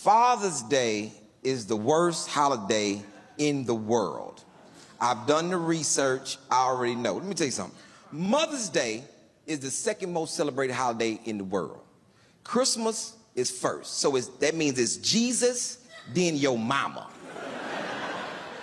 Father's 0.00 0.62
Day 0.62 1.12
is 1.42 1.66
the 1.66 1.76
worst 1.76 2.26
holiday 2.26 3.02
in 3.36 3.66
the 3.66 3.74
world. 3.74 4.42
I've 4.98 5.26
done 5.26 5.50
the 5.50 5.58
research, 5.58 6.38
I 6.50 6.68
already 6.68 6.94
know. 6.94 7.16
Let 7.16 7.26
me 7.26 7.34
tell 7.34 7.44
you 7.44 7.50
something. 7.50 7.78
Mother's 8.10 8.70
Day 8.70 9.04
is 9.46 9.60
the 9.60 9.70
second 9.70 10.10
most 10.10 10.34
celebrated 10.34 10.72
holiday 10.72 11.20
in 11.26 11.36
the 11.36 11.44
world. 11.44 11.82
Christmas 12.44 13.14
is 13.34 13.50
first. 13.50 13.98
So 13.98 14.16
that 14.16 14.54
means 14.54 14.78
it's 14.78 14.96
Jesus, 14.96 15.86
then 16.14 16.34
your 16.36 16.56
mama. 16.56 17.06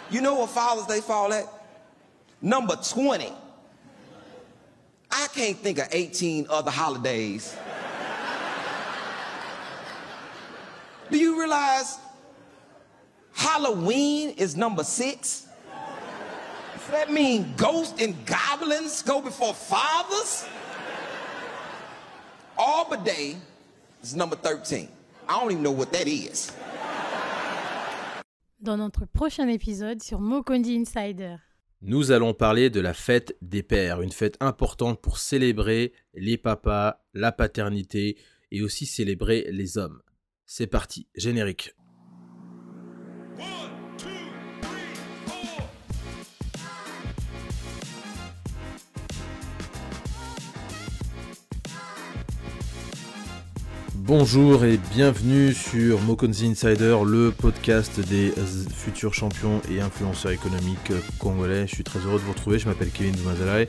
you 0.09 0.21
know 0.21 0.39
what 0.39 0.49
Father's 0.49 0.87
Day 0.87 1.01
fall 1.01 1.31
at? 1.31 1.45
Number 2.41 2.75
20. 2.77 3.31
I 5.11 5.27
can't 5.35 5.57
think 5.57 5.77
of 5.77 5.87
18 5.91 6.47
other 6.49 6.71
holidays. 6.71 7.55
Do 11.09 11.17
you 11.17 11.39
realize 11.39 11.99
Halloween 13.33 14.31
is 14.37 14.57
number 14.57 14.83
six? 14.83 15.47
Does 16.73 16.87
that 16.91 17.11
mean 17.11 17.53
ghosts 17.55 18.01
and 18.01 18.13
goblins 18.25 19.01
go 19.03 19.21
before 19.21 19.53
fathers? 19.53 20.45
Arbor 22.57 22.97
Day 23.03 23.37
is 24.03 24.15
number 24.15 24.35
13. 24.35 24.89
I 25.29 25.39
don't 25.39 25.51
even 25.51 25.63
know 25.63 25.71
what 25.71 25.91
that 25.93 26.07
is. 26.07 26.51
Dans 28.59 28.77
notre 28.77 29.05
prochain 29.05 29.47
épisode 29.47 30.01
sur 30.01 30.19
Mokondi 30.19 30.75
Insider. 30.75 31.37
Nous 31.81 32.11
allons 32.11 32.33
parler 32.33 32.69
de 32.69 32.81
la 32.81 32.93
fête 32.93 33.35
des 33.41 33.61
pères, 33.63 34.01
une 34.01 34.11
fête 34.11 34.35
importante 34.39 34.99
pour 34.99 35.19
célébrer 35.19 35.93
les 36.15 36.37
papas, 36.37 37.03
la 37.13 37.31
paternité 37.31 38.17
et 38.51 38.63
aussi 38.63 38.85
célébrer 38.87 39.47
les 39.51 39.77
hommes. 39.77 40.01
C'est 40.49 40.65
parti, 40.65 41.07
générique. 41.13 41.75
Bonjour 53.93 54.63
et 54.63 54.77
bienvenue 54.77 55.53
sur 55.53 55.99
Mokonzi 55.99 56.47
Insider, 56.47 56.95
le 57.05 57.31
podcast 57.31 57.99
des 57.99 58.31
futurs 58.73 59.13
champions 59.13 59.61
et 59.69 59.81
influenceurs 59.81 60.31
économiques 60.31 60.93
congolais. 61.19 61.67
Je 61.67 61.75
suis 61.75 61.83
très 61.83 61.99
heureux 61.99 62.19
de 62.19 62.23
vous 62.23 62.31
retrouver, 62.31 62.57
je 62.57 62.69
m'appelle 62.69 62.91
Kevin 62.91 63.13
Doumazalai. 63.17 63.67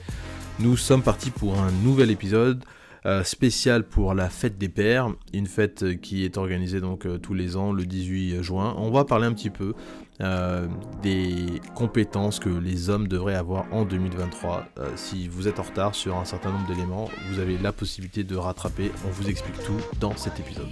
Nous 0.61 0.77
sommes 0.77 1.03
partis 1.03 1.33
pour 1.33 1.59
un 1.59 1.73
nouvel 1.73 2.13
épisode 2.13 2.63
euh, 3.07 3.23
spécial 3.23 3.85
pour 3.85 4.15
la 4.15 4.29
fête 4.29 4.59
des 4.59 4.69
pères, 4.69 5.09
une 5.33 5.47
fête 5.47 6.01
qui 6.01 6.25
est 6.25 6.37
organisée 6.37 6.81
donc 6.81 7.07
euh, 7.07 7.19
tous 7.19 7.35
les 7.35 7.57
ans 7.57 7.73
le 7.73 7.85
18 7.85 8.43
juin. 8.43 8.75
On 8.79 8.91
va 8.91 9.05
parler 9.05 9.27
un 9.27 9.33
petit 9.33 9.51
peu 9.51 9.75
euh, 10.21 10.67
des 11.03 11.61
compétences 11.75 12.41
que 12.41 12.49
les 12.49 12.91
hommes 12.91 13.07
devraient 13.07 13.37
avoir 13.37 13.67
en 13.73 13.85
2023. 13.85 14.67
si 14.97 15.29
vous 15.29 15.47
êtes 15.47 15.61
en 15.61 15.63
retard 15.63 15.95
sur 15.95 16.17
un 16.17 16.25
certain 16.25 16.51
nombre 16.51 16.67
d'éléments, 16.67 17.09
vous 17.31 17.39
avez 17.39 17.57
la 17.59 17.73
possibilité 17.73 18.25
de 18.25 18.37
rattraper. 18.37 18.91
On 19.07 19.11
vous 19.11 19.29
explique 19.29 19.59
tout 19.65 19.81
dans 20.01 20.17
cet 20.17 20.41
épisode. 20.41 20.67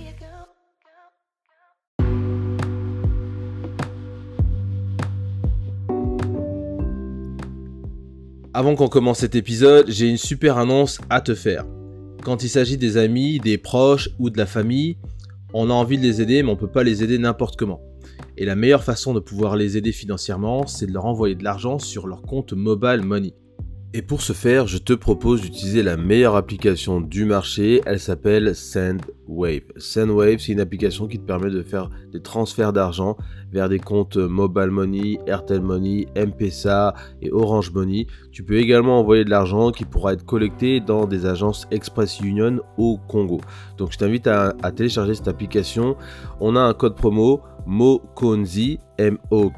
Avant 8.57 8.75
qu'on 8.75 8.89
commence 8.89 9.19
cet 9.19 9.35
épisode, 9.35 9.85
j'ai 9.91 10.09
une 10.09 10.17
super 10.17 10.57
annonce 10.57 10.99
à 11.11 11.21
te 11.21 11.35
faire. 11.35 11.67
Quand 12.27 12.43
il 12.43 12.49
s'agit 12.49 12.77
des 12.77 12.97
amis, 12.97 13.39
des 13.39 13.57
proches 13.57 14.11
ou 14.19 14.31
de 14.31 14.37
la 14.37 14.47
famille, 14.47 14.99
on 15.55 15.71
a 15.71 15.73
envie 15.73 15.97
de 15.97 16.03
les 16.03 16.21
aider, 16.21 16.43
mais 16.43 16.49
on 16.49 16.55
ne 16.55 16.59
peut 16.59 16.67
pas 16.67 16.83
les 16.83 17.05
aider 17.05 17.19
n'importe 17.19 17.55
comment. 17.55 17.81
Et 18.37 18.45
la 18.45 18.57
meilleure 18.57 18.83
façon 18.83 19.15
de 19.15 19.21
pouvoir 19.21 19.55
les 19.55 19.77
aider 19.77 19.93
financièrement, 19.93 20.67
c'est 20.67 20.87
de 20.87 20.93
leur 20.93 21.05
envoyer 21.05 21.37
de 21.37 21.45
l'argent 21.45 21.79
sur 21.79 22.09
leur 22.09 22.23
compte 22.23 22.53
Mobile 22.53 23.03
Money. 23.05 23.33
Et 23.99 24.03
pour 24.03 24.21
ce 24.21 24.35
faire, 24.35 24.67
je 24.67 24.77
te 24.77 24.93
propose 24.93 25.41
d'utiliser 25.41 25.83
la 25.83 25.97
meilleure 25.97 26.37
application 26.37 27.01
du 27.01 27.25
marché. 27.25 27.81
Elle 27.87 27.99
s'appelle 27.99 28.55
SendWave. 28.55 29.63
SendWave, 29.79 30.39
c'est 30.39 30.53
une 30.53 30.61
application 30.61 31.07
qui 31.07 31.19
te 31.19 31.25
permet 31.25 31.49
de 31.49 31.63
faire 31.63 31.89
des 32.13 32.21
transferts 32.21 32.75
d'argent 32.75 33.17
vers 33.53 33.71
des 33.71 33.79
comptes 33.79 34.19
Mobile 34.19 34.69
Money, 34.69 35.19
Airtel 35.27 35.63
Money, 35.63 36.09
M-Pesa 36.15 36.93
et 37.23 37.33
Orange 37.33 37.73
Money. 37.73 38.07
Tu 38.33 38.43
peux 38.43 38.59
également 38.59 39.01
envoyer 39.01 39.25
de 39.25 39.31
l'argent 39.31 39.71
qui 39.71 39.87
pourra 39.87 40.13
être 40.13 40.27
collecté 40.27 40.81
dans 40.81 41.07
des 41.07 41.25
agences 41.25 41.67
Express 41.71 42.21
Union 42.21 42.61
au 42.77 42.99
Congo. 43.09 43.41
Donc 43.79 43.93
je 43.93 43.97
t'invite 43.97 44.27
à, 44.27 44.55
à 44.63 44.73
télécharger 44.73 45.15
cette 45.15 45.29
application. 45.29 45.97
On 46.41 46.55
a 46.55 46.61
un 46.61 46.75
code 46.75 46.97
promo 46.97 47.41
MOKONZI, 47.67 48.81
M-O-K-O-N-D-Z-I. 48.99 49.49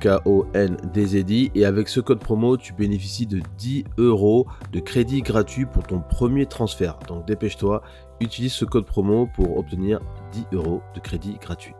Et 1.54 1.64
avec 1.64 1.88
ce 1.88 2.00
code 2.00 2.20
promo, 2.20 2.56
tu 2.56 2.72
bénéficies 2.72 3.26
de 3.26 3.40
10 3.58 3.84
euros 3.98 4.46
de 4.72 4.80
crédit 4.80 5.22
gratuit 5.22 5.66
pour 5.66 5.84
ton 5.84 6.00
premier 6.00 6.46
transfert. 6.46 6.98
Donc 7.06 7.26
dépêche-toi, 7.26 7.82
utilise 8.20 8.52
ce 8.52 8.64
code 8.64 8.86
promo 8.86 9.28
pour 9.34 9.58
obtenir 9.58 10.00
10 10.32 10.46
euros 10.52 10.82
de 10.94 11.00
crédit 11.00 11.38
gratuit. 11.40 11.74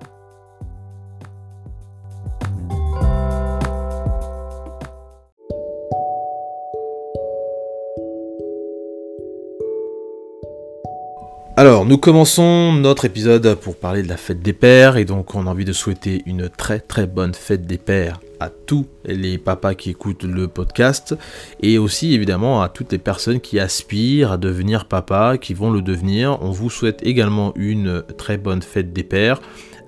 Alors, 11.58 11.84
nous 11.84 11.98
commençons 11.98 12.72
notre 12.72 13.04
épisode 13.04 13.56
pour 13.56 13.74
parler 13.74 14.04
de 14.04 14.08
la 14.08 14.16
fête 14.16 14.40
des 14.40 14.52
pères 14.52 14.96
et 14.96 15.04
donc 15.04 15.34
on 15.34 15.48
a 15.48 15.50
envie 15.50 15.64
de 15.64 15.72
souhaiter 15.72 16.22
une 16.24 16.48
très 16.48 16.78
très 16.78 17.08
bonne 17.08 17.34
fête 17.34 17.66
des 17.66 17.78
pères 17.78 18.20
à 18.38 18.48
tous 18.48 18.86
les 19.04 19.38
papas 19.38 19.74
qui 19.74 19.90
écoutent 19.90 20.22
le 20.22 20.46
podcast 20.46 21.16
et 21.60 21.76
aussi 21.78 22.14
évidemment 22.14 22.62
à 22.62 22.68
toutes 22.68 22.92
les 22.92 22.98
personnes 22.98 23.40
qui 23.40 23.58
aspirent 23.58 24.30
à 24.30 24.36
devenir 24.36 24.84
papa, 24.84 25.36
qui 25.36 25.52
vont 25.52 25.72
le 25.72 25.82
devenir. 25.82 26.40
On 26.42 26.52
vous 26.52 26.70
souhaite 26.70 27.04
également 27.04 27.52
une 27.56 28.04
très 28.16 28.38
bonne 28.38 28.62
fête 28.62 28.92
des 28.92 29.02
pères. 29.02 29.40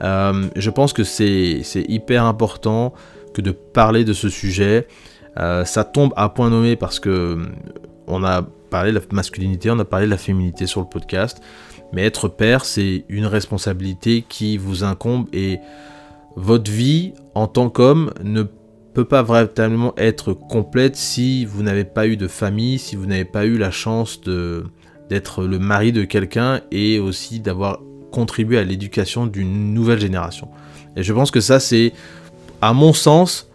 Euh, 0.02 0.48
je 0.56 0.70
pense 0.70 0.92
que 0.92 1.04
c'est 1.04 1.62
hyper 1.86 2.24
important 2.24 2.94
que 3.32 3.42
de 3.42 3.52
parler 3.52 4.02
de 4.02 4.12
ce 4.12 4.28
sujet. 4.28 4.88
Euh, 5.38 5.64
ça 5.64 5.84
tombe 5.84 6.12
à 6.16 6.30
point 6.30 6.50
nommé 6.50 6.74
parce 6.74 6.98
que 6.98 7.38
on 8.08 8.24
a 8.24 8.42
parlé 8.70 8.92
de 8.92 8.98
la 8.98 9.04
masculinité, 9.12 9.70
on 9.70 9.78
a 9.78 9.84
parlé 9.84 10.06
de 10.06 10.10
la 10.10 10.16
féminité 10.16 10.66
sur 10.66 10.80
le 10.80 10.86
podcast. 10.86 11.42
Mais 11.92 12.04
être 12.04 12.28
père, 12.28 12.64
c'est 12.64 13.04
une 13.08 13.26
responsabilité 13.26 14.24
qui 14.28 14.56
vous 14.56 14.84
incombe 14.84 15.26
et 15.32 15.58
votre 16.36 16.70
vie 16.70 17.12
en 17.34 17.48
tant 17.48 17.68
qu'homme 17.68 18.12
ne 18.22 18.44
peut 18.94 19.04
pas 19.04 19.22
véritablement 19.22 19.94
être 19.96 20.32
complète 20.32 20.96
si 20.96 21.44
vous 21.44 21.62
n'avez 21.62 21.84
pas 21.84 22.06
eu 22.06 22.16
de 22.16 22.28
famille, 22.28 22.78
si 22.78 22.96
vous 22.96 23.06
n'avez 23.06 23.24
pas 23.24 23.44
eu 23.44 23.58
la 23.58 23.70
chance 23.70 24.20
d'être 24.20 25.44
le 25.44 25.58
mari 25.58 25.92
de 25.92 26.04
quelqu'un 26.04 26.60
et 26.70 26.98
aussi 26.98 27.40
d'avoir 27.40 27.80
contribué 28.12 28.58
à 28.58 28.64
l'éducation 28.64 29.26
d'une 29.26 29.74
nouvelle 29.74 30.00
génération. 30.00 30.48
Et 30.96 31.02
je 31.02 31.12
pense 31.12 31.30
que 31.30 31.40
ça 31.40 31.60
c'est 31.60 31.92
à 32.60 32.72
mon 32.72 32.92
sens 32.92 33.48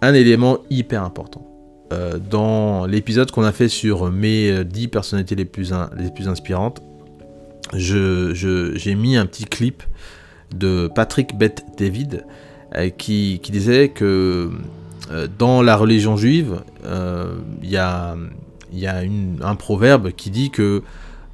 un 0.00 0.14
élément 0.14 0.58
hyper 0.70 1.02
important. 1.02 1.46
Euh, 1.94 2.18
dans 2.18 2.86
l'épisode 2.86 3.30
qu'on 3.30 3.44
a 3.44 3.52
fait 3.52 3.68
sur 3.68 4.10
mes 4.10 4.64
10 4.64 4.88
personnalités 4.88 5.34
les 5.36 5.44
plus, 5.44 5.72
inspirantes, 5.72 6.82
j'ai 7.72 8.94
mis 8.94 9.16
un 9.16 9.26
petit 9.26 9.44
clip 9.44 9.82
de 10.54 10.90
Patrick 10.94 11.36
Beth 11.36 11.64
David 11.78 12.24
euh, 12.74 12.90
qui, 12.90 13.40
disait 13.50 13.90
que 13.90 14.50
euh, 15.10 15.28
dans 15.38 15.62
la 15.62 15.76
religion 15.76 16.16
juive, 16.16 16.62
il 17.62 17.70
y 17.70 17.76
a, 17.76 18.16
un 19.42 19.54
proverbe 19.56 20.10
qui 20.12 20.30
dit 20.30 20.50
que 20.50 20.82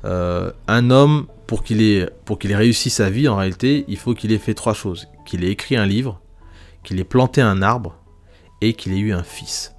un 0.04 0.90
homme, 0.90 1.26
pour 1.46 1.62
qu'il 1.64 1.82
ait 1.82 2.08
réussi 2.42 2.90
sa 2.90 3.08
vie, 3.08 3.28
en 3.28 3.36
réalité, 3.36 3.84
il 3.88 3.96
faut 3.96 4.14
qu'il 4.14 4.32
ait 4.32 4.38
fait 4.38 4.54
trois 4.54 4.74
choses. 4.74 5.08
Qu'il 5.26 5.44
ait 5.44 5.50
écrit 5.50 5.76
un 5.76 5.86
livre, 5.86 6.20
qu'il 6.84 7.00
ait 7.00 7.04
planté 7.04 7.40
un 7.40 7.62
arbre 7.62 7.96
et 8.60 8.74
qu'il 8.74 8.92
ait 8.92 8.98
eu 8.98 9.12
un 9.12 9.22
fils. 9.22 9.74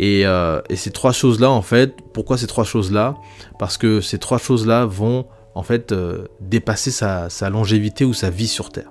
Euh, 0.00 0.62
et, 0.68 0.76
ces 0.76 0.90
trois 0.90 1.12
choses-là, 1.12 1.50
en 1.50 1.62
fait, 1.62 1.96
pourquoi 2.12 2.38
ces 2.38 2.46
trois 2.46 2.64
choses-là? 2.64 3.16
Parce 3.58 3.76
que 3.76 4.00
ces 4.00 4.18
trois 4.18 4.38
choses-là 4.38 4.86
vont, 4.86 5.26
en 5.54 5.62
fait, 5.62 5.92
euh, 5.92 6.26
dépasser 6.40 6.90
sa, 6.90 7.28
longévité 7.50 8.04
ou 8.04 8.14
sa 8.14 8.30
vie 8.30 8.48
sur 8.48 8.70
Terre. 8.70 8.90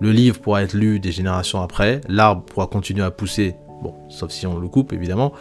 Le 0.00 0.12
livre 0.12 0.40
pourra 0.40 0.62
être 0.62 0.74
lu 0.74 0.98
des 0.98 1.12
générations 1.12 1.60
après, 1.60 2.00
l'arbre 2.08 2.42
pourra 2.42 2.66
continuer 2.66 3.02
à 3.02 3.10
pousser, 3.10 3.54
bon, 3.82 3.94
sauf 4.08 4.30
si 4.30 4.46
on 4.46 4.58
le 4.58 4.68
coupe, 4.68 4.92
évidemment. 4.92 5.32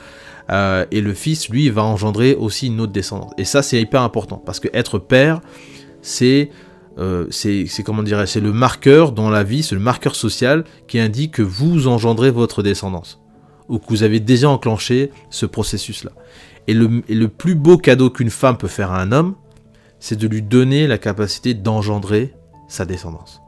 Euh, 0.50 0.86
et 0.92 1.02
le 1.02 1.14
fils, 1.14 1.50
lui, 1.50 1.70
va 1.70 1.84
engendrer 1.84 2.36
aussi 2.36 2.68
une 2.68 2.82
autre 2.82 2.92
descendance. 2.92 3.32
Et 3.38 3.46
ça, 3.46 3.62
c'est 3.62 3.80
hyper 3.80 4.02
important, 4.02 4.42
parce 4.46 4.60
que 4.60 4.68
être 4.74 5.00
père, 5.00 5.42
c'est 6.02 6.50
c'est 7.30 7.82
comment 7.86 8.04
dirais 8.04 8.28
c'est 8.28 8.42
le 8.42 8.52
marqueur 8.52 9.14
dans 9.14 9.30
la 9.30 9.44
vie, 9.44 9.64
c'est 9.64 9.76
le 9.76 9.80
marqueur 9.80 10.16
social 10.16 10.66
qui 10.86 11.00
indique 11.00 11.36
que 11.36 11.42
vous 11.42 11.88
engendrez 11.88 12.30
votre 12.30 12.62
descendance 12.62 13.19
ou 13.70 13.78
que 13.80 13.86
vous 13.90 14.04
avez 14.04 14.20
déjà 14.20 14.50
enclenché 14.50 15.12
ce 15.30 15.46
processus-là. 15.46 16.12
Et 16.68 16.74
le, 16.74 17.28
plus 17.28 17.56
beau 17.56 17.78
cadeau 17.78 18.10
qu'une 18.10 18.30
femme 18.30 18.58
peut 18.58 18.68
faire 18.68 18.92
à 18.92 19.02
un 19.02 19.12
homme, 19.12 19.36
c'est 20.00 20.18
de 20.18 20.28
lui 20.28 20.42
donner 20.42 20.88
la 20.88 20.98
capacité 20.98 21.54
d'engendrer 21.54 22.34
sa 22.68 22.86
descendance. 22.86 23.42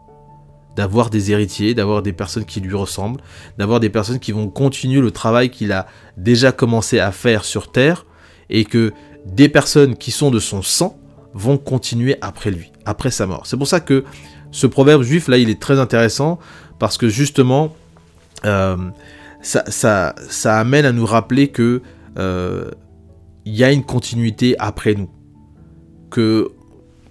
d'avoir 0.75 1.09
des 1.09 1.31
héritiers, 1.31 1.73
d'avoir 1.73 2.01
des 2.01 2.13
personnes 2.13 2.45
qui 2.45 2.61
lui 2.61 2.75
ressemblent, 2.75 3.19
d'avoir 3.57 3.81
des 3.81 3.89
personnes 3.89 4.19
qui 4.19 4.31
vont 4.31 4.47
continuer 4.47 5.01
le 5.01 5.11
travail 5.11 5.49
qu'il 5.49 5.73
a 5.73 5.85
déjà 6.15 6.53
commencé 6.53 6.97
à 6.97 7.11
faire 7.11 7.43
sur 7.43 7.71
Terre, 7.71 8.05
et 8.49 8.63
que 8.63 8.93
des 9.25 9.49
personnes 9.49 9.97
qui 9.97 10.11
sont 10.11 10.31
de 10.31 10.39
son 10.39 10.61
sang 10.61 10.97
vont 11.33 11.57
continuer 11.57 12.15
après 12.21 12.51
lui, 12.51 12.71
après 12.85 13.11
sa 13.11 13.27
mort. 13.27 13.45
C'est 13.45 13.57
pour 13.57 13.67
ça 13.67 13.81
que 13.81 14.05
ce 14.51 14.65
proverbe 14.65 15.03
juif, 15.03 15.27
là, 15.27 15.37
il 15.37 15.49
est 15.49 15.61
très 15.61 15.77
intéressant, 15.79 16.39
parce 16.79 16.97
que 16.97 17.09
justement, 17.09 17.75
euh, 18.45 18.77
ça, 19.41 20.13
ça, 20.29 20.59
amène 20.59 20.85
à 20.85 20.91
nous 20.91 21.05
rappeler 21.05 21.49
que 21.49 21.81
euh, 22.17 22.69
il 23.45 23.55
y 23.55 23.63
a 23.63 23.71
une 23.71 23.83
continuité 23.83 24.55
après 24.59 24.93
nous. 24.93 25.09
Que 26.09 26.51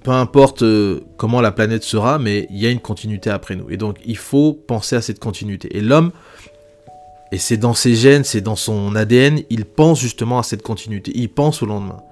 peu 0.02 0.10
importe 0.12 0.62
euh, 0.62 1.00
comment 1.16 1.40
la 1.40 1.52
planète 1.52 1.82
sera, 1.82 2.18
mais 2.18 2.46
il 2.50 2.58
y 2.58 2.66
a 2.66 2.70
une 2.70 2.80
continuité 2.80 3.30
après 3.30 3.56
nous. 3.56 3.70
Et 3.70 3.76
donc 3.76 3.96
il 4.04 4.16
faut 4.16 4.52
penser 4.52 4.96
à 4.96 5.02
cette 5.02 5.18
continuité. 5.18 5.76
Et 5.76 5.80
l'homme, 5.80 6.12
et 7.32 7.38
c'est 7.38 7.56
dans 7.56 7.74
ses 7.74 7.94
gènes, 7.94 8.24
c'est 8.24 8.40
dans 8.40 8.56
son 8.56 8.94
ADN, 8.96 9.40
il 9.50 9.64
pense 9.64 10.00
justement 10.00 10.38
à 10.38 10.42
cette 10.42 10.62
continuité. 10.62 11.12
Il 11.14 11.28
pense 11.28 11.62
au 11.62 11.66
lendemain. 11.66 12.02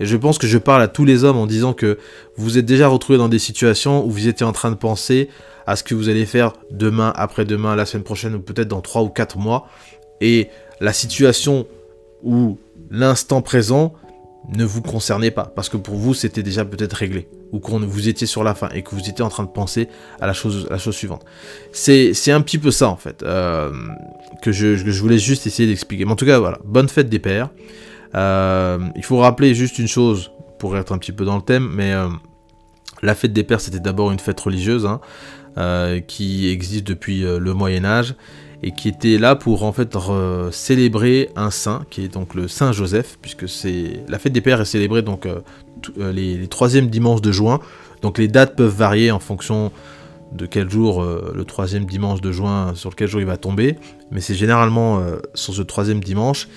Et 0.00 0.06
je 0.06 0.16
pense 0.16 0.38
que 0.38 0.46
je 0.46 0.58
parle 0.58 0.82
à 0.82 0.88
tous 0.88 1.04
les 1.04 1.24
hommes 1.24 1.38
en 1.38 1.46
disant 1.46 1.72
que 1.72 1.98
vous 2.36 2.58
êtes 2.58 2.66
déjà 2.66 2.88
retrouvés 2.88 3.18
dans 3.18 3.28
des 3.28 3.38
situations 3.38 4.04
où 4.04 4.10
vous 4.10 4.28
étiez 4.28 4.44
en 4.44 4.52
train 4.52 4.70
de 4.70 4.76
penser 4.76 5.28
à 5.66 5.76
ce 5.76 5.82
que 5.82 5.94
vous 5.94 6.08
allez 6.08 6.26
faire 6.26 6.52
demain, 6.70 7.12
après-demain, 7.16 7.76
la 7.76 7.86
semaine 7.86 8.04
prochaine 8.04 8.34
ou 8.34 8.40
peut-être 8.40 8.68
dans 8.68 8.80
3 8.80 9.02
ou 9.02 9.08
4 9.08 9.38
mois. 9.38 9.68
Et 10.20 10.48
la 10.80 10.92
situation 10.92 11.66
où 12.22 12.58
l'instant 12.90 13.42
présent 13.42 13.94
ne 14.52 14.64
vous 14.64 14.82
concernait 14.82 15.30
pas, 15.30 15.44
parce 15.44 15.68
que 15.68 15.76
pour 15.76 15.94
vous 15.94 16.12
c'était 16.12 16.42
déjà 16.42 16.64
peut-être 16.64 16.92
réglé, 16.92 17.28
ou 17.52 17.60
que 17.60 17.70
vous 17.70 18.08
étiez 18.08 18.26
sur 18.26 18.44
la 18.44 18.54
fin 18.54 18.68
et 18.74 18.82
que 18.82 18.90
vous 18.90 19.08
étiez 19.08 19.24
en 19.24 19.30
train 19.30 19.44
de 19.44 19.48
penser 19.48 19.88
à 20.20 20.26
la 20.26 20.34
chose, 20.34 20.68
suivante. 20.90 21.24
C'est 21.72 22.30
un 22.30 22.40
petit 22.42 22.58
peu 22.58 22.70
ça 22.70 22.88
en 22.88 22.96
fait, 22.96 23.22
euh, 23.22 23.72
que, 24.42 24.52
je, 24.52 24.76
je, 24.76 25.00
voulais 25.00 25.18
juste 25.18 25.46
essayer 25.46 25.66
d'expliquer. 25.68 26.04
Mais 26.04 26.12
en 26.12 26.16
tout 26.16 26.26
cas, 26.26 26.38
voilà, 26.38 26.58
bonne 26.64 26.88
fête 26.88 27.08
des 27.08 27.18
pères. 27.18 27.48
Euh, 28.14 28.78
il 28.96 29.04
faut 29.04 29.18
rappeler 29.18 29.54
juste 29.54 29.78
une 29.78 29.88
chose, 29.88 30.30
pour 30.58 30.76
être 30.76 30.92
un 30.92 30.98
petit 30.98 31.12
peu 31.12 31.24
dans 31.24 31.36
le 31.36 31.42
thème, 31.42 31.68
mais 31.72 31.92
euh, 31.92 32.08
la 33.02 33.14
fête 33.14 33.32
des 33.32 33.44
pères 33.44 33.60
c'était 33.60 33.80
d'abord 33.80 34.12
une 34.12 34.18
fête 34.20 34.40
religieuse, 34.40 34.86
hein, 34.86 35.00
qui 36.08 36.48
existe 36.48 36.84
depuis 36.84 37.20
le 37.20 37.54
Moyen 37.54 37.84
Âge, 37.84 38.16
et 38.64 38.70
qui 38.70 38.88
était 38.88 39.18
là 39.18 39.36
pour 39.36 39.62
en 39.62 39.72
fait 39.72 39.94
célébrer 40.50 41.28
un 41.36 41.50
saint, 41.50 41.84
qui 41.90 42.04
est 42.04 42.08
donc 42.08 42.34
le 42.34 42.48
Saint 42.48 42.72
Joseph, 42.72 43.18
puisque 43.20 43.46
c'est 43.46 44.02
la 44.08 44.18
fête 44.18 44.32
des 44.32 44.40
pères 44.40 44.58
est 44.58 44.64
célébrée 44.64 45.02
donc 45.02 45.26
euh, 45.26 45.40
euh, 45.98 46.12
les, 46.12 46.48
troisièmes 46.48 46.88
dimanches 46.88 47.20
de 47.20 47.30
juin. 47.30 47.60
Donc 48.00 48.16
les 48.16 48.26
dates 48.26 48.56
peuvent 48.56 48.74
varier 48.74 49.10
en 49.10 49.18
fonction 49.18 49.70
de 50.32 50.46
quel 50.46 50.70
jour 50.70 51.02
euh, 51.02 51.32
le 51.36 51.44
troisième 51.44 51.84
dimanche 51.84 52.22
de 52.22 52.32
juin 52.32 52.72
sur 52.74 52.88
lequel 52.88 53.06
jour 53.06 53.20
il 53.20 53.26
va 53.26 53.36
tomber, 53.36 53.76
mais 54.10 54.22
c'est 54.22 54.34
généralement 54.34 55.02
sur 55.34 55.52
ce 55.52 55.60
troisième 55.60 56.02
dimanche. 56.02 56.48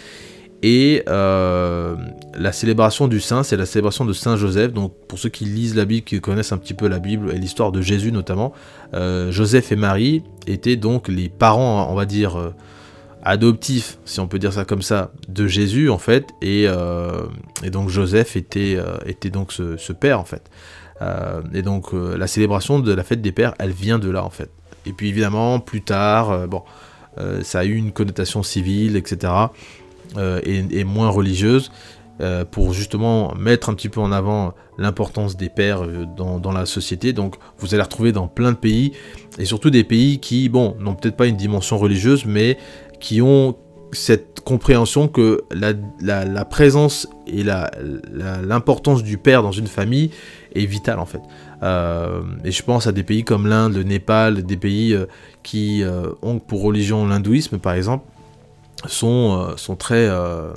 Et 0.63 1.03
euh, 1.07 1.95
la 2.33 2.51
célébration 2.51 3.07
du 3.07 3.19
saint, 3.19 3.43
c'est 3.43 3.57
la 3.57 3.65
célébration 3.65 4.05
de 4.05 4.13
Saint 4.13 4.35
Joseph. 4.35 4.73
Donc 4.73 4.93
pour 5.07 5.19
ceux 5.19 5.29
qui 5.29 5.45
lisent 5.45 5.75
la 5.75 5.85
Bible, 5.85 6.03
qui 6.03 6.19
connaissent 6.19 6.51
un 6.51 6.57
petit 6.57 6.73
peu 6.73 6.87
la 6.87 6.99
Bible 6.99 7.31
et 7.31 7.37
l'histoire 7.37 7.71
de 7.71 7.81
Jésus 7.81 8.11
notamment, 8.11 8.53
euh, 8.93 9.31
Joseph 9.31 9.71
et 9.71 9.75
Marie 9.75 10.23
étaient 10.47 10.75
donc 10.75 11.09
les 11.09 11.29
parents, 11.29 11.87
on 11.91 11.95
va 11.95 12.05
dire, 12.05 12.39
euh, 12.39 12.53
adoptifs, 13.21 13.99
si 14.05 14.19
on 14.19 14.27
peut 14.27 14.39
dire 14.39 14.53
ça 14.53 14.65
comme 14.65 14.81
ça, 14.81 15.11
de 15.27 15.47
Jésus 15.47 15.89
en 15.89 15.99
fait. 15.99 16.25
Et, 16.41 16.67
donc 17.71 17.89
Joseph 17.89 18.35
était, 18.35 18.77
était 19.05 19.29
donc 19.29 19.51
ce, 19.51 19.91
père 19.91 20.19
en 20.19 20.23
fait. 20.23 20.49
et 21.53 21.61
donc 21.61 21.91
la 21.91 22.25
célébration 22.25 22.79
de 22.79 22.93
la 22.93 23.03
fête 23.03 23.21
des 23.21 23.33
pères, 23.33 23.53
elle 23.59 23.71
vient 23.71 23.99
de 23.99 24.09
là 24.09 24.23
en 24.23 24.29
fait. 24.29 24.49
Et 24.85 24.93
puis 24.93 25.09
évidemment, 25.09 25.59
plus 25.59 25.81
tard, 25.81 26.47
bon, 26.47 26.63
ça 27.41 27.59
a 27.59 27.65
eu 27.65 27.75
une 27.75 27.91
connotation 27.91 28.43
civile, 28.43 28.95
etc. 28.95 29.33
Euh, 30.15 30.39
et, 30.43 30.83
moins 30.83 31.09
religieuse, 31.09 31.71
euh, 32.21 32.45
pour 32.45 32.73
justement 32.73 33.33
mettre 33.35 33.69
un 33.69 33.73
petit 33.73 33.89
peu 33.89 33.99
en 33.99 34.11
avant 34.11 34.53
l'importance 34.77 35.35
des 35.35 35.49
pères 35.49 35.83
euh, 35.83 36.05
dans, 36.15 36.51
la 36.51 36.65
société. 36.65 37.13
Donc 37.13 37.35
vous 37.59 37.73
allez 37.73 37.83
retrouver 37.83 38.11
dans 38.11 38.27
plein 38.27 38.51
de 38.51 38.57
pays, 38.57 38.93
et 39.37 39.45
surtout 39.45 39.69
des 39.69 39.83
pays 39.83 40.19
qui, 40.19 40.49
bon, 40.49 40.75
n'ont 40.79 40.95
peut-être 40.95 41.17
pas 41.17 41.27
une 41.27 41.35
dimension 41.35 41.77
religieuse, 41.77 42.25
mais 42.25 42.57
qui 42.99 43.21
ont 43.21 43.55
cette 43.91 44.41
compréhension 44.41 45.07
que 45.07 45.43
la, 45.51 46.45
présence 46.45 47.07
et 47.25 47.43
l'importance 47.43 49.03
du 49.03 49.17
père 49.17 49.43
dans 49.43 49.51
une 49.51 49.67
famille 49.67 50.11
est 50.55 50.65
vitale 50.65 50.99
en 50.99 51.05
fait. 51.05 51.21
et 52.43 52.51
je 52.51 52.63
pense 52.63 52.85
à 52.85 52.91
des 52.91 53.03
pays 53.03 53.23
comme 53.23 53.47
l'Inde, 53.47 53.75
le 53.75 53.83
Népal, 53.83 54.43
des 54.43 54.57
pays 54.57 54.97
qui 55.41 55.83
ont 56.21 56.39
pour 56.39 56.63
religion 56.63 57.07
l'hindouisme 57.07 57.59
par 57.59 57.73
exemple, 57.73 58.03
sont, 58.85 59.47
euh, 59.49 59.57
sont 59.57 59.75
très 59.75 60.07
euh, 60.07 60.53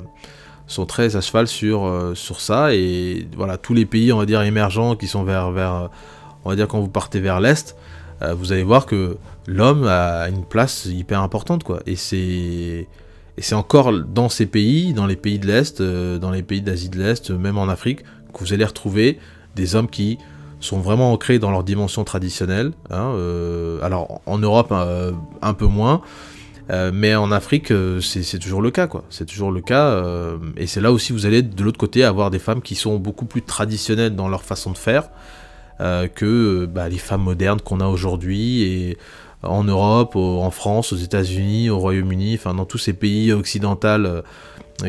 sont 0.67 0.87
à 0.99 1.21
cheval 1.21 1.47
sur, 1.47 1.85
euh, 1.85 2.15
sur 2.15 2.39
ça. 2.39 2.73
Et 2.73 3.27
voilà 3.35 3.57
tous 3.57 3.73
les 3.73 3.85
pays 3.85 4.13
on 4.13 4.17
va 4.17 4.25
dire 4.25 4.41
émergents 4.41 4.95
qui 4.95 5.07
sont 5.07 5.23
vers 5.23 5.47
on 6.43 6.49
va 6.49 6.55
dire 6.55 6.67
quand 6.67 6.79
vous 6.79 6.89
partez 6.89 7.19
vers 7.19 7.39
l'est 7.39 7.75
vous 8.37 8.51
allez 8.51 8.61
voir 8.61 8.85
que 8.85 9.17
l'homme 9.47 9.87
a 9.87 10.29
une 10.29 10.45
place 10.45 10.85
hyper 10.85 11.21
importante 11.21 11.63
quoi. 11.63 11.79
Et 11.87 11.95
c'est 11.95 12.87
et 13.37 13.41
c'est 13.41 13.55
encore 13.55 13.91
dans 13.93 14.29
ces 14.29 14.45
pays 14.45 14.93
dans 14.93 15.07
les 15.07 15.15
pays 15.15 15.39
de 15.39 15.47
l'est 15.47 15.81
dans 15.81 16.29
les 16.29 16.43
pays 16.43 16.61
d'Asie 16.61 16.89
de 16.89 16.99
l'est 16.99 17.31
même 17.31 17.57
en 17.57 17.67
Afrique 17.67 18.03
que 18.31 18.39
vous 18.39 18.53
allez 18.53 18.65
retrouver 18.65 19.17
des 19.55 19.75
hommes 19.75 19.89
qui 19.89 20.19
sont 20.59 20.79
vraiment 20.79 21.11
ancrés 21.11 21.39
dans 21.39 21.49
leur 21.49 21.63
dimension 21.63 22.03
traditionnelle 22.03 22.73
hein, 22.91 23.15
alors 23.81 24.21
en 24.27 24.37
Europe 24.37 24.71
un 24.71 25.53
peu 25.55 25.65
moins 25.65 26.01
euh, 26.69 26.91
mais 26.93 27.15
en 27.15 27.31
Afrique, 27.31 27.71
euh, 27.71 27.99
c'est 28.01 28.39
toujours 28.39 28.61
le 28.61 28.71
cas, 28.71 28.87
quoi. 28.87 29.03
C'est 29.09 29.25
toujours 29.25 29.51
le 29.51 29.61
cas. 29.61 29.87
Euh, 29.87 30.37
et 30.57 30.67
c'est 30.67 30.81
là 30.81 30.91
aussi 30.91 31.11
vous 31.11 31.25
allez 31.25 31.41
de 31.41 31.63
l'autre 31.63 31.79
côté 31.79 32.03
avoir 32.03 32.29
des 32.29 32.39
femmes 32.39 32.61
qui 32.61 32.75
sont 32.75 32.97
beaucoup 32.97 33.25
plus 33.25 33.41
traditionnelles 33.41 34.15
dans 34.15 34.29
leur 34.29 34.43
façon 34.43 34.71
de 34.71 34.77
faire 34.77 35.09
que 36.13 36.67
bah, 36.67 36.89
les 36.89 36.99
femmes 36.99 37.23
modernes 37.23 37.59
qu'on 37.59 37.79
a 37.79 37.87
aujourd'hui 37.87 38.61
et 38.61 38.97
en 39.41 39.63
Europe, 39.63 40.15
en 40.15 40.51
France, 40.51 40.93
aux 40.93 40.97
États-Unis, 40.97 41.71
au 41.71 41.79
Royaume-Uni, 41.79 42.35
enfin 42.35 42.53
dans 42.53 42.65
tous 42.65 42.77
ces 42.77 42.93
pays 42.93 43.31
occidentaux 43.31 44.21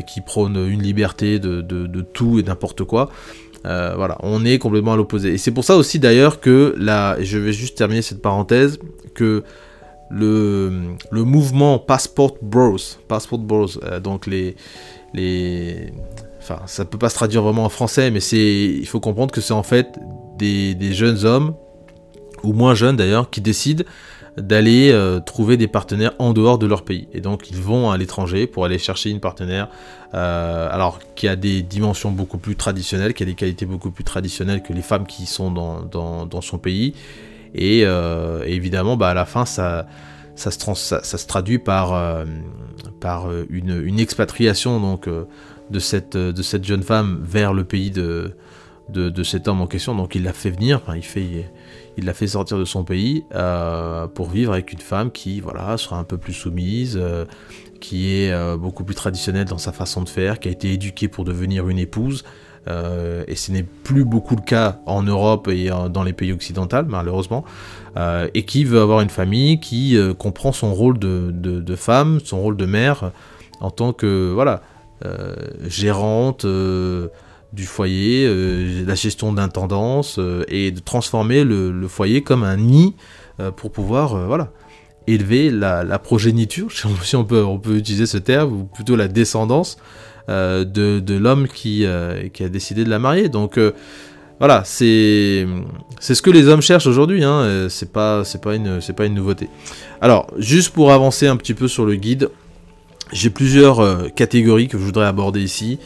qui 0.07 0.21
prônent 0.21 0.69
une 0.69 0.83
liberté 0.83 1.39
de, 1.39 2.01
tout 2.13 2.39
et 2.39 2.43
n'importe 2.43 2.85
quoi. 2.85 3.11
voilà, 3.65 4.19
on 4.21 4.45
est 4.45 4.59
complètement 4.59 4.93
à 4.93 4.97
l'opposé. 4.97 5.33
Et 5.33 5.39
c'est 5.39 5.51
pour 5.51 5.65
ça 5.65 5.77
aussi 5.77 5.99
d'ailleurs 5.99 6.41
que 6.41 6.75
là, 6.77 7.17
je 7.23 7.39
vais 7.39 7.55
juste 7.55 7.79
terminer 7.79 8.03
cette 8.03 8.21
parenthèse, 8.21 8.79
que 9.15 9.45
le, 10.13 10.95
le 11.11 11.25
mouvement 11.25 11.79
Passport 11.79 12.37
Bros, 12.43 12.77
Passport 13.09 13.39
Bros, 13.39 13.67
euh, 13.83 13.99
donc 13.99 14.27
les, 14.27 14.57
les, 15.15 15.93
enfin 16.39 16.61
ça 16.67 16.85
peut 16.85 16.99
pas 16.99 17.09
se 17.09 17.15
traduire 17.15 17.43
vraiment 17.43 17.65
en 17.65 17.71
français, 17.71 18.11
mais 18.11 18.21
il 18.21 18.87
faut 18.87 19.01
comprendre 19.01 19.33
que 19.33 19.41
c'est 19.41 19.55
en 19.55 19.63
fait 19.63 19.99
des, 20.39 20.75
des, 20.75 20.93
jeunes 20.93 21.25
hommes 21.25 21.55
ou 22.43 22.53
moins 22.53 22.75
jeunes 22.75 22.97
d'ailleurs 22.97 23.31
qui 23.31 23.41
décident 23.41 23.85
d'aller 24.37 24.91
euh, 24.93 25.21
trouver 25.21 25.57
des 25.57 25.69
partenaires 25.69 26.13
en 26.19 26.33
dehors 26.33 26.59
de 26.59 26.67
leur 26.67 26.85
pays. 26.85 27.09
Et 27.13 27.21
donc 27.21 27.51
ils 27.51 27.61
vont 27.61 27.91
à 27.91 27.97
l'étranger 27.97 28.47
pour 28.47 28.67
aller 28.67 28.79
chercher 28.79 29.09
une 29.11 29.21
partenaire, 29.21 29.69
euh, 30.15 30.69
alors 30.71 30.99
qui 31.15 31.27
a 31.27 31.37
des 31.37 31.63
dimensions 31.63 32.11
beaucoup 32.11 32.39
plus 32.39 32.57
traditionnelles, 32.57 33.15
qui 33.15 33.23
a 33.23 33.27
des 33.27 33.35
qualités 33.35 33.67
beaucoup 33.67 33.91
plus 33.91 34.05
traditionnelles 34.05 34.63
que 34.63 34.75
les 34.75 34.83
femmes 34.83 35.07
qui 35.07 35.25
sont 35.25 35.51
dans, 35.51 35.83
dans, 35.83 36.27
dans 36.27 36.41
son 36.43 36.59
pays. 36.59 36.95
Euh, 37.59 38.45
et, 38.45 38.55
évidemment, 38.55 38.97
bah, 38.97 39.11
à 39.11 39.15
la 39.15 39.25
fin, 39.25 39.45
ça, 39.45 39.87
ça, 40.35 40.51
se, 40.51 41.27
traduit 41.27 41.59
par, 41.59 41.93
euh, 41.95 42.25
euh, 43.05 43.45
une, 43.51 44.01
expatriation 44.01 44.81
donc, 44.81 45.09
de, 45.09 45.79
cette, 45.79 46.17
de 46.17 46.43
cette 46.43 46.65
jeune 46.65 46.83
femme 46.83 47.21
vers 47.23 47.53
le 47.53 47.65
pays 47.65 47.91
de, 47.91 48.35
cet 49.25 49.49
homme 49.49 49.61
en 49.61 49.67
question. 49.67 49.95
Donc 49.95 50.15
il 50.15 50.25
l'a 50.25 50.33
fait 50.33 50.51
venir, 50.51 50.81
il 51.97 52.05
l'a 52.05 52.15
fait 52.15 52.27
sortir 52.27 52.59
de 52.59 52.65
son 52.65 52.85
pays 52.85 53.25
pour 54.15 54.31
vivre 54.31 54.53
avec 54.53 54.73
une 54.73 54.81
femme 54.81 55.11
qui 55.11 55.41
voilà 55.41 55.77
sera 55.77 55.99
un 55.99 56.05
peu 56.05 56.19
plus 56.19 56.35
soumise, 56.35 57.01
qui 57.81 58.15
est 58.15 58.57
beaucoup 58.57 58.85
plus 58.85 58.95
traditionnelle 58.95 59.47
dans 59.47 59.59
sa 59.59 59.73
façon 59.73 60.03
de 60.03 60.09
faire, 60.09 60.41
qui 60.41 60.49
a 60.49 60.53
été 60.53 60.73
éduquée 60.73 61.09
pour 61.09 61.25
devenir 61.25 61.69
une 61.69 61.79
épouse, 61.79 62.25
euh, 62.69 63.25
et 63.27 63.35
ce 63.35 63.51
n'est 63.51 63.65
plus 63.65 64.05
beaucoup 64.05 64.37
le 64.37 64.43
cas 64.43 64.79
en 64.87 65.03
Europe 65.03 65.49
et 65.49 65.71
dans 65.91 66.03
les 66.03 66.13
pays 66.13 66.33
occidentaux, 66.33 66.85
malheureusement, 66.87 67.45
euh, 67.97 68.29
et 68.35 68.45
qui 68.45 68.65
veut 68.65 68.81
avoir 68.81 69.01
une 69.01 69.11
famille, 69.11 69.59
qui 69.59 69.97
euh, 69.97 70.15
comprend 70.15 70.53
son 70.53 70.73
rôle 70.73 70.99
de, 70.99 71.77
femme, 71.77 72.21
son 72.25 72.41
rôle 72.41 72.57
de 72.57 72.67
mère, 72.67 73.11
en 73.61 73.71
tant 73.71 73.93
que 73.93 74.31
voilà, 74.33 74.63
gérante 75.67 76.47
du 76.47 77.65
foyer, 77.67 78.85
la 78.87 78.95
gestion 78.95 79.33
d'intendance, 79.33 80.21
et 80.49 80.71
de 80.71 80.81
transformer 80.81 81.43
le, 81.43 81.89
foyer 81.89 82.23
comme 82.23 82.45
un 82.45 82.57
nid 82.57 82.95
pour 83.57 83.73
pouvoir 83.73 84.17
voilà, 84.27 84.53
élever 85.09 85.51
la, 85.51 85.99
progéniture, 85.99 86.71
si 87.03 87.17
on 87.17 87.25
peut, 87.25 87.43
on 87.43 87.59
peut 87.59 87.77
utiliser 87.77 88.07
ce 88.07 88.19
terme, 88.19 88.53
ou 88.53 88.65
plutôt 88.65 88.95
la 88.95 89.09
descendance. 89.09 89.79
Euh, 90.29 90.65
de, 90.65 91.15
l'homme 91.15 91.49
qui, 91.49 91.85
euh, 91.85 92.29
qui, 92.29 92.45
a 92.45 92.49
décidé 92.49 92.85
de 92.85 92.91
la 92.91 92.99
marier. 92.99 93.29
Donc 93.29 93.59
euh, 93.59 93.73
voilà, 94.39 94.63
c'est 94.65 95.47
ce 96.01 96.23
que 96.23 96.31
les 96.31 96.49
hommes 96.49 96.63
cherchent 96.63 96.87
aujourd'hui. 96.87 97.25
Hein. 97.25 97.67
C'est 97.69 97.93
pas 97.93 98.23
pas 98.43 98.55
une 98.55 98.81
pas 98.97 99.07
une 99.07 99.15
nouveauté. 99.15 99.49
Alors, 100.01 100.29
juste 100.39 100.71
pour 100.71 100.93
avancer 100.93 101.27
un 101.27 101.37
petit 101.37 101.55
peu 101.55 101.69
sur 101.69 101.85
le 101.85 101.95
guide, 101.95 102.31
j'ai 103.13 103.31
plusieurs 103.31 104.13
catégories 104.15 104.69
que 104.69 104.79
je 104.79 104.83
voudrais 104.83 105.07
aborder 105.07 105.41
ici. 105.41 105.79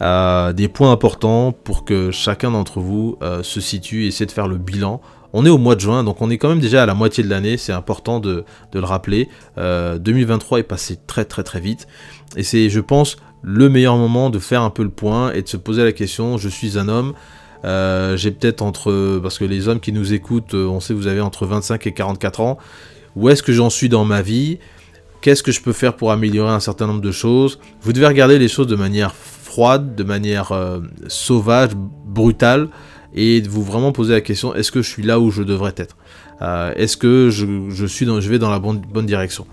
Des 0.00 0.68
points 0.72 0.90
importants 0.90 1.52
pour 1.52 1.84
que 1.84 2.10
chacun 2.10 2.50
d'entre 2.50 2.80
vous 2.80 3.16
se 3.42 3.60
situe 3.60 4.04
et 4.04 4.08
essaie 4.08 4.26
de 4.26 4.32
faire 4.32 4.48
le 4.48 4.56
bilan. 4.56 5.00
On 5.32 5.46
est 5.46 5.50
au 5.50 5.58
mois 5.58 5.76
de 5.76 5.80
juin, 5.80 6.02
donc 6.02 6.20
on 6.20 6.30
est 6.30 6.38
quand 6.38 6.48
même 6.48 6.58
déjà 6.58 6.82
à 6.82 6.86
la 6.86 6.94
moitié 6.94 7.22
de 7.22 7.28
l'année, 7.28 7.56
c'est 7.56 7.72
important 7.72 8.18
de, 8.18 8.44
le 8.72 8.80
rappeler. 8.80 9.28
2023 9.56 10.58
est 10.58 10.62
passé 10.64 10.98
très 11.06 11.24
très 11.24 11.44
très 11.44 11.60
vite, 11.60 11.86
et 12.36 12.42
c'est, 12.42 12.70
je 12.70 12.80
pense, 12.80 13.16
le 13.42 13.68
meilleur 13.68 13.96
moment 13.96 14.30
de 14.30 14.38
faire 14.38 14.62
un 14.62 14.70
peu 14.70 14.82
le 14.82 14.90
point 14.90 15.32
et 15.32 15.42
de 15.42 15.48
se 15.48 15.56
poser 15.56 15.84
la 15.84 15.92
question, 15.92 16.36
je 16.38 16.48
suis 16.48 16.78
un 16.78 16.88
homme, 16.88 17.14
j'ai 17.64 18.30
peut-être 18.30 18.62
entre, 18.62 19.18
parce 19.22 19.38
que 19.38 19.44
les 19.44 19.68
hommes 19.68 19.80
qui 19.80 19.92
nous 19.92 20.12
écoutent, 20.12 20.54
on 20.54 20.80
sait 20.80 20.94
vous 20.94 21.06
avez 21.06 21.20
entre 21.20 21.46
25 21.46 21.86
et 21.86 21.92
44 21.92 22.40
ans, 22.40 22.58
où 23.16 23.28
est-ce 23.28 23.42
que 23.42 23.52
j'en 23.52 23.70
suis 23.70 23.88
dans 23.88 24.04
ma 24.04 24.22
vie? 24.22 24.58
Qu'est-ce 25.20 25.42
que 25.42 25.52
je 25.52 25.60
peux 25.60 25.72
faire 25.72 25.96
pour 25.96 26.12
améliorer 26.12 26.50
un 26.50 26.60
certain 26.60 26.86
nombre 26.86 27.02
de 27.02 27.12
choses? 27.12 27.58
Vous 27.82 27.92
devez 27.92 28.06
regarder 28.06 28.38
les 28.38 28.48
choses 28.48 28.66
de 28.66 28.76
manière 28.76 29.14
froide, 29.14 29.94
de 29.94 30.04
manière 30.04 30.52
euh, 30.52 30.80
sauvage, 31.08 31.70
brutale, 32.06 32.68
et 33.14 33.40
vous 33.42 33.62
vraiment 33.62 33.92
poser 33.92 34.12
la 34.14 34.20
question 34.20 34.54
est-ce 34.54 34.70
que 34.70 34.82
je 34.82 34.88
suis 34.88 35.02
là 35.02 35.20
où 35.20 35.30
je 35.30 35.42
devrais 35.42 35.74
être? 35.76 35.96
Euh, 36.42 36.72
Est-ce 36.76 36.96
que 36.96 37.28
je, 37.30 37.86
suis 37.86 38.06
vais 38.06 38.38
dans 38.38 38.50
la 38.50 38.60
bonne 38.60 39.06
direction? 39.06 39.46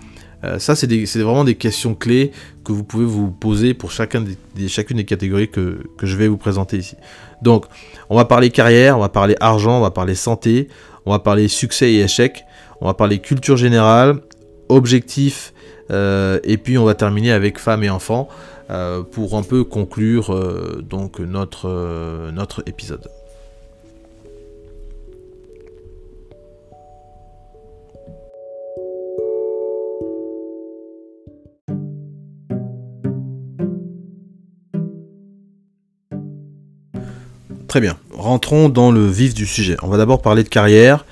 Euh, 0.44 0.58
ça, 0.58 0.76
c'est 0.76 0.86
vraiment 0.86 1.44
des 1.44 1.56
questions 1.56 1.94
clés 1.94 2.32
que 2.64 2.72
vous 2.72 2.84
pouvez 2.84 3.04
vous 3.04 3.30
poser 3.30 3.74
pour 3.74 3.90
chacune 3.90 4.36
des 4.54 5.04
catégories 5.04 5.50
que, 5.50 5.80
je 6.02 6.16
vais 6.16 6.28
vous 6.28 6.36
présenter 6.36 6.78
ici. 6.78 6.96
Donc, 7.42 7.66
on 8.08 8.16
va 8.16 8.24
parler 8.24 8.50
carrière, 8.50 8.96
on 8.96 9.00
va 9.00 9.08
parler 9.08 9.36
argent, 9.40 9.78
on 9.78 9.82
va 9.82 9.90
parler 9.90 10.14
santé, 10.14 10.68
on 11.06 11.10
va 11.10 11.18
parler 11.18 11.48
succès 11.48 11.92
et 11.92 12.00
échec, 12.02 12.44
on 12.80 12.86
va 12.86 12.94
parler 12.94 13.18
culture 13.18 13.56
générale, 13.56 14.20
objectifs, 14.68 15.52
euh, 15.90 16.38
et 16.44 16.56
puis 16.56 16.78
on 16.78 16.84
va 16.84 16.94
terminer 16.94 17.32
avec 17.32 17.58
femmes 17.58 17.82
et 17.82 17.90
enfants 17.90 18.28
euh, 18.70 19.02
pour 19.02 19.34
un 19.36 19.42
peu 19.42 19.64
conclure 19.64 20.30
notre 20.90 22.62
épisode. 22.66 23.08
Très 37.68 37.82
bien, 37.82 37.98
rentrons 38.14 38.70
dans 38.70 38.90
le 38.90 39.06
vif 39.06 39.34
du 39.34 39.44
sujet. 39.44 39.76
On 39.82 39.88
va 39.88 39.98
d'abord 39.98 40.22
parler 40.22 40.42
de 40.42 40.48
carrière 40.48 41.04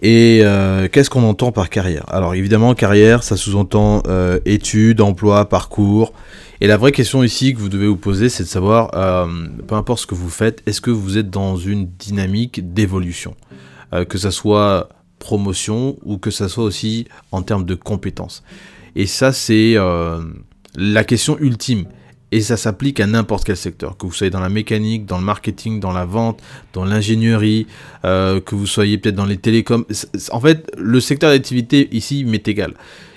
et 0.00 0.40
euh, 0.42 0.88
qu'est-ce 0.90 1.10
qu'on 1.10 1.22
entend 1.22 1.52
par 1.52 1.68
carrière? 1.68 2.06
Alors 2.08 2.34
évidemment, 2.34 2.74
carrière, 2.74 3.22
ça 3.22 3.36
sous-entend 3.36 4.02
euh, 4.08 4.40
études, 4.46 5.02
emploi, 5.02 5.46
parcours. 5.50 6.14
Et 6.62 6.66
la 6.66 6.78
vraie 6.78 6.92
question 6.92 7.22
ici 7.22 7.52
que 7.52 7.58
vous 7.58 7.68
devez 7.68 7.86
vous 7.86 7.98
poser, 7.98 8.30
c'est 8.30 8.42
de 8.42 8.48
savoir, 8.48 8.90
euh, 8.94 9.26
peu 9.68 9.74
importe 9.74 10.00
ce 10.00 10.06
que 10.06 10.14
vous 10.14 10.30
faites, 10.30 10.62
est-ce 10.64 10.80
que 10.80 10.90
vous 10.90 11.18
êtes 11.18 11.28
dans 11.28 11.58
une 11.58 11.86
dynamique 11.98 12.72
d'évolution? 12.72 13.36
Que 14.08 14.16
ça 14.16 14.30
soit 14.30 14.88
promotion 15.18 15.98
ou 16.02 16.16
que 16.16 16.30
ça 16.30 16.48
soit 16.48 16.64
aussi 16.64 17.06
en 17.30 17.42
termes 17.42 17.66
de 17.66 17.74
compétences. 17.74 18.42
Et 18.96 19.04
ça, 19.04 19.34
c'est 19.34 19.76
la 20.74 21.04
question 21.04 21.36
ultime. 21.38 21.84
Et 22.32 22.40
ça 22.40 22.56
s'applique 22.56 22.98
à 22.98 23.06
n'importe 23.06 23.44
quel 23.44 23.58
secteur, 23.58 23.98
que 23.98 24.06
vous 24.06 24.12
soyez 24.12 24.30
dans 24.30 24.40
la 24.40 24.48
mécanique, 24.48 25.04
dans 25.04 25.18
le 25.18 25.24
marketing, 25.24 25.80
dans 25.80 25.92
la 25.92 26.06
vente, 26.06 26.40
dans 26.72 26.86
l'ingénierie, 26.86 27.66
euh, 28.06 28.40
que 28.40 28.54
vous 28.54 28.66
soyez 28.66 28.96
peut-être 28.96 29.14
dans 29.14 29.26
les 29.26 29.36
télécoms. 29.36 29.84
En 30.30 30.40
fait, 30.40 30.72
le 30.78 30.98
secteur 30.98 31.30
d'activité 31.30 31.94
ici 31.94 32.24
m'est 32.24 32.48
égal. 32.48 32.72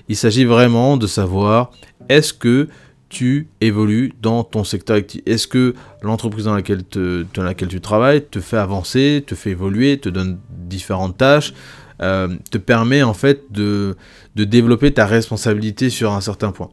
Il 0.10 0.18
s'agit 0.18 0.44
vraiment 0.44 0.98
de 0.98 1.08
savoir 1.08 1.72
est-ce 2.10 2.34
que 2.34 2.68
tu 3.08 3.48
évolues 3.62 4.14
dans 4.22 4.44
ton 4.44 4.66
secteur 4.66 4.98
d'activité 4.98 5.32
Est-ce 5.32 5.48
que 5.48 5.76
l'entreprise 6.02 6.44
dans 6.44 6.54
laquelle, 6.54 6.84
tu 6.84 7.82
travailles 7.82 8.26
te 8.26 8.42
fait 8.42 8.58
avancer, 8.58 9.24
te 9.26 9.34
fait 9.34 9.52
évoluer, 9.52 9.98
te 9.98 10.10
donne 10.10 10.40
différentes 10.50 11.18
tâches, 11.18 11.54
euh, 12.02 12.36
te 12.52 12.58
permet 12.58 13.02
en 13.02 13.14
fait 13.14 13.44
de 13.50 13.96
développer 14.36 14.92
ta 14.92 15.06
responsabilité 15.06 15.90
sur 15.90 16.12
un 16.12 16.20
certain 16.20 16.52
point 16.52 16.70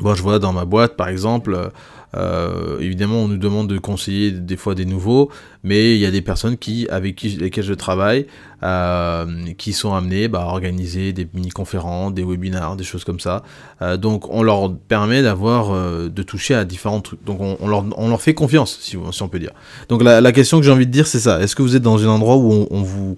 Bon, 0.00 0.14
je 0.14 0.22
vois 0.22 0.38
dans 0.38 0.52
ma 0.52 0.64
boîte, 0.64 0.96
par 0.96 1.08
exemple, 1.08 1.70
euh, 2.16 2.78
évidemment, 2.80 3.24
on 3.24 3.28
nous 3.28 3.36
demande 3.36 3.68
de 3.68 3.78
conseiller 3.78 4.30
des 4.30 4.56
fois 4.56 4.74
des 4.74 4.86
nouveaux, 4.86 5.30
mais 5.62 5.94
il 5.94 6.00
y 6.00 6.06
a 6.06 6.10
des 6.10 6.22
personnes 6.22 6.56
qui, 6.56 6.88
avec 6.88 7.16
qui, 7.16 7.30
lesquelles 7.30 7.64
je 7.64 7.74
travaille, 7.74 8.26
euh, 8.62 9.26
qui 9.58 9.72
sont 9.72 9.92
amenées 9.92 10.28
bah, 10.28 10.42
à 10.42 10.46
organiser 10.46 11.12
des 11.12 11.28
mini-conférences, 11.34 12.14
des 12.14 12.24
webinars, 12.24 12.76
des 12.76 12.84
choses 12.84 13.04
comme 13.04 13.20
ça. 13.20 13.42
Euh, 13.82 13.96
donc, 13.96 14.32
on 14.32 14.42
leur 14.42 14.74
permet 14.74 15.22
d'avoir, 15.22 15.72
de 16.08 16.22
toucher 16.22 16.54
à 16.54 16.64
différents 16.64 17.00
trucs. 17.00 17.22
Donc, 17.24 17.40
on, 17.40 17.68
leur, 17.68 18.22
fait 18.22 18.34
confiance, 18.34 18.78
si, 18.80 18.96
on 18.96 19.28
peut 19.28 19.38
dire. 19.38 19.52
Donc, 19.88 20.02
la, 20.02 20.32
question 20.32 20.58
que 20.58 20.64
j'ai 20.64 20.72
envie 20.72 20.86
de 20.86 20.92
dire, 20.92 21.06
c'est 21.06 21.20
ça. 21.20 21.40
Est-ce 21.40 21.54
que 21.54 21.62
vous 21.62 21.76
êtes 21.76 21.82
dans 21.82 22.02
un 22.02 22.08
endroit 22.08 22.36
où 22.36 22.66
on, 22.70 22.82
vous, 22.82 23.16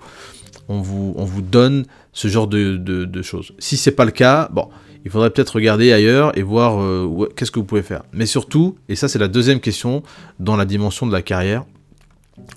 on, 0.69 0.81
vous, 0.81 1.15
on 1.17 1.25
vous 1.25 1.43
donne 1.43 1.85
ce 2.13 2.27
genre 2.27 2.49
de, 2.49 2.77
de, 2.77 3.05
de 3.05 3.23
choses? 3.23 3.53
Si 3.59 3.77
c'est 3.77 3.93
pas 3.93 4.05
le 4.05 4.11
cas, 4.11 4.49
bon 4.53 4.69
il 5.05 5.11
faudrait 5.11 5.31
peut-être 5.31 5.51
regarder 5.51 5.93
ailleurs 5.93 6.37
et 6.37 6.43
voir 6.43 6.81
euh, 6.81 7.29
qu'est-ce 7.37 7.51
que 7.51 7.59
vous 7.59 7.65
pouvez 7.65 7.83
faire. 7.83 8.03
Mais 8.13 8.27
surtout, 8.27 8.77
et 8.89 8.97
ça 8.97 9.09
c'est 9.09 9.19
la 9.19 9.29
deuxième 9.29 9.61
question 9.61 10.03
dans 10.39 10.57
la 10.57 10.65
dimension 10.65 11.07
de 11.07 11.13
la 11.13 11.23
carrière, 11.23 11.65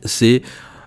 c'est 0.03 0.41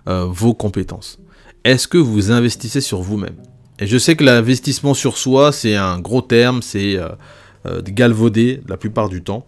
euh, 0.07 0.25
vos 0.25 0.53
compétences. 0.53 1.19
Est-ce 1.63 1.87
que 1.87 1.97
vous 1.97 2.31
investissez 2.31 2.81
sur 2.81 3.01
vous-même? 3.01 3.35
Et 3.79 3.87
je 3.87 3.97
sais 3.97 4.15
que 4.15 4.23
l'investissement 4.23 4.93
sur 4.93 5.17
soi, 5.17 5.51
c'est 5.51 5.75
un 5.75 5.99
gros 5.99 6.21
terme, 6.21 6.61
c'est 6.61 6.97
euh, 6.97 7.81
galvaudé 7.83 8.61
la 8.67 8.77
plupart 8.77 9.09
du 9.09 9.23
temps. 9.23 9.45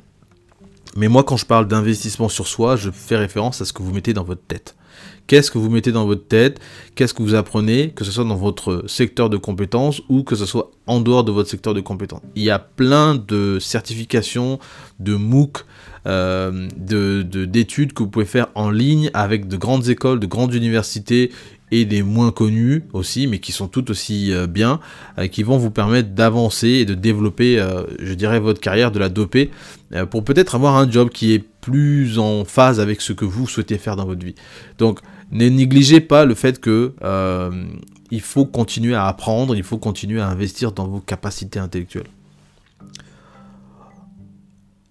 Mais 0.96 1.08
moi, 1.08 1.24
quand 1.24 1.38
je 1.38 1.46
parle 1.46 1.68
d'investissement 1.68 2.30
sur 2.30 2.48
soi, 2.48 2.76
je 2.76 2.90
fais 2.92 3.16
référence 3.16 3.62
à 3.62 3.66
ce 3.66 3.74
que 3.74 3.82
vous 3.82 3.94
mettez 3.94 4.14
dans 4.14 4.24
votre 4.24 4.44
tête. 4.44 4.76
Qu'est-ce 5.28 5.52
que 5.52 5.58
vous 5.58 5.70
mettez 5.70 5.92
dans 5.92 6.06
votre 6.06 6.28
tête? 6.28 6.60
Qu'est-ce 6.96 7.14
que 7.14 7.22
vous 7.22 7.36
apprenez? 7.36 7.92
Que 7.92 8.04
ce 8.04 8.12
soit 8.12 8.24
dans 8.24 8.36
votre 8.36 8.84
secteur 8.88 9.30
de 9.30 9.38
compétences 9.38 10.02
ou 10.10 10.24
que 10.24 10.36
ce 10.36 10.46
soit 10.46 10.72
en 10.88 11.02
dehors 11.02 11.24
de 11.24 11.32
votre 11.32 11.50
secteur 11.50 11.74
de 11.74 11.82
compétences. 11.82 12.22
Il 12.36 12.44
y 12.44 12.50
a 12.50 12.58
plein 12.58 13.14
de 13.16 13.60
certifications, 13.60 14.58
de 15.00 15.16
MOOC, 15.16 15.66
euh, 16.08 16.68
d'études 16.78 17.94
que 17.94 18.04
vous 18.04 18.10
pouvez 18.10 18.26
faire 18.26 18.48
en 18.56 18.72
ligne 18.72 19.12
avec 19.14 19.48
de 19.48 19.58
grandes 19.58 19.90
écoles, 19.90 20.20
de 20.20 20.28
grandes 20.28 20.54
universités 20.54 21.32
et 21.72 21.86
des 21.86 22.04
moins 22.04 22.32
connus 22.32 22.84
aussi, 22.94 23.28
mais 23.28 23.40
qui 23.40 23.52
sont 23.52 23.68
tout 23.68 23.92
aussi 23.92 24.34
euh, 24.34 24.48
bien, 24.48 24.80
euh, 25.18 25.28
qui 25.28 25.44
vont 25.44 25.58
vous 25.58 25.72
permettre 25.72 26.10
d'avancer 26.10 26.68
et 26.68 26.86
de 26.86 26.94
développer, 26.94 27.64
je 28.00 28.14
dirais, 28.14 28.40
votre 28.40 28.60
carrière, 28.60 28.92
de 28.92 29.00
la 29.00 29.10
doper, 29.10 29.52
pour 30.12 30.24
peut-être 30.24 30.56
avoir 30.56 30.76
un 30.76 30.90
job 30.90 31.10
qui 31.10 31.34
est 31.34 31.44
plus 31.62 32.20
en 32.20 32.46
phase 32.46 32.80
avec 32.80 33.02
ce 33.02 33.14
que 33.14 33.26
vous 33.26 33.48
souhaitez 33.48 33.78
faire 33.78 33.96
dans 33.96 34.06
votre 34.06 34.26
vie. 34.26 34.36
Donc, 34.78 35.00
ne 35.32 35.48
négligez 35.48 36.00
pas 36.02 36.26
le 36.26 36.36
fait 36.36 36.60
que 36.60 36.94
euh, 37.04 37.66
il 38.12 38.22
faut 38.22 38.46
continuer 38.46 38.96
à 38.96 39.06
apprendre, 39.06 39.56
il 39.56 39.64
faut 39.64 39.78
continuer 39.78 40.20
à 40.20 40.28
investir 40.28 40.72
dans 40.72 40.88
vos 40.88 41.00
capacités 41.00 41.60
intellectuelles. 41.60 42.08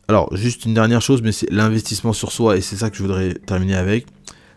Alors, 0.07 0.35
juste 0.37 0.65
une 0.65 0.75
dernière 0.75 1.03
chose, 1.03 1.21
mais 1.21 1.33
c'est 1.33 1.51
l'investissement 1.51 2.13
sur 2.13 2.33
soi, 2.33 2.57
et 2.57 2.61
c'est 2.61 2.77
ça 2.77 2.89
que 2.89 2.97
je 2.97 3.03
voudrais 3.03 3.35
terminer 3.35 3.75
avec. 3.75 4.07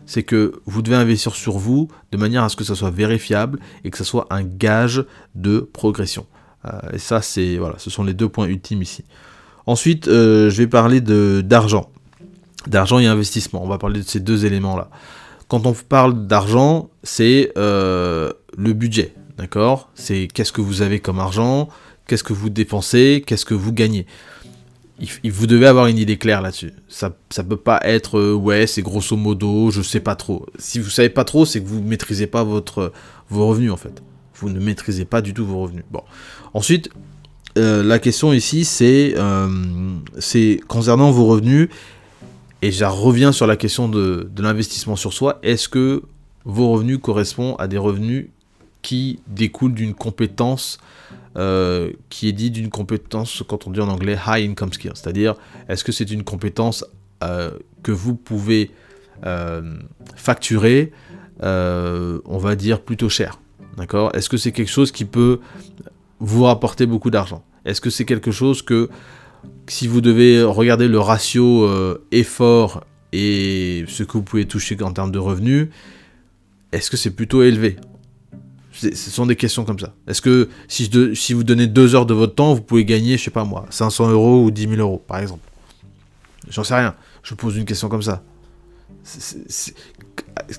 C'est 0.06 0.22
que 0.22 0.60
vous 0.66 0.82
devez 0.82 0.96
investir 0.96 1.34
sur 1.34 1.58
vous 1.58 1.88
de 2.10 2.18
manière 2.18 2.42
à 2.42 2.48
ce 2.48 2.56
que 2.56 2.64
ça 2.64 2.74
soit 2.74 2.90
vérifiable 2.90 3.58
et 3.84 3.90
que 3.90 3.98
ça 3.98 4.04
soit 4.04 4.26
un 4.30 4.42
gage 4.42 5.04
de 5.34 5.60
progression. 5.60 6.26
Euh, 6.64 6.70
et 6.92 6.98
ça, 6.98 7.22
c'est 7.22 7.56
voilà, 7.56 7.76
ce 7.78 7.90
sont 7.90 8.04
les 8.04 8.14
deux 8.14 8.28
points 8.28 8.46
ultimes 8.46 8.82
ici. 8.82 9.04
Ensuite, 9.66 10.08
euh, 10.08 10.50
je 10.50 10.56
vais 10.58 10.66
parler 10.66 11.00
d'argent, 11.00 11.90
d'argent 12.66 12.98
et 12.98 13.06
investissement. 13.06 13.62
On 13.62 13.68
va 13.68 13.78
parler 13.78 14.00
de 14.00 14.06
ces 14.06 14.20
deux 14.20 14.44
éléments 14.44 14.76
là. 14.76 14.90
Quand 15.48 15.66
on 15.66 15.74
parle 15.74 16.26
d'argent, 16.26 16.90
c'est 17.02 17.52
euh, 17.58 18.32
le 18.56 18.72
budget, 18.72 19.14
d'accord? 19.36 19.90
C'est 19.94 20.26
qu'est-ce 20.32 20.52
que 20.52 20.62
vous 20.62 20.80
avez 20.82 20.98
comme 20.98 21.18
argent, 21.18 21.68
qu'est-ce 22.06 22.24
que 22.24 22.32
vous 22.32 22.48
dépensez, 22.48 23.22
qu'est-ce 23.26 23.44
que 23.44 23.54
vous 23.54 23.72
gagnez? 23.72 24.06
Vous 25.24 25.46
devez 25.46 25.66
avoir 25.66 25.86
une 25.86 25.98
idée 25.98 26.16
claire 26.16 26.42
là-dessus. 26.42 26.72
Ça, 26.88 27.16
ça 27.30 27.42
peut 27.42 27.56
pas 27.56 27.80
être 27.82 28.18
euh, 28.18 28.34
ouais, 28.34 28.66
c'est 28.66 28.82
grosso 28.82 29.16
modo, 29.16 29.70
je 29.70 29.82
sais 29.82 30.00
pas 30.00 30.14
trop. 30.14 30.46
Si 30.58 30.78
vous 30.78 30.90
savez 30.90 31.08
pas 31.08 31.24
trop, 31.24 31.44
c'est 31.44 31.60
que 31.60 31.66
vous 31.66 31.82
maîtrisez 31.82 32.26
pas 32.26 32.44
votre 32.44 32.92
vos 33.28 33.48
revenus 33.48 33.72
en 33.72 33.76
fait. 33.76 34.02
Vous 34.36 34.48
ne 34.50 34.60
maîtrisez 34.60 35.04
pas 35.04 35.20
du 35.20 35.34
tout 35.34 35.44
vos 35.44 35.60
revenus. 35.60 35.84
Bon. 35.90 36.02
Ensuite, 36.54 36.90
euh, 37.58 37.82
la 37.82 37.98
question 37.98 38.32
ici, 38.32 38.64
c'est 38.64 39.14
c'est 40.18 40.60
concernant 40.68 41.10
vos 41.10 41.26
revenus 41.26 41.68
et 42.62 42.70
je 42.70 42.84
reviens 42.84 43.32
sur 43.32 43.48
la 43.48 43.56
question 43.56 43.88
de, 43.88 44.30
l'investissement 44.38 44.94
sur 44.94 45.12
soi. 45.12 45.40
Est-ce 45.42 45.68
que 45.68 46.04
vos 46.44 46.70
revenus 46.70 46.98
correspondent 47.02 47.56
à 47.58 47.66
des 47.66 47.78
revenus 47.78 48.28
qui 48.82 49.20
découlent 49.28 49.74
d'une 49.74 49.94
compétence 49.94 50.78
euh, 51.38 51.92
qui 52.10 52.28
est 52.28 52.32
dit 52.32 52.50
d'une 52.50 52.68
compétence, 52.68 53.42
quand 53.48 53.66
on 53.66 53.70
dit 53.70 53.80
en 53.80 53.88
anglais, 53.88 54.18
high 54.26 54.50
income 54.50 54.72
skill. 54.72 54.92
C'est-à-dire, 54.94 55.34
est-ce 55.68 55.82
que 55.82 55.90
c'est 55.90 56.10
une 56.10 56.24
compétence 56.24 56.84
euh, 57.24 57.52
que 57.82 57.92
vous 57.92 58.14
pouvez 58.14 58.70
facturé, 60.16 60.92
on 61.40 62.38
va 62.38 62.56
dire 62.56 62.80
plutôt 62.80 63.08
cher. 63.08 63.38
D'accord? 63.76 64.10
Est-ce 64.14 64.28
que 64.28 64.36
c'est 64.36 64.50
quelque 64.50 64.70
chose 64.70 64.90
qui 64.90 65.04
peut 65.04 65.38
vous 66.18 66.42
rapporter 66.42 66.86
beaucoup 66.86 67.10
d'argent? 67.10 67.44
Est-ce 67.64 67.80
que 67.80 67.88
c'est 67.88 68.04
quelque 68.04 68.32
chose 68.32 68.62
que 68.62 68.90
si 69.68 69.86
vous 69.86 70.00
devez 70.00 70.42
regarder 70.42 70.88
le 70.88 70.98
ratio 70.98 71.70
effort 72.10 72.84
et 73.12 73.84
ce 73.86 74.02
que 74.02 74.12
vous 74.12 74.22
pouvez 74.22 74.46
toucher 74.46 74.76
en 74.82 74.92
termes 74.92 75.12
de 75.12 75.20
revenus, 75.20 75.68
est-ce 76.72 76.90
que 76.90 76.96
c'est 76.96 77.14
plutôt 77.14 77.44
élevé? 77.44 77.76
Ce 78.82 79.10
sont 79.10 79.26
des 79.26 79.36
questions 79.36 79.64
comme 79.64 79.78
ça. 79.78 79.94
Est-ce 80.06 80.20
que 80.20 80.48
si, 80.68 81.32
vous 81.32 81.44
donnez 81.44 81.66
deux 81.66 81.94
heures 81.94 82.06
de 82.06 82.14
votre 82.14 82.34
temps, 82.34 82.54
vous 82.54 82.62
pouvez 82.62 82.84
gagner, 82.84 83.16
je 83.16 83.24
sais 83.24 83.30
pas 83.30 83.44
moi, 83.44 83.66
500 83.70 84.10
euros 84.10 84.44
ou 84.44 84.50
10 84.50 84.68
000 84.68 84.74
euros, 84.76 85.02
par 85.06 85.18
exemple? 85.18 85.48
J'en 86.48 86.64
sais 86.64 86.74
rien. 86.74 86.94
Je 87.22 87.34
pose 87.34 87.56
une 87.56 87.64
question 87.64 87.88
comme 87.88 88.02
ça. 88.02 88.22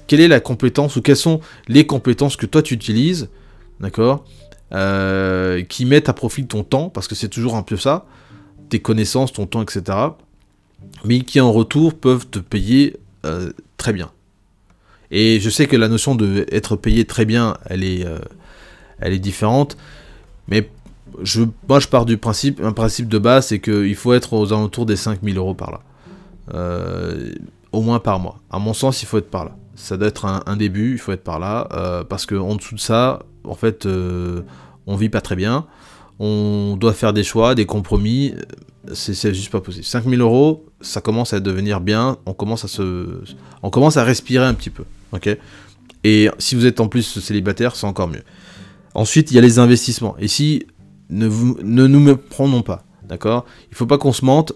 Quelle 0.07 0.21
est 0.21 0.27
la 0.27 0.39
compétence 0.39 0.95
ou 0.95 1.01
quelles 1.01 1.17
sont 1.17 1.41
les 1.67 1.85
compétences 1.85 2.35
que 2.35 2.45
toi 2.45 2.61
tu 2.61 2.73
utilises, 2.73 3.29
d'accord, 3.79 4.25
euh, 4.73 5.61
qui 5.63 5.85
mettent 5.85 6.09
à 6.09 6.13
profit 6.13 6.45
ton 6.45 6.63
temps, 6.63 6.89
parce 6.89 7.07
que 7.07 7.15
c'est 7.15 7.29
toujours 7.29 7.55
un 7.55 7.63
peu 7.63 7.77
ça, 7.77 8.05
tes 8.69 8.79
connaissances, 8.79 9.33
ton 9.33 9.45
temps, 9.45 9.61
etc 9.61 10.09
mais 11.03 11.21
qui 11.21 11.39
en 11.39 11.51
retour 11.51 11.93
peuvent 11.93 12.27
te 12.27 12.39
payer 12.39 12.97
euh, 13.25 13.51
très 13.77 13.93
bien? 13.93 14.11
Et 15.15 15.39
je 15.39 15.49
sais 15.49 15.67
que 15.67 15.77
la 15.77 15.87
notion 15.87 16.15
de 16.15 16.45
être 16.51 16.75
payé 16.75 17.05
très 17.05 17.23
bien, 17.23 17.55
elle 17.67 17.83
est, 17.83 18.05
euh, 18.05 18.17
elle 18.99 19.13
est 19.13 19.19
différente, 19.19 19.77
mais 20.47 20.69
je, 21.21 21.43
moi 21.69 21.79
je 21.79 21.87
pars 21.87 22.05
du 22.05 22.17
principe, 22.17 22.59
un 22.61 22.73
principe 22.73 23.07
de 23.07 23.19
base, 23.19 23.47
c'est 23.47 23.59
qu'il 23.59 23.95
faut 23.95 24.13
être 24.13 24.33
aux 24.33 24.51
alentours 24.51 24.85
des 24.85 24.95
5000 24.95 25.37
euros 25.37 25.53
par 25.53 25.71
là. 25.71 25.81
Euh, 26.53 27.31
au 27.71 27.81
moins 27.81 27.99
par 27.99 28.19
mois. 28.19 28.39
À 28.51 28.59
mon 28.59 28.73
sens, 28.73 29.01
il 29.01 29.05
faut 29.05 29.17
être 29.17 29.29
par 29.29 29.45
là. 29.45 29.55
Ça 29.75 29.97
doit 29.97 30.07
être 30.07 30.25
un, 30.25 30.57
début, 30.57 30.93
il 30.93 30.99
faut 30.99 31.11
être 31.11 31.23
par 31.23 31.39
là, 31.39 32.03
parce 32.07 32.27
qu'en 32.27 32.55
dessous 32.55 32.75
de 32.75 32.79
ça, 32.79 33.23
en 33.43 33.55
fait, 33.55 33.87
on 34.85 34.95
vit 34.95 35.09
pas 35.09 35.21
très 35.21 35.35
bien. 35.35 35.65
On 36.19 36.77
doit 36.79 36.93
faire 36.93 37.13
des 37.13 37.23
choix, 37.23 37.55
des 37.55 37.65
compromis 37.65 38.35
c'est 38.91 39.33
juste 39.33 39.51
pas 39.51 39.61
possible. 39.61 39.85
5000 39.85 40.19
euros, 40.21 40.65
ça 40.81 41.01
commence 41.01 41.33
à 41.33 41.39
devenir 41.39 41.79
bien, 41.79 42.17
on 42.25 42.33
commence 42.33 42.65
à 42.65 42.67
se, 42.67 43.21
on 43.61 43.69
commence 43.69 43.97
à 43.97 44.03
respirer 44.03 44.45
un 44.45 44.53
petit 44.53 44.69
peu, 44.69 44.83
ok 45.13 45.37
Et 46.03 46.29
si 46.39 46.55
vous 46.55 46.65
êtes 46.65 46.79
en 46.79 46.87
plus 46.87 47.19
célibataire, 47.19 47.75
c'est 47.75 47.87
encore 47.87 48.07
mieux. 48.07 48.23
Ensuite, 48.93 49.31
il 49.31 49.35
y 49.35 49.37
a 49.37 49.41
les 49.41 49.59
investissements. 49.59 50.15
Ici, 50.19 50.67
ne, 51.09 51.27
ne 51.27 51.87
nous 51.87 51.99
méprenons 51.99 52.61
pas, 52.61 52.83
d'accord? 53.07 53.45
Il 53.71 53.77
faut 53.77 53.85
pas 53.85 53.97
qu'on 53.97 54.13
se 54.13 54.25
mente, 54.25 54.53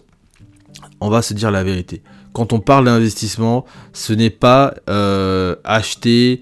on 1.00 1.10
va 1.10 1.22
se 1.22 1.34
dire 1.34 1.52
la 1.52 1.64
vérité. 1.64 2.02
Quand 2.34 2.54
on 2.54 2.60
parle 2.60 2.86
d'investissement, 2.86 3.66
ce 3.94 4.14
n'est 4.14 4.30
pas 4.30 4.76
euh, 4.90 5.56
acheter 5.64 6.42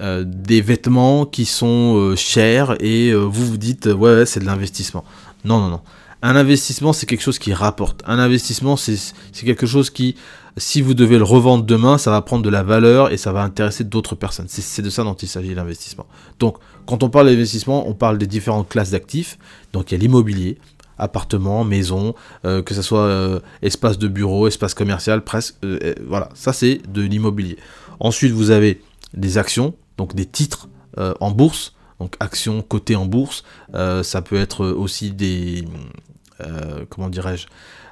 euh, 0.00 0.24
des 0.26 0.60
vêtements 0.60 1.26
qui 1.26 1.44
sont 1.44 1.96
euh, 1.96 2.16
chers 2.16 2.76
et 2.82 3.14
vous 3.14 3.46
vous 3.46 3.56
dites 3.56 3.86
ouais 3.86 4.26
c'est 4.26 4.40
de 4.40 4.46
l'investissement. 4.46 5.04
Non, 5.44 5.60
non, 5.60 5.68
non. 5.68 5.80
Un 6.22 6.34
investissement, 6.34 6.92
c'est 6.92 7.06
quelque 7.06 7.22
chose 7.22 7.38
qui 7.38 7.52
rapporte. 7.52 8.02
Un 8.04 8.18
investissement, 8.18 8.76
c'est 8.76 8.98
quelque 9.44 9.66
chose 9.66 9.90
qui, 9.90 10.16
si 10.58 10.82
vous 10.82 10.94
devez 10.94 11.18
le 11.18 11.24
revendre 11.24 11.64
demain, 11.64 11.98
ça 11.98 12.10
va 12.10 12.22
prendre 12.22 12.42
de 12.42 12.50
la 12.50 12.62
valeur 12.62 13.10
et 13.10 13.16
ça 13.16 13.32
va 13.32 13.42
intéresser 13.42 13.84
d'autres 13.84 14.14
personnes. 14.14 14.46
C'est 14.48 14.82
de 14.82 14.90
ça 14.90 15.04
dont 15.04 15.14
il 15.14 15.28
s'agit 15.28 15.54
l'investissement. 15.54 16.06
Donc, 16.38 16.58
quand 16.86 17.02
on 17.02 17.10
parle 17.10 17.26
d'investissement, 17.26 17.88
on 17.88 17.94
parle 17.94 18.18
des 18.18 18.26
différentes 18.26 18.68
classes 18.68 18.90
d'actifs. 18.90 19.38
Donc, 19.72 19.90
il 19.90 19.94
y 19.94 19.98
a 19.98 20.00
l'immobilier, 20.00 20.58
appartement, 20.98 21.64
maison, 21.64 22.14
euh, 22.44 22.62
que 22.62 22.74
ce 22.74 22.82
soit 22.82 23.04
euh, 23.04 23.40
espace 23.62 23.98
de 23.98 24.08
bureau, 24.08 24.48
espace 24.48 24.74
commercial, 24.74 25.22
presque. 25.22 25.54
Euh, 25.64 25.94
voilà, 26.06 26.28
ça 26.34 26.52
c'est 26.52 26.80
de 26.88 27.02
l'immobilier. 27.02 27.56
Ensuite, 28.00 28.32
vous 28.32 28.50
avez 28.50 28.82
des 29.14 29.38
actions, 29.38 29.74
donc 29.96 30.14
des 30.14 30.26
titres 30.26 30.68
en 31.20 31.30
bourse 31.30 31.74
donc 32.00 32.16
actions 32.18 32.60
cotées 32.60 32.96
en 32.96 33.06
bourse. 33.06 33.44
Ça 33.72 34.22
peut 34.22 34.36
être 34.36 34.66
aussi 34.66 35.12
des, 35.12 35.64
comment 36.90 37.08
dirais-je, 37.08 37.46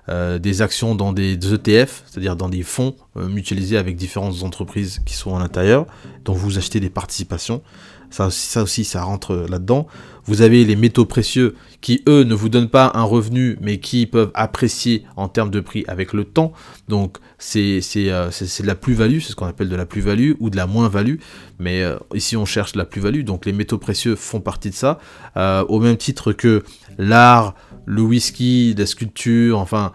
euh, 0.08 0.38
des 0.38 0.62
actions 0.62 0.94
dans 0.94 1.12
des 1.12 1.32
ETF, 1.32 2.04
c'est-à-dire 2.06 2.36
dans 2.36 2.48
des 2.48 2.62
fonds 2.62 2.94
mutualisés 3.16 3.78
avec 3.78 3.96
différentes 3.96 4.42
entreprises 4.42 5.00
qui 5.06 5.14
sont 5.14 5.34
à 5.36 5.38
l'intérieur, 5.38 5.86
dont 6.24 6.34
vous 6.34 6.58
achetez 6.58 6.80
des 6.80 6.90
participations. 6.90 7.62
Ça 8.10 8.28
aussi, 8.62 8.84
ça 8.84 9.02
rentre 9.02 9.34
là-dedans. 9.34 9.86
Vous 10.24 10.42
avez 10.42 10.64
les 10.64 10.74
métaux 10.74 11.04
précieux 11.04 11.54
qui, 11.80 12.02
eux, 12.08 12.24
ne 12.24 12.34
vous 12.34 12.48
donnent 12.48 12.68
pas 12.68 12.90
un 12.94 13.04
revenu, 13.04 13.58
mais 13.60 13.78
qui 13.78 14.06
peuvent 14.06 14.32
apprécier 14.34 15.04
en 15.16 15.28
termes 15.28 15.50
de 15.50 15.60
prix 15.60 15.84
avec 15.86 16.12
le 16.12 16.24
temps. 16.24 16.52
Donc, 16.88 17.18
c'est 17.38 17.80
euh, 17.96 18.30
de 18.30 18.66
la 18.66 18.74
plus-value, 18.74 19.20
c'est 19.20 19.30
ce 19.30 19.36
qu'on 19.36 19.46
appelle 19.46 19.68
de 19.68 19.76
la 19.76 19.86
plus-value 19.86 20.32
ou 20.40 20.50
de 20.50 20.56
la 20.56 20.66
moins-value. 20.66 21.16
Mais 21.60 21.82
euh, 21.82 21.96
ici, 22.14 22.36
on 22.36 22.44
cherche 22.44 22.74
la 22.74 22.84
plus-value. 22.84 23.22
Donc, 23.22 23.46
les 23.46 23.52
métaux 23.52 23.78
précieux 23.78 24.16
font 24.16 24.40
partie 24.40 24.70
de 24.70 24.74
ça. 24.74 24.98
Euh, 25.36 25.64
au 25.68 25.78
même 25.78 25.96
titre 25.96 26.32
que 26.32 26.64
l'art, 26.98 27.54
le 27.86 28.02
whisky, 28.02 28.74
la 28.76 28.86
sculpture, 28.86 29.58
enfin, 29.58 29.92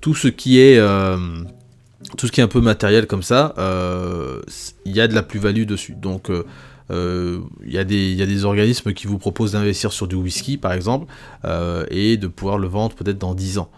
tout 0.00 0.14
ce 0.14 0.28
qui 0.28 0.60
est 0.60 0.80
tout 2.16 2.26
ce 2.28 2.32
qui 2.32 2.40
est 2.40 2.44
un 2.44 2.48
peu 2.48 2.60
matériel 2.60 3.06
comme 3.06 3.22
ça, 3.22 3.54
il 4.84 4.96
y 4.96 5.00
a 5.00 5.08
de 5.08 5.14
la 5.14 5.22
plus-value 5.22 5.64
dessus. 5.64 5.94
Donc 5.94 6.30
il 6.88 6.94
euh, 6.94 7.40
y, 7.64 7.78
a 7.78 7.84
des 7.84 8.44
organismes 8.44 8.92
qui 8.92 9.08
vous 9.08 9.18
proposent 9.18 9.52
d'investir 9.52 9.92
sur 9.92 10.06
du 10.06 10.14
whisky, 10.14 10.56
par 10.56 10.72
exemple, 10.72 11.12
euh, 11.44 11.84
et 11.90 12.16
de 12.16 12.28
pouvoir 12.28 12.58
le 12.58 12.68
vendre 12.68 12.94
peut-être 12.94 13.18
dans 13.18 13.34
10 13.34 13.58
ans. 13.58 13.70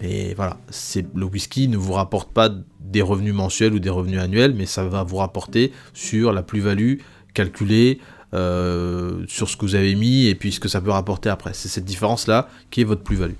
Et 0.00 0.32
voilà, 0.34 0.56
le 1.14 1.24
whisky 1.26 1.68
ne 1.68 1.76
vous 1.76 1.92
rapporte 1.92 2.32
pas 2.32 2.50
des 2.80 3.02
revenus 3.02 3.34
mensuels 3.34 3.74
ou 3.74 3.78
des 3.78 3.90
revenus 3.90 4.20
annuels, 4.20 4.54
mais 4.54 4.64
ça 4.64 4.84
va 4.84 5.02
vous 5.02 5.16
rapporter 5.16 5.72
sur 5.92 6.32
la 6.32 6.42
plus-value 6.42 6.94
calculée 7.34 7.98
euh, 8.34 9.24
sur 9.28 9.48
ce 9.48 9.56
que 9.56 9.62
vous 9.62 9.74
avez 9.74 9.94
mis 9.94 10.26
et 10.26 10.34
puis 10.34 10.52
ce 10.52 10.60
que 10.60 10.68
ça 10.68 10.80
peut 10.80 10.90
rapporter 10.90 11.28
après. 11.28 11.52
C'est 11.54 11.68
cette 11.68 11.84
différence-là 11.84 12.48
qui 12.70 12.80
est 12.80 12.84
votre 12.84 13.02
plus-value. 13.02 13.34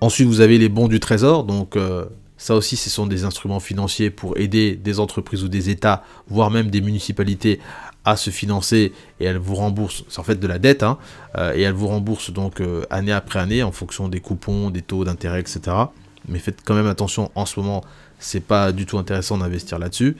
ensuite, 0.00 0.26
vous 0.26 0.40
avez 0.40 0.58
les 0.58 0.68
bons 0.68 0.88
du 0.88 1.00
trésor, 1.00 1.44
donc 1.44 1.76
ça 2.36 2.54
aussi, 2.54 2.76
ce 2.76 2.90
sont 2.90 3.06
des 3.06 3.24
instruments 3.24 3.60
financiers 3.60 4.10
pour 4.10 4.36
aider 4.36 4.76
des 4.76 5.00
entreprises 5.00 5.44
ou 5.44 5.48
des 5.48 5.70
États, 5.70 6.02
voire 6.28 6.50
même 6.50 6.68
des 6.68 6.80
municipalités 6.80 7.60
à 8.04 8.16
se 8.16 8.30
financer 8.30 8.92
et 9.18 9.24
elles 9.24 9.38
vous 9.38 9.54
remboursent, 9.54 10.04
c'est 10.08 10.18
en 10.18 10.24
fait 10.24 10.38
de 10.38 10.46
la 10.46 10.58
dette, 10.58 10.82
hein, 10.82 10.98
euh, 11.38 11.54
et 11.54 11.62
elles 11.62 11.72
vous 11.72 11.88
remboursent 11.88 12.30
donc 12.30 12.60
euh, 12.60 12.84
année 12.90 13.12
après 13.12 13.38
année 13.38 13.62
en 13.62 13.72
fonction 13.72 14.08
des 14.08 14.20
coupons, 14.20 14.70
des 14.70 14.82
taux 14.82 15.04
d'intérêt, 15.04 15.40
etc. 15.40 15.60
Mais 16.28 16.38
faites 16.38 16.58
quand 16.64 16.74
même 16.74 16.86
attention, 16.86 17.30
en 17.34 17.46
ce 17.46 17.58
moment, 17.58 17.82
c'est 18.18 18.44
pas 18.44 18.72
du 18.72 18.84
tout 18.84 18.98
intéressant 18.98 19.38
d'investir 19.38 19.78
là-dessus. 19.78 20.16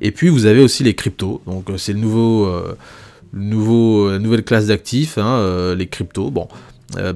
Et 0.00 0.12
puis 0.12 0.28
vous 0.28 0.46
avez 0.46 0.62
aussi 0.62 0.82
les 0.82 0.94
cryptos, 0.94 1.42
donc 1.46 1.68
euh, 1.70 1.76
c'est 1.76 1.92
le 1.92 1.98
nouveau, 1.98 2.50
nouveau, 3.32 4.10
la 4.10 4.18
nouvelle 4.18 4.44
classe 4.44 4.66
d'actifs, 4.66 5.18
hein, 5.18 5.74
les 5.74 5.86
cryptos. 5.86 6.30
Bon, 6.30 6.48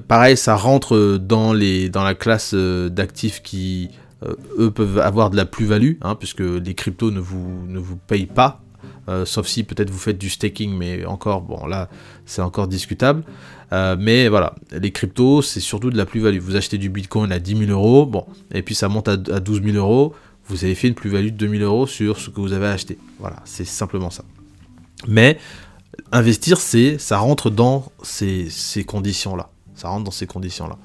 pareil, 0.09 0.37
ça 0.37 0.55
rentre 0.57 1.19
dans, 1.19 1.53
les, 1.53 1.89
dans 1.89 2.05
la 2.05 2.15
classe 2.15 2.55
d'actifs 2.55 3.43
qui 3.43 3.91
euh, 4.25 4.35
eux 4.59 4.71
peuvent 4.71 4.99
avoir 4.99 5.31
de 5.31 5.37
la 5.37 5.45
plus-value, 5.45 5.95
hein, 6.03 6.15
puisque 6.15 6.41
les 6.41 6.75
cryptos 6.75 7.11
ne 7.11 7.21
vous, 7.21 7.67
ne 7.69 7.79
vous 7.79 7.97
payent 7.97 8.27
pas, 8.27 8.61
euh, 9.09 9.25
sauf 9.25 9.47
si 9.47 9.65
peut-être 9.65 9.91
vous 9.91 9.99
faites 9.99 10.19
du 10.19 10.31
staking, 10.31 10.77
mais 10.77 11.05
encore, 11.05 11.43
bon 11.43 11.67
là, 11.67 11.89
c'est 12.25 12.43
encore 12.43 12.69
discutable. 12.69 13.25
Euh, 13.73 13.97
mais 13.99 14.29
voilà, 14.29 14.55
les 14.71 14.93
cryptos, 14.93 15.43
c'est 15.43 15.61
surtout 15.61 15.91
de 15.91 15.97
la 15.97 16.07
plus-value. 16.07 16.39
Vous 16.39 16.57
achetez 16.57 16.79
du 16.79 16.89
Bitcoin 16.89 17.33
à 17.33 17.39
10 17.39 17.67
000 17.67 17.71
euros, 17.71 18.07
bon, 18.07 18.25
et 18.53 18.63
puis 18.63 18.75
ça 18.75 18.89
monte 18.89 19.09
à, 19.09 19.17
12 19.17 19.63
000 19.63 19.77
euros, 19.77 20.15
vous 20.47 20.65
avez 20.65 20.75
fait 20.75 20.89
une 20.89 20.95
plus-value 20.95 21.29
de 21.29 21.47
2 21.47 21.59
000 21.59 21.63
euros 21.63 21.87
sur 21.87 22.19
ce 22.19 22.31
que 22.31 22.41
vous 22.41 22.53
avez 22.53 22.67
acheté. 22.67 22.99
Voilà, 23.19 23.37
c'est 23.45 23.65
simplement 23.65 24.11
ça. 24.11 24.25
Mais 25.09 25.39
investir, 26.13 26.61
c'est, 26.61 26.99
ça 26.99 27.19
rentre 27.19 27.51
dans 27.51 27.91
ces, 28.03 28.49
conditions-là. 28.87 29.51
Ça 29.75 29.89
rentre 29.89 30.05
dans 30.05 30.11
ces 30.11 30.27
conditions-là. 30.27 30.79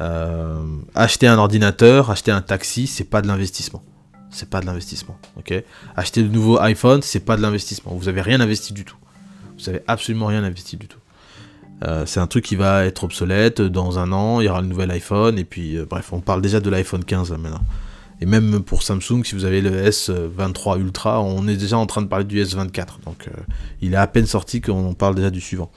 Euh, 0.00 0.62
acheter 0.94 1.26
un 1.26 1.38
ordinateur, 1.38 2.10
acheter 2.10 2.30
un 2.30 2.42
taxi, 2.42 2.86
c'est 2.86 3.04
pas 3.04 3.22
de 3.22 3.26
l'investissement. 3.26 3.82
C'est 4.30 4.50
pas 4.50 4.60
de 4.60 4.66
l'investissement, 4.66 5.18
Acheter 5.96 6.22
de 6.22 6.28
nouveaux 6.28 6.60
iPhone, 6.60 7.00
c'est 7.00 7.20
pas 7.20 7.36
de 7.36 7.42
l'investissement. 7.42 7.94
Vous 7.94 8.08
avez 8.08 8.20
rien 8.20 8.40
investi 8.40 8.74
du 8.74 8.84
tout. 8.84 8.96
Vous 9.58 9.68
avez 9.70 9.80
absolument 9.86 10.26
rien 10.26 10.44
investi 10.44 10.76
du 10.76 10.86
tout. 10.86 10.98
Euh, 11.84 12.04
c'est 12.06 12.20
un 12.20 12.26
truc 12.26 12.44
qui 12.44 12.56
va 12.56 12.84
être 12.84 13.04
obsolète 13.04 13.62
dans 13.62 13.98
un 13.98 14.12
an, 14.12 14.40
il 14.40 14.44
y 14.44 14.48
aura 14.48 14.60
le 14.60 14.66
nouvel 14.66 14.90
iPhone, 14.90 15.38
et 15.38 15.44
puis 15.44 15.76
euh, 15.76 15.86
bref, 15.88 16.12
on 16.12 16.20
parle 16.20 16.42
déjà 16.42 16.60
de 16.60 16.68
l'iPhone 16.68 17.04
15 17.04 17.30
maintenant. 17.32 17.60
Et 18.20 18.26
même 18.26 18.62
pour 18.62 18.82
Samsung, 18.82 19.22
si 19.24 19.34
vous 19.34 19.44
avez 19.44 19.60
le 19.60 19.88
S23 19.88 20.80
Ultra, 20.80 21.22
on 21.22 21.46
est 21.46 21.56
déjà 21.56 21.78
en 21.78 21.86
train 21.86 22.02
de 22.02 22.08
parler 22.08 22.24
du 22.24 22.42
S24. 22.42 23.04
Donc 23.04 23.28
il 23.80 23.94
est 23.94 23.96
à 23.96 24.06
peine 24.06 24.26
sorti 24.26 24.60
qu'on 24.60 24.94
parle 24.94 25.14
déjà 25.14 25.30
du 25.30 25.40
suivant. 25.40 25.70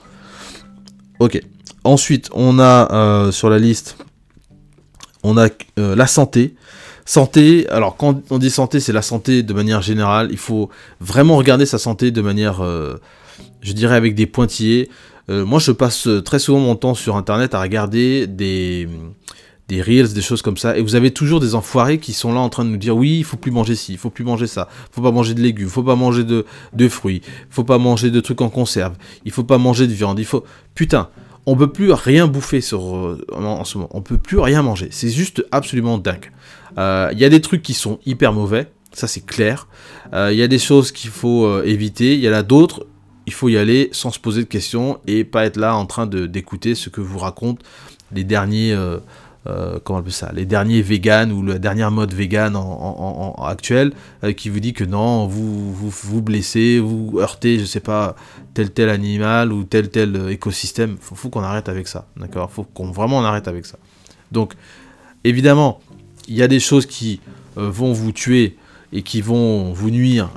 Ok. 1.20 1.40
Ensuite, 1.84 2.30
on 2.32 2.58
a 2.58 3.30
sur 3.30 3.48
la 3.48 3.58
liste 3.58 3.96
on 5.22 5.36
a 5.38 5.48
euh, 5.78 5.96
la 5.96 6.06
santé. 6.06 6.54
Santé, 7.04 7.68
alors 7.68 7.96
quand 7.96 8.22
on 8.30 8.38
dit 8.38 8.50
santé, 8.50 8.78
c'est 8.78 8.92
la 8.92 9.02
santé 9.02 9.42
de 9.42 9.52
manière 9.52 9.82
générale. 9.82 10.28
Il 10.30 10.38
faut 10.38 10.70
vraiment 11.00 11.36
regarder 11.36 11.66
sa 11.66 11.78
santé 11.78 12.10
de 12.10 12.22
manière, 12.22 12.62
euh, 12.62 13.00
je 13.60 13.72
dirais, 13.72 13.96
avec 13.96 14.14
des 14.14 14.26
pointillés. 14.26 14.88
Euh, 15.28 15.44
moi, 15.44 15.58
je 15.58 15.72
passe 15.72 16.08
très 16.24 16.38
souvent 16.38 16.60
mon 16.60 16.76
temps 16.76 16.94
sur 16.94 17.16
Internet 17.16 17.54
à 17.54 17.60
regarder 17.60 18.26
des, 18.26 18.88
des 19.68 19.80
reels, 19.80 20.12
des 20.12 20.22
choses 20.22 20.42
comme 20.42 20.56
ça, 20.56 20.76
et 20.76 20.82
vous 20.82 20.94
avez 20.96 21.12
toujours 21.12 21.40
des 21.40 21.54
enfoirés 21.54 21.98
qui 21.98 22.12
sont 22.12 22.32
là 22.32 22.40
en 22.40 22.48
train 22.48 22.64
de 22.64 22.70
nous 22.70 22.76
dire 22.76 22.96
oui, 22.96 23.18
il 23.18 23.24
faut 23.24 23.36
plus 23.36 23.50
manger 23.50 23.74
ci, 23.74 23.92
il 23.92 23.98
faut 23.98 24.10
plus 24.10 24.24
manger 24.24 24.46
ça, 24.46 24.68
il 24.90 24.94
faut 24.94 25.02
pas 25.02 25.12
manger 25.12 25.34
de 25.34 25.40
légumes, 25.40 25.66
il 25.66 25.70
faut 25.70 25.82
pas 25.82 25.96
manger 25.96 26.24
de, 26.24 26.44
de 26.72 26.88
fruits, 26.88 27.22
il 27.24 27.54
faut 27.54 27.64
pas 27.64 27.78
manger 27.78 28.10
de 28.10 28.20
trucs 28.20 28.40
en 28.40 28.50
conserve, 28.50 28.94
il 29.24 29.32
faut 29.32 29.44
pas 29.44 29.58
manger 29.58 29.86
de 29.86 29.92
viande, 29.92 30.18
il 30.18 30.24
faut... 30.24 30.44
Putain, 30.74 31.08
on 31.46 31.56
peut 31.56 31.70
plus 31.70 31.92
rien 31.92 32.26
bouffer 32.26 32.60
sur, 32.60 32.96
euh, 32.96 33.24
en, 33.32 33.64
ce 33.64 33.78
moment, 33.78 33.90
on 33.92 34.02
peut 34.02 34.18
plus 34.18 34.38
rien 34.38 34.62
manger, 34.62 34.88
c'est 34.90 35.10
juste 35.10 35.44
absolument 35.52 35.98
dingue. 35.98 36.30
Euh, 36.78 37.10
Il 37.12 37.18
y 37.18 37.24
a 37.24 37.28
des 37.28 37.40
trucs 37.40 37.62
qui 37.62 37.74
sont 37.74 37.98
hyper 38.04 38.32
mauvais, 38.32 38.70
ça 38.92 39.06
c'est 39.06 39.24
clair. 39.24 39.68
Euh, 40.12 40.32
Il 40.32 40.38
y 40.38 40.42
a 40.42 40.48
des 40.48 40.58
choses 40.58 40.92
qu'il 40.92 41.10
faut 41.10 41.62
éviter, 41.62 42.14
il 42.14 42.20
y 42.20 42.28
en 42.28 42.34
a 42.34 42.42
d'autres, 42.42 42.86
il 43.26 43.32
faut 43.32 43.48
y 43.48 43.56
aller 43.56 43.88
sans 43.92 44.10
se 44.10 44.18
poser 44.18 44.42
de 44.42 44.48
questions 44.48 44.98
et 45.06 45.24
pas 45.24 45.44
être 45.44 45.56
là 45.56 45.76
en 45.76 45.86
train 45.86 46.06
d'écouter 46.06 46.74
ce 46.74 46.88
que 46.88 47.00
vous 47.00 47.18
racontent 47.18 47.62
les 48.12 48.24
derniers 48.24 48.76
euh, 49.48 49.80
comment 49.82 49.98
on 49.98 50.00
appelle 50.02 50.12
ça 50.12 50.30
les 50.32 50.46
derniers 50.46 50.82
véganes 50.82 51.32
ou 51.32 51.42
la 51.44 51.58
dernière 51.58 51.90
mode 51.90 52.14
vegan 52.14 52.54
en, 52.54 53.34
actuelle 53.44 53.92
euh, 54.22 54.32
qui 54.32 54.48
vous 54.48 54.60
dit 54.60 54.72
que 54.72 54.84
non 54.84 55.26
vous 55.26 55.74
vous 55.74 55.90
vous 55.90 56.22
blessez 56.22 56.78
vous 56.78 57.18
heurtez 57.18 57.58
je 57.58 57.64
sais 57.64 57.80
pas 57.80 58.14
tel 58.54 58.70
tel 58.70 58.88
animal 58.88 59.52
ou 59.52 59.64
tel 59.64 59.90
tel 59.90 60.14
euh, 60.14 60.28
écosystème. 60.28 60.96
Faut, 61.00 61.16
faut 61.16 61.28
qu'on 61.28 61.42
arrête 61.42 61.68
avec 61.68 61.88
ça 61.88 62.06
d'accord? 62.16 62.52
Faut 62.52 62.62
qu'on 62.62 62.92
vraiment 62.92 63.18
on 63.18 63.24
arrête 63.24 63.48
avec 63.48 63.66
ça. 63.66 63.78
Donc 64.30 64.54
évidemment 65.24 65.80
il 66.28 66.36
y 66.36 66.42
a 66.42 66.48
des 66.48 66.60
choses 66.60 66.86
qui 66.86 67.20
vont 67.56 67.92
vous 67.92 68.12
tuer 68.12 68.56
et 68.92 69.02
qui 69.02 69.22
vont 69.22 69.72
vous 69.72 69.90
nuire 69.90 70.30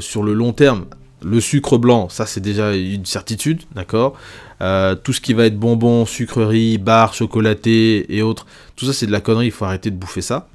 sur 0.00 0.22
le 0.22 0.34
long 0.34 0.52
terme 0.52 0.84
le 1.24 1.40
sucre 1.40 1.78
blanc, 1.78 2.08
ça 2.08 2.26
c'est 2.26 2.40
déjà 2.40 2.74
une 2.74 3.06
certitude, 3.06 3.62
d'accord 3.74 4.14
Euh, 4.60 4.94
Tout 4.94 5.12
ce 5.12 5.20
qui 5.20 5.34
va 5.34 5.46
être 5.46 5.58
bonbons, 5.58 6.06
sucreries, 6.06 6.78
barres, 6.78 7.14
chocolatés 7.14 8.14
et 8.14 8.22
autres, 8.22 8.46
tout 8.76 8.86
ça 8.86 8.92
c'est 8.92 9.06
de 9.06 9.12
la 9.12 9.20
connerie, 9.20 9.46
il 9.46 9.52
faut 9.52 9.64
arrêter 9.64 9.90
de 9.90 9.96
bouffer 9.96 10.22
ça. 10.22 10.48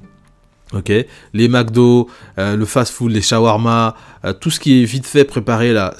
Ok 0.72 0.92
Les 1.32 1.48
McDo, 1.48 2.08
euh, 2.38 2.56
le 2.56 2.64
fast-food, 2.66 3.10
les 3.12 3.22
shawarma, 3.22 3.96
euh, 4.24 4.32
tout 4.32 4.50
ce 4.50 4.60
qui 4.60 4.82
est 4.82 4.84
vite 4.84 5.06
fait 5.06 5.24
préparé 5.24 5.72
là, 5.72 5.94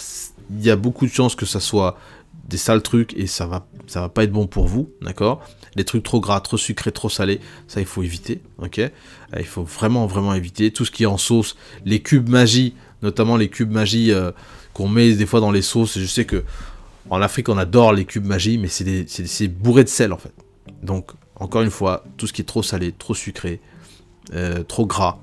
il 0.51 0.65
y 0.65 0.71
a 0.71 0.77
beaucoup 0.77 1.07
de 1.07 1.11
chances 1.13 1.35
que 1.35 1.47
ça 1.47 1.61
soit 1.61 1.99
des 2.49 2.57
sales 2.57 2.83
trucs 2.83 3.15
et 3.17 3.27
ça 3.27 3.47
va, 3.47 3.67
va 3.95 4.09
pas 4.09 4.25
être 4.25 4.33
bon 4.33 4.47
pour 4.47 4.67
vous, 4.67 4.91
d'accord 5.03 5.43
Les 5.77 5.85
trucs 5.85 6.03
trop 6.03 6.21
gras, 6.21 6.41
trop 6.41 6.57
sucrés, 6.57 6.93
trop 6.93 7.11
salés, 7.11 7.41
ça 7.67 7.81
il 7.81 7.87
faut 7.87 8.03
éviter, 8.03 8.41
ok 8.59 8.81
Il 9.39 9.45
faut 9.45 9.65
vraiment, 9.65 10.07
vraiment 10.07 10.33
éviter. 10.35 10.71
Tout 10.71 10.87
ce 10.87 10.91
qui 10.91 11.03
est 11.03 11.07
en 11.07 11.19
sauce, 11.19 11.57
les 11.85 12.01
cubes 12.01 12.31
magie, 12.31 12.75
notamment 13.03 13.37
les 13.37 13.49
cubes 13.51 13.71
magie 13.71 14.13
qu'on 14.79 14.89
met 14.89 15.13
des 15.15 15.27
fois 15.27 15.41
dans 15.41 15.51
les 15.51 15.63
sauces. 15.63 15.99
Je 15.99 16.07
sais 16.07 16.25
que 16.25 16.45
en 17.11 17.21
Afrique, 17.21 17.49
on 17.49 17.59
adore 17.59 17.93
les 17.93 18.05
cubes 18.05 18.25
magie, 18.25 18.59
mais 18.59 18.69
c'est 18.69 19.49
bourré 19.49 19.83
de 19.83 19.89
sel 19.89 20.13
en 20.13 20.19
fait. 20.19 20.33
Donc, 20.85 21.11
encore 21.35 21.63
une 21.63 21.71
fois, 21.71 22.05
tout 22.17 22.29
ce 22.29 22.33
qui 22.33 22.43
est 22.43 22.45
trop 22.45 22.63
salé, 22.63 22.95
trop 22.97 23.15
sucré, 23.15 23.61
euh, 24.35 24.63
trop 24.63 24.87
gras, 24.87 25.19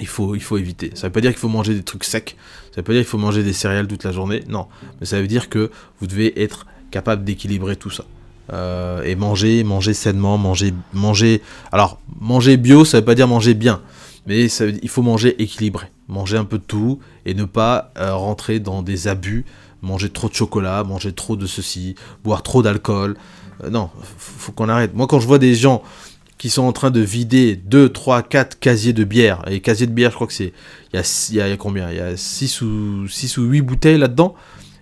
il 0.00 0.08
faut, 0.08 0.34
il 0.34 0.42
faut 0.42 0.58
éviter. 0.58 0.90
Ça 0.94 1.06
veut 1.06 1.12
pas 1.12 1.20
dire 1.20 1.30
qu'il 1.30 1.38
faut 1.38 1.48
manger 1.48 1.74
des 1.74 1.84
trucs 1.84 2.02
secs, 2.02 2.36
ça 2.70 2.76
veut 2.78 2.82
pas 2.82 2.92
dire 2.92 3.02
qu'il 3.02 3.08
faut 3.08 3.18
manger 3.18 3.44
des 3.44 3.52
céréales 3.52 3.86
toute 3.86 4.02
la 4.02 4.10
journée, 4.10 4.42
non. 4.48 4.66
Mais 4.98 5.06
ça 5.06 5.20
veut 5.20 5.28
dire 5.28 5.48
que 5.48 5.70
vous 6.00 6.08
devez 6.08 6.42
être 6.42 6.66
capable 6.90 7.22
d'équilibrer 7.22 7.76
tout 7.76 7.90
ça. 7.90 8.04
Euh, 8.52 9.02
et 9.04 9.14
manger, 9.14 9.62
manger 9.62 9.94
sainement, 9.94 10.38
manger, 10.38 10.74
manger. 10.92 11.40
Alors, 11.70 12.00
manger 12.20 12.56
bio, 12.56 12.84
ça 12.84 12.98
veut 12.98 13.04
pas 13.04 13.14
dire 13.14 13.28
manger 13.28 13.54
bien, 13.54 13.80
mais 14.26 14.46
il 14.46 14.88
faut 14.88 15.02
manger 15.02 15.40
équilibré, 15.42 15.86
manger 16.08 16.36
un 16.36 16.44
peu 16.44 16.58
de 16.58 16.64
tout 16.64 16.98
et 17.24 17.34
ne 17.34 17.44
pas 17.44 17.92
euh, 17.98 18.14
rentrer 18.14 18.60
dans 18.60 18.82
des 18.82 19.08
abus, 19.08 19.44
manger 19.82 20.08
trop 20.10 20.28
de 20.28 20.34
chocolat, 20.34 20.84
manger 20.84 21.12
trop 21.12 21.36
de 21.36 21.46
ceci, 21.46 21.94
boire 22.24 22.42
trop 22.42 22.62
d'alcool. 22.62 23.16
Euh, 23.64 23.70
non, 23.70 23.90
f- 24.00 24.06
faut 24.18 24.52
qu'on 24.52 24.68
arrête. 24.68 24.94
Moi, 24.94 25.06
quand 25.06 25.20
je 25.20 25.26
vois 25.26 25.38
des 25.38 25.54
gens 25.54 25.82
qui 26.38 26.50
sont 26.50 26.62
en 26.64 26.72
train 26.72 26.90
de 26.90 27.00
vider 27.00 27.56
2, 27.56 27.88
3, 27.88 28.22
4 28.22 28.58
casiers 28.58 28.92
de 28.92 29.04
bière, 29.04 29.42
et 29.50 29.60
casiers 29.60 29.86
de 29.86 29.92
bière, 29.92 30.10
je 30.10 30.16
crois 30.16 30.26
que 30.26 30.32
c'est. 30.34 30.52
Il 30.92 31.34
y 31.36 31.40
a, 31.40 31.56
combien? 31.56 31.90
Il 31.90 31.96
y 31.96 32.00
a 32.00 32.16
6 32.16 32.60
ou, 32.62 33.08
6 33.08 33.38
ou 33.38 33.44
8 33.44 33.62
bouteilles 33.62 33.96
là-dedans, 33.98 34.34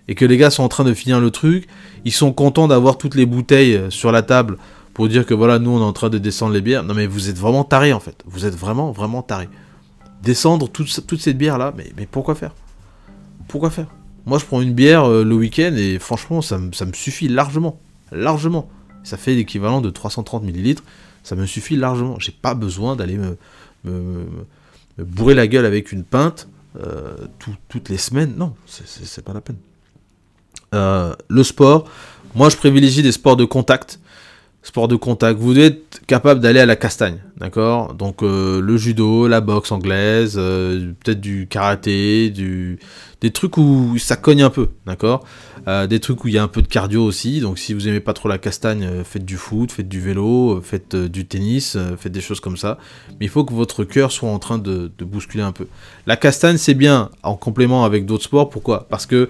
et 0.07 0.15
que 0.15 0.25
les 0.25 0.37
gars 0.37 0.49
sont 0.49 0.63
en 0.63 0.67
train 0.67 0.83
de 0.83 0.93
finir 0.93 1.19
le 1.21 1.31
truc. 1.31 1.67
Ils 2.03 2.11
sont 2.11 2.33
contents 2.33 2.67
d'avoir 2.67 2.97
toutes 2.97 3.15
les 3.15 3.25
bouteilles 3.25 3.75
euh, 3.75 3.89
sur 3.89 4.11
la 4.11 4.21
table 4.21 4.57
pour 4.95 5.07
dire 5.09 5.25
que 5.27 5.33
voilà, 5.35 5.59
nous 5.59 5.69
on 5.69 5.79
est 5.79 5.83
en 5.83 5.93
train 5.93 6.09
de 6.09 6.17
descendre 6.17 6.53
les 6.53 6.61
bières. 6.61 6.83
Non, 6.83 6.95
mais 6.95 7.05
vous 7.05 7.29
êtes 7.29 7.37
vraiment 7.37 7.63
tarés 7.63 7.93
en 7.93 7.99
fait. 7.99 8.23
Vous 8.25 8.45
êtes 8.45 8.55
vraiment, 8.55 8.91
vraiment 8.91 9.21
tarés. 9.21 9.49
Descendre 10.23 10.67
toute, 10.69 10.89
cette 10.89 11.37
bière 11.37 11.59
là, 11.59 11.71
mais, 11.77 11.91
mais 11.97 12.07
pourquoi 12.07 12.33
faire? 12.33 12.55
Pourquoi 13.47 13.69
faire? 13.69 13.87
Moi 14.25 14.39
je 14.39 14.45
prends 14.45 14.61
une 14.61 14.73
bière 14.73 15.03
euh, 15.05 15.23
le 15.23 15.35
week-end 15.35 15.73
et 15.77 15.99
franchement 15.99 16.41
ça, 16.41 16.57
me- 16.57 16.71
ça 16.71 16.85
me 16.85 16.93
suffit 16.93 17.27
largement. 17.27 17.79
Largement. 18.11 18.67
Ça 19.03 19.17
fait 19.17 19.35
l'équivalent 19.35 19.81
de 19.81 19.91
330 19.91 20.41
millilitres. 20.43 20.83
Ça 21.23 21.35
me 21.35 21.45
suffit 21.45 21.75
largement. 21.75 22.17
J'ai 22.19 22.31
pas 22.31 22.55
besoin 22.55 22.95
d'aller 22.95 23.17
me, 23.17 23.37
bourrer 24.97 25.35
la 25.35 25.45
gueule 25.47 25.65
avec 25.65 25.91
une 25.91 26.03
pinte 26.03 26.47
euh, 26.81 27.15
tout- 27.39 27.55
toutes 27.69 27.89
les 27.89 27.97
semaines. 27.97 28.33
Non, 28.37 28.53
c'est 28.65 29.23
pas 29.23 29.33
la 29.33 29.41
peine. 29.41 29.57
Euh, 30.73 31.13
le 31.29 31.43
sport, 31.43 31.85
moi 32.33 32.49
je 32.49 32.57
privilégie 32.57 33.03
des 33.03 33.11
sports 33.11 33.35
de 33.37 33.45
contact. 33.45 33.99
Sport 34.65 34.87
de 34.87 34.95
contact, 34.95 35.39
vous 35.39 35.53
devez 35.53 35.67
être 35.67 36.01
capable 36.07 36.39
d'aller 36.39 36.59
à 36.59 36.65
la 36.65 36.75
castagne, 36.75 37.19
d'accord? 37.37 37.93
Donc 37.93 38.23
euh, 38.23 38.59
le 38.59 38.77
judo, 38.77 39.27
la 39.27 39.39
boxe 39.39 39.71
anglaise, 39.71 40.37
euh, 40.39 40.91
peut-être 41.03 41.21
du 41.21 41.45
karaté, 41.47 42.31
du... 42.31 42.79
des 43.21 43.29
trucs 43.29 43.59
où 43.59 43.95
ça 43.99 44.15
cogne 44.15 44.41
un 44.41 44.49
peu, 44.49 44.69
d'accord? 44.87 45.23
Euh, 45.67 45.85
Des 45.85 45.99
trucs 45.99 46.23
où 46.23 46.29
il 46.29 46.33
y 46.33 46.39
a 46.39 46.43
un 46.43 46.47
peu 46.47 46.63
de 46.63 46.67
cardio 46.67 47.05
aussi, 47.05 47.41
donc 47.41 47.59
si 47.59 47.75
vous 47.75 47.87
aimez 47.87 47.99
pas 47.99 48.13
trop 48.13 48.27
la 48.27 48.39
castagne, 48.39 49.03
faites 49.03 49.23
du 49.23 49.37
foot, 49.37 49.71
faites 49.71 49.87
du 49.87 50.01
vélo, 50.01 50.59
faites 50.63 50.95
du 50.95 51.27
tennis, 51.27 51.77
faites 51.99 52.11
des 52.11 52.21
choses 52.21 52.39
comme 52.39 52.57
ça. 52.57 52.79
Mais 53.19 53.27
il 53.27 53.29
faut 53.29 53.45
que 53.45 53.53
votre 53.53 53.83
cœur 53.83 54.11
soit 54.11 54.29
en 54.29 54.39
train 54.39 54.57
de, 54.57 54.91
de 54.97 55.05
bousculer 55.05 55.43
un 55.43 55.51
peu. 55.51 55.67
La 56.07 56.17
castagne, 56.17 56.57
c'est 56.57 56.73
bien 56.73 57.11
en 57.21 57.35
complément 57.35 57.85
avec 57.85 58.07
d'autres 58.07 58.23
sports, 58.23 58.49
pourquoi? 58.49 58.87
Parce 58.89 59.05
que 59.05 59.29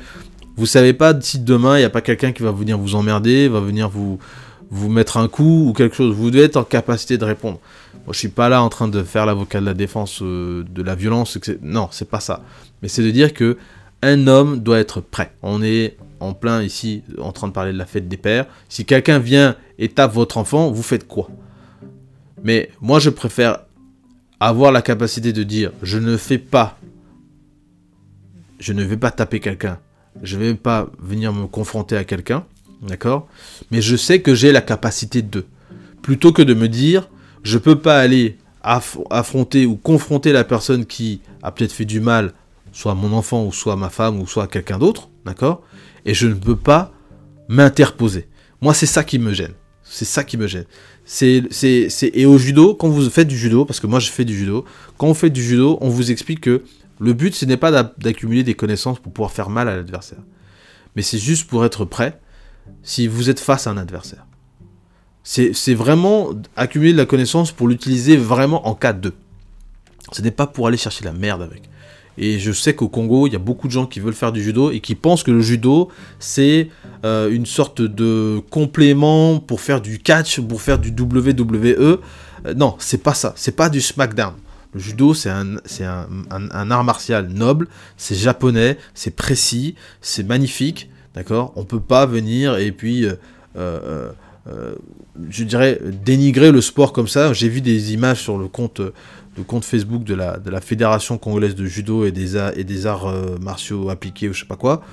vous 0.56 0.66
savez 0.66 0.94
pas 0.94 1.14
si 1.20 1.40
demain 1.40 1.76
il 1.76 1.80
n'y 1.80 1.86
a 1.86 1.90
pas 1.90 2.00
quelqu'un 2.00 2.32
qui 2.32 2.42
va 2.42 2.52
venir 2.52 2.78
vous 2.78 2.96
emmerder, 2.96 3.50
va 3.50 3.60
venir 3.60 3.90
vous, 3.90 4.20
vous 4.70 4.90
mettre 4.90 5.18
un 5.18 5.28
coup 5.28 5.68
ou 5.70 5.74
quelque 5.74 5.96
chose. 5.96 6.14
Vous 6.14 6.32
devez 6.32 6.46
être 6.46 6.58
en 6.58 6.64
capacité 6.64 7.18
de 7.18 7.26
répondre. 7.26 7.60
Moi, 8.06 8.14
je 8.14 8.20
suis 8.20 8.30
pas 8.30 8.50
là 8.50 8.62
en 8.62 8.70
train 8.70 8.88
de 8.88 9.04
faire 9.04 9.26
l'avocat 9.26 9.60
de 9.60 9.66
la 9.66 9.74
défense 9.74 10.22
euh, 10.22 10.64
de 10.70 10.82
la 10.84 10.96
violence. 10.96 11.36
etc. 11.36 11.58
Non, 11.62 11.90
c'est 11.92 12.10
pas 12.10 12.20
ça. 12.20 12.44
Mais 12.82 12.88
c'est 12.88 13.04
de 13.04 13.12
dire 13.12 13.34
que 13.34 13.58
un 14.02 14.28
homme 14.28 14.60
doit 14.60 14.80
être 14.80 15.02
prêt. 15.02 15.32
On 15.42 15.64
est 15.64 15.98
en 16.20 16.34
plein 16.34 16.62
ici 16.62 17.04
en 17.20 17.32
train 17.32 17.48
de 17.48 17.54
parler 17.54 17.74
de 17.74 17.78
la 17.78 17.86
fête 17.86 18.08
des 18.08 18.18
pères. 18.18 18.46
Si 18.70 18.86
quelqu'un 18.86 19.20
vient 19.20 19.56
et 19.80 19.90
tape 19.90 20.14
votre 20.14 20.38
enfant, 20.38 20.72
vous 20.72 20.84
faites 20.84 21.08
quoi? 21.08 21.30
Mais 22.44 22.70
moi, 22.82 23.00
je 23.00 23.10
préfère 23.10 23.60
avoir 24.40 24.72
la 24.72 24.82
capacité 24.82 25.34
de 25.34 25.44
dire 25.44 25.72
je 25.82 25.98
ne 25.98 26.18
fais 26.18 26.38
pas, 26.38 26.78
je 28.60 28.74
ne 28.74 28.84
vais 28.84 28.98
pas 28.98 29.12
taper 29.12 29.40
quelqu'un, 29.40 29.80
je 30.22 30.38
ne 30.38 30.44
vais 30.44 30.56
pas 30.56 30.88
venir 31.00 31.34
me 31.34 31.48
confronter 31.48 31.98
à 31.98 32.04
quelqu'un, 32.04 32.46
d'accord? 32.82 33.28
Mais 33.72 33.82
je 33.82 33.96
sais 33.96 34.22
que 34.22 34.36
j'ai 34.36 34.52
la 34.52 34.62
capacité 34.62 35.22
de. 35.22 35.46
Plutôt 36.02 36.32
que 36.32 36.42
de 36.42 36.54
me 36.54 36.68
dire 36.68 37.10
je 37.44 37.58
peux 37.58 37.78
pas 37.80 38.00
aller 38.00 38.38
aff- 38.64 38.98
affronter 39.10 39.66
ou 39.66 39.76
confronter 39.76 40.32
la 40.32 40.44
personne 40.44 40.86
qui 40.86 41.22
a 41.44 41.52
peut-être 41.52 41.72
fait 41.72 41.86
du 41.86 42.00
mal, 42.00 42.34
soit 42.72 42.96
mon 42.96 43.14
enfant 43.14 43.46
ou 43.46 43.54
soit 43.54 43.76
ma 43.76 43.90
femme 43.90 44.20
ou 44.20 44.28
soit 44.28 44.48
quelqu'un 44.48 44.80
d'autre, 44.80 45.10
d'accord? 45.26 45.62
Et 46.06 46.14
je 46.14 46.28
ne 46.28 46.34
peux 46.34 46.56
pas 46.56 46.92
m'interposer. 47.48 48.28
Moi, 48.62 48.74
c'est 48.74 48.86
ça 48.86 49.04
qui 49.04 49.20
me 49.20 49.34
gêne. 49.34 49.54
C'est 49.84 50.06
ça 50.06 50.24
qui 50.24 50.38
me 50.38 50.48
gêne. 50.48 50.66
C'est, 51.06 51.44
c'est. 51.52 51.90
Et 52.14 52.26
au 52.26 52.38
judo, 52.40 52.74
quand 52.74 52.90
vous 52.90 53.08
faites 53.12 53.28
du 53.28 53.38
judo, 53.38 53.66
parce 53.66 53.80
que 53.80 53.86
moi 53.86 54.00
je 54.00 54.10
fais 54.10 54.26
du 54.26 54.36
judo, 54.36 54.66
quand 54.98 55.08
on 55.08 55.14
fait 55.14 55.30
du 55.30 55.44
judo, 55.44 55.78
on 55.82 55.90
vous 55.90 56.10
explique 56.10 56.42
que 56.42 56.64
le 57.00 57.14
but, 57.14 57.36
ce 57.36 57.46
n'est 57.46 57.58
pas 57.58 57.70
d'a- 57.70 57.94
d'accumuler 58.00 58.44
des 58.44 58.56
connaissances 58.56 59.00
pour 59.00 59.14
pouvoir 59.14 59.32
faire 59.32 59.50
mal 59.52 59.68
à 59.70 59.76
l'adversaire. 59.76 60.18
Mais 60.96 61.04
c'est 61.04 61.20
juste 61.20 61.48
pour 61.48 61.64
être 61.66 61.86
prêt 61.86 62.20
si 62.84 63.08
vous 63.08 63.30
êtes 63.30 63.40
face 63.40 63.68
à 63.68 63.72
un 63.72 63.78
adversaire. 63.78 64.26
C'est, 65.24 65.74
vraiment 65.74 66.30
accumuler 66.56 66.94
de 66.94 66.98
la 66.98 67.08
connaissance 67.08 67.52
pour 67.52 67.68
l'utiliser 67.68 68.16
vraiment 68.16 68.68
en 68.68 68.76
cas 68.76 68.94
de. 68.94 69.12
Ce 70.12 70.22
n'est 70.22 70.30
pas 70.32 70.46
pour 70.46 70.68
aller 70.68 70.78
chercher 70.78 71.04
la 71.04 71.14
merde 71.14 71.42
avec. 71.42 71.64
Et 72.18 72.38
je 72.40 72.52
sais 72.52 72.76
qu'au 72.76 72.88
Congo, 72.90 73.26
il 73.28 73.34
y 73.34 73.36
a 73.36 73.40
beaucoup 73.40 73.68
de 73.68 73.74
gens 73.74 73.88
qui 73.88 74.00
veulent 74.00 74.14
faire 74.14 74.32
du 74.32 74.42
judo 74.44 74.70
et 74.72 74.80
qui 74.82 74.94
pensent 74.94 75.24
que 75.24 75.32
le 75.32 75.42
judo, 75.42 75.90
c'est 76.20 76.70
euh, 77.04 77.30
une 77.32 77.48
sorte 77.48 77.82
de 77.82 78.40
complément 78.52 79.40
pour 79.40 79.62
faire 79.62 79.82
du 79.82 79.98
catch, 80.00 80.40
pour 80.40 80.62
faire 80.62 80.78
du 80.78 80.90
WWE. 80.92 81.66
Euh, 81.66 81.98
non, 82.56 82.76
c'est 82.78 83.02
pas 83.02 83.16
ça. 83.16 83.34
C'est 83.36 83.56
pas 83.56 83.70
du 83.70 83.82
SmackDown. 83.82 84.36
Le 84.74 84.80
judo, 84.80 85.14
c'est 85.14 85.30
un, 85.30 85.56
un- 85.56 86.50
un 86.52 86.72
art 86.72 86.84
martial 86.84 87.30
noble, 87.30 87.68
c'est 87.98 88.16
japonais, 88.16 88.78
c'est 88.94 89.16
précis, 89.16 89.76
c'est 90.02 90.24
magnifique, 90.24 90.90
d'accord? 91.16 91.54
On 91.56 91.64
peut 91.64 91.80
pas 91.80 92.06
venir 92.06 92.58
et 92.58 92.72
puis, 92.72 93.06
euh, 93.06 93.14
euh, 93.58 94.10
euh, 94.48 94.76
je 95.30 95.44
dirais, 95.44 95.80
dénigrer 96.04 96.52
le 96.52 96.62
sport 96.62 96.94
comme 96.94 97.08
ça. 97.08 97.34
J'ai 97.34 97.50
vu 97.50 97.62
des 97.62 97.94
images 97.94 98.22
sur 98.22 98.38
le 98.38 98.48
compte, 98.48 98.80
le 98.80 99.44
compte 99.44 99.66
Facebook 99.66 100.04
de 100.04 100.14
la, 100.14 100.38
de 100.38 100.50
la 100.50 100.62
Fédération 100.62 101.18
congolaise 101.18 101.56
de 101.56 101.66
judo 101.66 102.06
et 102.06 102.12
des, 102.12 102.38
et 102.56 102.64
des 102.64 102.86
arts 102.86 103.12
martiaux 103.42 103.90
appliqués 103.90 104.30
ou 104.30 104.34
je 104.34 104.42
sais 104.42 104.46
pas 104.46 104.58
quoi. 104.58 104.84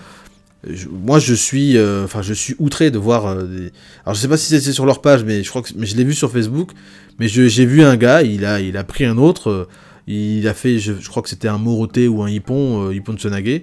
moi, 0.91 1.19
je 1.19 1.35
suis, 1.35 1.77
enfin, 2.05 2.23
je 2.23 2.33
suis 2.33 2.55
outré 2.59 2.91
de 2.91 2.99
voir. 2.99 3.27
Alors, 3.27 4.15
je 4.15 4.15
sais 4.15 4.29
pas 4.29 4.37
si 4.37 4.47
c'était 4.47 4.73
sur 4.73 4.87
leur 4.87 5.03
page, 5.03 5.25
mais 5.25 5.43
je 5.43 5.51
crois 5.51 5.63
mais 5.77 5.87
je 5.87 5.97
l'ai 5.97 6.05
vu 6.05 6.15
sur 6.15 6.31
Facebook. 6.31 6.71
Mais 7.19 7.29
j'ai 7.29 7.67
vu 7.67 7.83
un 7.83 7.97
gars, 7.97 8.23
il 8.23 8.47
a, 8.47 8.61
il 8.61 8.77
a 8.77 8.85
pris 8.85 9.05
un 9.05 9.19
autre, 9.19 9.69
il 10.07 10.49
a 10.49 10.55
fait, 10.55 10.79
je, 10.79 10.93
crois 11.09 11.23
que 11.23 11.29
c'était 11.29 11.49
un 11.49 11.59
Moroté 11.59 12.09
ou 12.09 12.23
un 12.23 12.31
Hippon, 12.31 12.91
Hippon 12.91 13.17
Tsunage. 13.17 13.63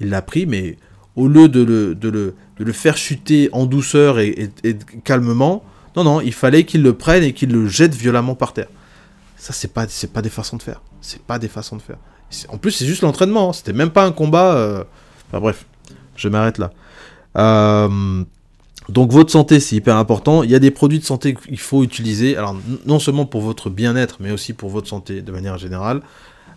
Il 0.00 0.08
l'a 0.08 0.22
pris, 0.22 0.46
mais 0.46 0.78
au 1.20 1.28
lieu 1.28 1.48
de 1.48 1.60
le, 1.62 2.72
faire 2.72 2.96
chuter 2.96 3.48
en 3.52 3.66
douceur 3.66 4.18
et, 4.18 4.50
calmement, 5.04 5.62
non, 5.96 6.04
non, 6.04 6.20
il 6.20 6.32
fallait 6.32 6.64
qu'il 6.64 6.82
le 6.82 6.94
prenne 6.94 7.22
et 7.22 7.32
qu'il 7.32 7.50
le 7.52 7.66
jette 7.66 7.94
violemment 7.94 8.34
par 8.34 8.52
terre. 8.52 8.68
Ça, 9.36 9.52
c'est 9.52 9.72
pas, 9.72 9.86
des 10.22 10.28
façons 10.30 10.56
de 10.56 10.62
faire. 10.62 10.80
C'est 11.00 11.22
pas 11.22 11.38
des 11.38 11.48
façons 11.48 11.76
de 11.76 11.82
faire. 11.82 11.98
En 12.48 12.58
plus, 12.58 12.70
c'est 12.70 12.86
juste 12.86 13.02
l'entraînement. 13.02 13.50
hein. 13.50 13.52
C'était 13.52 13.72
même 13.72 13.90
pas 13.90 14.04
un 14.04 14.12
combat. 14.12 14.54
euh, 14.54 14.84
Enfin 15.28 15.40
bref, 15.40 15.66
je 16.16 16.28
m'arrête 16.28 16.58
là. 16.58 16.70
Euh, 17.36 18.22
Donc 18.88 19.12
votre 19.12 19.30
santé, 19.30 19.60
c'est 19.60 19.76
hyper 19.76 19.96
important. 19.96 20.42
Il 20.42 20.50
y 20.50 20.54
a 20.54 20.58
des 20.58 20.70
produits 20.70 20.98
de 20.98 21.04
santé 21.04 21.34
qu'il 21.34 21.58
faut 21.58 21.82
utiliser. 21.82 22.36
Alors 22.36 22.56
non 22.86 22.98
seulement 22.98 23.26
pour 23.26 23.40
votre 23.40 23.70
bien-être, 23.70 24.16
mais 24.20 24.30
aussi 24.30 24.52
pour 24.52 24.70
votre 24.70 24.88
santé 24.88 25.22
de 25.22 25.32
manière 25.32 25.58
générale. 25.58 26.02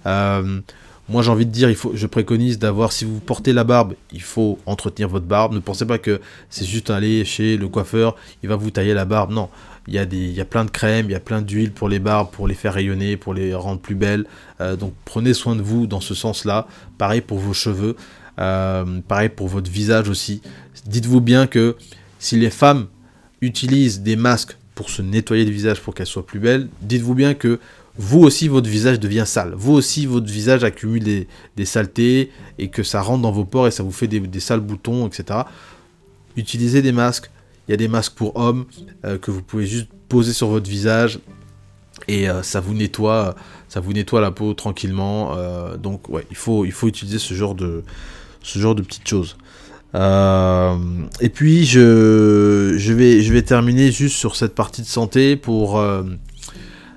Euh, 0.06 0.60
moi, 1.10 1.22
j'ai 1.22 1.32
envie 1.32 1.46
de 1.46 1.52
dire, 1.52 1.70
je 1.94 2.08
préconise 2.08 2.60
d'avoir, 2.60 2.94
si 2.94 3.04
vous 3.04 3.20
portez 3.20 3.52
la 3.52 3.66
barbe, 3.66 3.94
il 4.14 4.22
faut 4.22 4.58
entretenir 4.66 5.10
votre 5.10 5.26
barbe. 5.26 5.54
Ne 5.54 5.60
pensez 5.60 5.86
pas 5.86 5.98
que 5.98 6.22
c'est 6.50 6.66
juste 6.66 6.90
aller 6.90 7.26
chez 7.26 7.58
le 7.58 7.68
coiffeur, 7.68 8.16
il 8.42 8.50
va 8.50 8.56
vous 8.56 8.72
tailler 8.72 8.94
la 8.94 9.04
barbe. 9.04 9.32
Non, 9.32 9.50
il 9.88 9.94
y 9.94 10.00
a, 10.00 10.06
des, 10.06 10.18
il 10.18 10.34
y 10.34 10.40
a 10.40 10.46
plein 10.46 10.64
de 10.64 10.72
crèmes, 10.72 11.08
il 11.10 11.12
y 11.12 11.16
a 11.16 11.20
plein 11.20 11.42
d'huiles 11.42 11.72
pour 11.74 11.90
les 11.90 12.00
barbes, 12.00 12.30
pour 12.32 12.48
les 12.48 12.56
faire 12.56 12.74
rayonner, 12.74 13.18
pour 13.18 13.34
les 13.34 13.54
rendre 13.54 13.82
plus 13.82 13.96
belles. 13.96 14.26
Euh, 14.62 14.78
donc 14.78 14.94
prenez 15.04 15.34
soin 15.34 15.56
de 15.56 15.62
vous 15.62 15.88
dans 15.88 16.00
ce 16.00 16.16
sens-là. 16.16 16.68
Pareil 16.98 17.22
pour 17.22 17.40
vos 17.40 17.54
cheveux, 17.54 17.98
euh, 18.40 19.02
pareil 19.08 19.30
pour 19.30 19.50
votre 19.50 19.70
visage 19.70 20.08
aussi. 20.08 20.42
Dites-vous 20.86 21.20
bien 21.20 21.48
que 21.48 21.76
si 22.20 22.38
les 22.38 22.50
femmes 22.50 22.88
utilisent 23.42 24.02
des 24.02 24.16
masques 24.16 24.56
pour 24.74 24.90
se 24.90 25.02
nettoyer 25.02 25.44
le 25.44 25.52
visage 25.52 25.82
pour 25.82 25.94
qu'elles 25.94 26.08
soient 26.08 26.26
plus 26.26 26.40
belles, 26.40 26.70
dites-vous 26.82 27.14
bien 27.14 27.34
que 27.34 27.60
vous 27.98 28.22
aussi 28.22 28.48
votre 28.48 28.70
visage 28.70 29.00
devient 29.00 29.24
sale. 29.26 29.54
Vous 29.56 29.74
aussi 29.74 30.06
votre 30.06 30.26
visage 30.26 30.64
accumule 30.64 31.04
des, 31.56 31.66
saletés 31.66 32.32
et 32.58 32.70
que 32.70 32.82
ça 32.82 33.02
rentre 33.02 33.22
dans 33.22 33.32
vos 33.32 33.46
pores 33.46 33.68
et 33.68 33.72
ça 33.72 33.84
vous 33.84 33.92
fait 33.92 34.08
des, 34.08 34.40
sales 34.40 34.62
boutons, 34.62 35.08
etc. 35.08 35.42
Utilisez 36.36 36.82
des 36.82 36.92
masques. 36.92 37.30
Il 37.68 37.72
y 37.72 37.74
a 37.74 37.78
des 37.78 37.88
masques 37.88 38.14
pour 38.16 38.36
hommes 38.36 38.66
euh, 39.06 39.18
que 39.18 39.32
vous 39.32 39.42
pouvez 39.42 39.66
juste 39.66 39.88
poser 40.10 40.34
sur 40.34 40.48
votre 40.48 40.70
visage 40.70 41.20
et 42.08 42.30
euh, 42.30 42.44
ça 42.44 42.60
vous 42.60 42.74
nettoie, 42.74 43.36
ça 43.70 43.80
vous 43.80 43.94
nettoie 43.94 44.22
la 44.22 44.32
peau 44.32 44.54
tranquillement. 44.54 45.38
euh, 45.38 45.78
donc 45.78 46.10
ouais, 46.10 46.26
il 46.32 46.36
faut, 46.36 46.66
il 46.66 46.72
faut 46.72 46.88
utiliser 46.88 47.20
ce 47.20 47.36
genre 47.36 47.56
de, 47.56 47.84
ce 48.42 48.58
genre 48.60 48.76
de 48.76 48.82
petites 48.82 49.08
choses. 49.08 49.38
Et 49.96 51.30
puis 51.30 51.66
je 51.66 52.94
vais 52.94 53.42
terminer 53.44 53.92
juste 53.92 54.16
sur 54.16 54.36
cette 54.36 54.56
partie 54.56 54.82
de 54.82 54.88
santé 54.88 55.36
pour. 55.36 55.80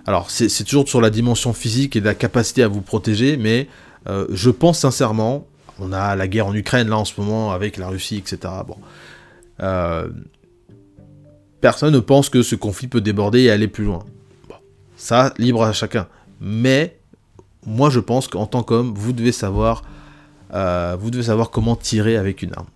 Alors 0.06 0.30
c'est 0.30 0.48
c'est 0.48 0.64
toujours 0.64 0.88
sur 0.88 1.00
la 1.00 1.10
dimension 1.10 1.52
physique 1.52 1.96
et 1.96 2.00
la 2.00 2.14
capacité 2.14 2.62
à 2.62 2.68
vous 2.68 2.80
protéger, 2.80 3.36
mais 3.36 3.68
euh, 4.08 4.26
je 4.30 4.50
pense 4.50 4.78
sincèrement, 4.78 5.46
on 5.78 5.92
a 5.92 6.14
la 6.16 6.28
guerre 6.28 6.46
en 6.46 6.54
Ukraine 6.54 6.88
là 6.88 6.96
en 6.96 7.04
ce 7.04 7.20
moment 7.20 7.50
avec 7.50 7.76
la 7.76 7.88
Russie, 7.88 8.16
etc. 8.16 8.52
Bon, 8.66 8.76
euh, 9.62 10.08
personne 11.60 11.92
ne 11.92 11.98
pense 11.98 12.28
que 12.28 12.42
ce 12.42 12.54
conflit 12.54 12.86
peut 12.86 13.00
déborder 13.00 13.42
et 13.42 13.50
aller 13.50 13.68
plus 13.68 13.84
loin. 13.84 14.04
Bon, 14.48 14.54
ça, 14.96 15.34
libre 15.38 15.64
à 15.64 15.72
chacun. 15.72 16.06
Mais 16.40 16.98
moi, 17.66 17.90
je 17.90 18.00
pense 18.00 18.28
qu'en 18.28 18.46
tant 18.46 18.62
qu'homme, 18.62 18.94
vous 18.94 19.12
devez 19.12 19.32
savoir, 19.32 19.82
euh, 20.54 20.96
vous 20.98 21.10
devez 21.10 21.24
savoir 21.24 21.50
comment 21.50 21.74
tirer 21.74 22.16
avec 22.16 22.42
une 22.42 22.52
arme. 22.54 22.66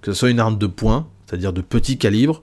Que 0.00 0.12
ce 0.12 0.18
soit 0.18 0.30
une 0.30 0.40
arme 0.40 0.58
de 0.58 0.66
poing, 0.66 1.06
c'est-à-dire 1.26 1.52
de 1.52 1.60
petit 1.60 1.96
calibre, 1.96 2.42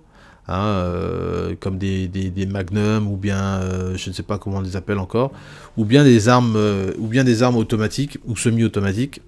hein, 0.49 0.65
euh, 0.65 1.55
comme 1.59 1.77
des, 1.77 2.07
des, 2.07 2.45
magnums 2.45 3.07
ou 3.07 3.15
bien, 3.15 3.59
euh, 3.61 3.95
je 3.95 4.09
ne 4.09 4.15
sais 4.15 4.23
pas 4.23 4.37
comment 4.37 4.57
on 4.57 4.61
les 4.61 4.75
appelle 4.75 4.97
encore, 4.97 5.31
ou 5.77 5.85
bien 5.85 6.03
des 6.03 6.27
armes, 6.27 6.55
euh, 6.55 6.91
ou 6.97 7.07
bien 7.07 7.23
des 7.23 7.43
armes 7.43 7.55
automatiques 7.55 8.17
ou 8.25 8.35
semi-automatiques. 8.35 9.21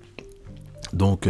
Donc 0.94 1.30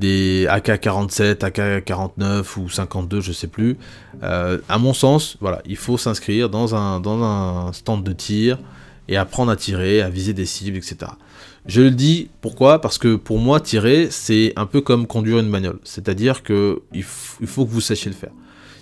des 0.00 0.46
AK-47, 0.48 1.44
AK-49 1.44 2.58
ou 2.58 2.68
52, 2.68 3.20
je 3.20 3.30
sais 3.30 3.46
plus. 3.46 3.76
À 4.20 4.78
mon 4.80 4.92
sens, 4.92 5.38
il 5.64 5.76
faut 5.76 5.96
s'inscrire 5.96 6.50
dans 6.50 6.74
un, 6.74 7.72
stand 7.72 8.02
de 8.02 8.12
tir 8.12 8.58
et 9.06 9.16
apprendre 9.16 9.52
à 9.52 9.56
tirer, 9.56 10.02
à 10.02 10.10
viser 10.10 10.32
des 10.32 10.46
cibles, 10.46 10.76
etc. 10.76 11.12
Je 11.66 11.82
le 11.82 11.92
dis 11.92 12.30
pourquoi? 12.40 12.80
Parce 12.80 12.98
que 12.98 13.14
pour 13.16 13.38
moi, 13.38 13.60
tirer, 13.60 14.08
c'est 14.10 14.52
un 14.56 14.66
peu 14.66 14.80
comme 14.80 15.06
conduire 15.06 15.38
une 15.38 15.50
bagnole. 15.50 15.78
C'est-à-dire 15.84 16.42
que 16.42 16.82
il, 16.92 17.02
f- 17.02 17.36
il 17.40 17.46
faut 17.46 17.64
que 17.64 17.70
vous 17.70 17.80
sachiez 17.80 18.10
le 18.10 18.16
faire. 18.16 18.32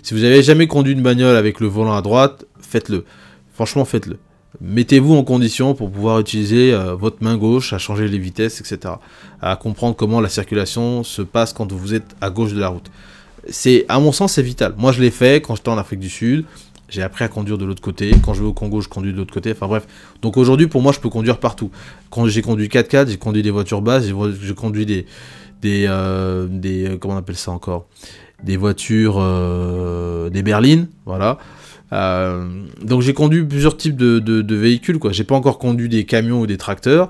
Si 0.03 0.13
vous 0.13 0.19
n'avez 0.19 0.43
jamais 0.43 0.67
conduit 0.67 0.91
une 0.91 1.01
bagnole 1.01 1.37
avec 1.37 1.61
le 1.61 1.67
volant 1.67 1.95
à 1.95 2.01
droite, 2.01 2.45
faites-le. 2.59 3.05
Franchement, 3.53 3.85
faites-le. 3.85 4.17
Mettez-vous 4.59 5.15
en 5.15 5.23
condition 5.23 5.75
pour 5.75 5.89
pouvoir 5.89 6.19
utiliser 6.19 6.73
euh, 6.73 6.93
votre 6.93 7.23
main 7.23 7.37
gauche 7.37 7.71
à 7.71 7.77
changer 7.77 8.09
les 8.09 8.17
vitesses, 8.17 8.59
etc. 8.59 8.95
À 9.41 9.55
comprendre 9.55 9.95
comment 9.95 10.19
la 10.19 10.27
circulation 10.27 11.05
se 11.05 11.21
passe 11.21 11.53
quand 11.53 11.71
vous 11.71 11.93
êtes 11.93 12.17
à 12.19 12.29
gauche 12.29 12.51
de 12.51 12.59
la 12.59 12.67
route. 12.67 12.91
C'est, 13.47 13.85
à 13.87 13.97
mon 14.01 14.11
sens, 14.11 14.33
c'est 14.33 14.41
vital. 14.41 14.75
Moi, 14.77 14.91
je 14.91 15.01
l'ai 15.01 15.09
fait 15.09 15.41
quand 15.41 15.55
j'étais 15.55 15.69
en 15.69 15.77
Afrique 15.77 16.01
du 16.01 16.09
Sud. 16.09 16.43
J'ai 16.89 17.01
appris 17.01 17.23
à 17.23 17.29
conduire 17.29 17.57
de 17.57 17.63
l'autre 17.63 17.81
côté. 17.81 18.11
Quand 18.25 18.33
je 18.33 18.41
vais 18.41 18.47
au 18.47 18.53
Congo, 18.53 18.81
je 18.81 18.89
conduis 18.89 19.13
de 19.13 19.17
l'autre 19.17 19.33
côté. 19.33 19.53
Enfin 19.53 19.67
bref. 19.67 19.87
Donc 20.21 20.35
aujourd'hui, 20.35 20.67
pour 20.67 20.81
moi, 20.81 20.91
je 20.91 20.99
peux 20.99 21.09
conduire 21.09 21.39
partout. 21.39 21.71
Quand 22.09 22.27
j'ai 22.27 22.41
conduit 22.41 22.67
4x4, 22.67 23.07
j'ai 23.09 23.17
conduit 23.17 23.41
des 23.41 23.51
voitures 23.51 23.81
basses, 23.81 24.03
j'ai 24.05 24.53
conduit 24.53 24.85
des, 24.85 25.05
des, 25.63 25.85
euh, 25.87 26.45
des, 26.49 26.85
euh, 26.85 26.97
comment 26.97 27.15
on 27.15 27.17
appelle 27.17 27.37
ça 27.37 27.51
encore, 27.51 27.87
des 28.43 28.57
voitures, 28.57 29.17
euh, 29.19 30.29
des 30.29 30.43
berlines, 30.43 30.87
voilà. 31.05 31.37
Euh, 31.91 32.63
donc 32.81 33.01
j'ai 33.01 33.13
conduit 33.13 33.43
plusieurs 33.43 33.77
types 33.77 33.95
de, 33.95 34.55
véhicules, 34.55 34.99
quoi. 34.99 35.11
J'ai 35.11 35.23
pas 35.23 35.35
encore 35.35 35.59
conduit 35.59 35.89
des 35.89 36.05
camions 36.05 36.41
ou 36.41 36.47
des 36.47 36.57
tracteurs, 36.57 37.09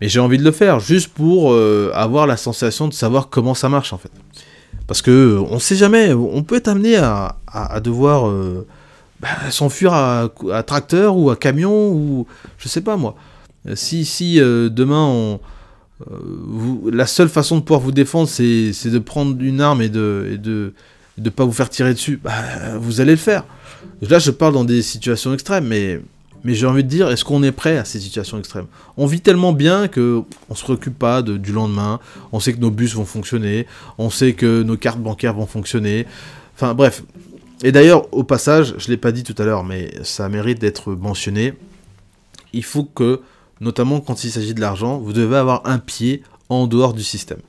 mais 0.00 0.08
j'ai 0.08 0.20
envie 0.20 0.38
de 0.38 0.44
le 0.44 0.50
faire 0.50 0.80
juste 0.80 1.08
pour 1.08 1.52
euh, 1.52 1.90
avoir 1.94 2.26
la 2.26 2.36
sensation 2.36 2.88
de 2.88 2.94
savoir 2.94 3.28
comment 3.28 3.54
ça 3.54 3.68
marche 3.68 3.92
en 3.92 3.98
fait. 3.98 4.10
Parce 4.86 5.02
que 5.02 5.38
on 5.48 5.58
sait 5.58 5.76
jamais, 5.76 6.12
on 6.12 6.42
peut 6.42 6.56
être 6.56 6.68
amené 6.68 6.96
à, 6.96 7.36
devoir 7.82 8.30
bah, 9.20 9.28
s'enfuir 9.50 9.92
à, 9.94 10.28
tracteur 10.66 11.16
ou 11.16 11.30
à 11.30 11.36
camion 11.36 11.90
ou 11.92 12.26
je 12.58 12.68
sais 12.68 12.80
pas 12.80 12.96
moi. 12.96 13.14
Si, 13.74 14.04
si 14.04 14.38
demain 14.38 15.06
on, 15.06 15.40
vous- 16.10 16.90
la 16.92 17.06
seule 17.06 17.28
façon 17.28 17.56
de 17.56 17.62
pouvoir 17.62 17.80
vous 17.80 17.92
défendre 17.92 18.28
c'est 18.28 18.72
de 18.90 18.98
prendre 18.98 19.40
une 19.42 19.60
arme 19.60 19.82
et 19.82 19.88
de 19.88 20.72
de 21.18 21.30
pas 21.30 21.44
vous 21.44 21.52
faire 21.52 21.68
tirer 21.68 21.92
dessus, 21.92 22.18
bah, 22.22 22.32
vous 22.80 23.00
allez 23.02 23.12
le 23.12 23.18
faire. 23.18 23.44
Là, 24.00 24.18
je 24.18 24.30
parle 24.30 24.54
dans 24.54 24.64
des 24.64 24.80
situations 24.80 25.34
extrêmes, 25.34 25.66
mais, 25.66 26.00
j'ai 26.44 26.66
envie 26.66 26.82
de 26.82 26.88
dire, 26.88 27.10
est-ce 27.10 27.22
qu'on 27.24 27.42
est 27.42 27.52
prêt 27.52 27.76
à 27.76 27.84
ces 27.84 28.00
situations 28.00 28.38
extrêmes? 28.38 28.64
On 28.96 29.04
vit 29.06 29.20
tellement 29.20 29.52
bien 29.52 29.88
que 29.88 30.22
on 30.48 30.54
se 30.54 30.62
préoccupe 30.64 30.98
pas 30.98 31.20
du 31.20 31.52
lendemain. 31.52 32.00
On 32.32 32.40
sait 32.40 32.54
que 32.54 32.60
nos 32.60 32.70
bus 32.70 32.94
vont 32.94 33.04
fonctionner, 33.04 33.66
on 33.98 34.08
sait 34.08 34.32
que 34.32 34.62
nos 34.62 34.76
cartes 34.78 35.00
bancaires 35.00 35.34
vont 35.34 35.46
fonctionner. 35.46 36.06
Enfin, 36.54 36.72
bref. 36.74 37.02
Et 37.62 37.72
d'ailleurs, 37.72 38.12
au 38.12 38.24
passage, 38.24 38.74
je 38.78 38.88
l'ai 38.88 38.96
pas 38.96 39.12
dit 39.12 39.22
tout 39.22 39.34
à 39.38 39.44
l'heure, 39.44 39.64
mais 39.64 39.92
ça 40.02 40.28
mérite 40.30 40.58
d'être 40.60 40.94
mentionné. 40.94 41.52
Il 42.54 42.64
faut 42.64 42.84
que, 42.84 43.20
notamment 43.62 44.00
quand 44.00 44.24
il 44.24 44.30
s'agit 44.30 44.54
de 44.54 44.60
l'argent, 44.60 44.98
vous 44.98 45.12
devez 45.12 45.36
avoir 45.36 45.62
un 45.66 45.78
pied 45.78 46.22
en 46.48 46.66
dehors 46.66 46.92
du 46.92 47.02
système. 47.02 47.40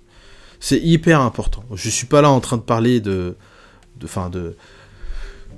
C'est 0.60 0.80
hyper 0.80 1.19
important. 1.19 1.63
Je 1.73 1.89
suis 1.89 2.08
pas 2.08 2.21
là 2.21 2.30
en 2.30 2.39
train 2.39 2.56
de 2.56 2.62
parler 2.62 3.02
de, 3.02 3.36
de, 3.99 4.06
enfin 4.06 4.30
de, 4.30 4.56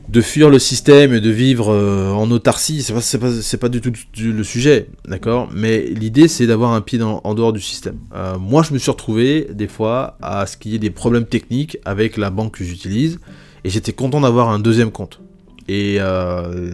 de 0.09 0.21
fuir 0.21 0.49
le 0.49 0.57
système 0.57 1.13
et 1.13 1.19
de 1.19 1.29
vivre 1.29 1.71
euh, 1.71 2.11
en 2.11 2.31
autarcie, 2.31 2.81
c'est 2.83 2.93
pas, 2.93 3.57
pas, 3.59 3.69
du 3.69 3.81
tout 3.81 3.91
le 4.17 4.43
sujet, 4.43 4.87
d'accord? 5.07 5.49
Mais 5.53 5.81
l'idée, 5.81 6.27
c'est 6.27 6.47
d'avoir 6.47 6.71
un 6.73 6.81
pied 6.81 6.99
en 7.01 7.33
dehors 7.33 7.53
du 7.53 7.61
système. 7.61 7.97
Euh, 8.13 8.37
moi, 8.37 8.63
je 8.63 8.73
me 8.73 8.79
suis 8.79 8.91
retrouvé, 8.91 9.47
des 9.51 9.67
fois, 9.67 10.17
à 10.21 10.45
ce 10.45 10.57
qu'il 10.57 10.71
y 10.71 10.75
ait 10.75 10.79
des 10.79 10.89
problèmes 10.89 11.25
techniques 11.25 11.77
avec 11.85 12.17
la 12.17 12.29
banque 12.29 12.57
que 12.57 12.63
j'utilise, 12.63 13.19
et 13.63 13.69
j'étais 13.69 13.93
content 13.93 14.21
d'avoir 14.21 14.49
un 14.49 14.59
deuxième 14.59 14.91
compte. 14.91 15.19
Et 15.67 15.97
euh, 15.99 16.73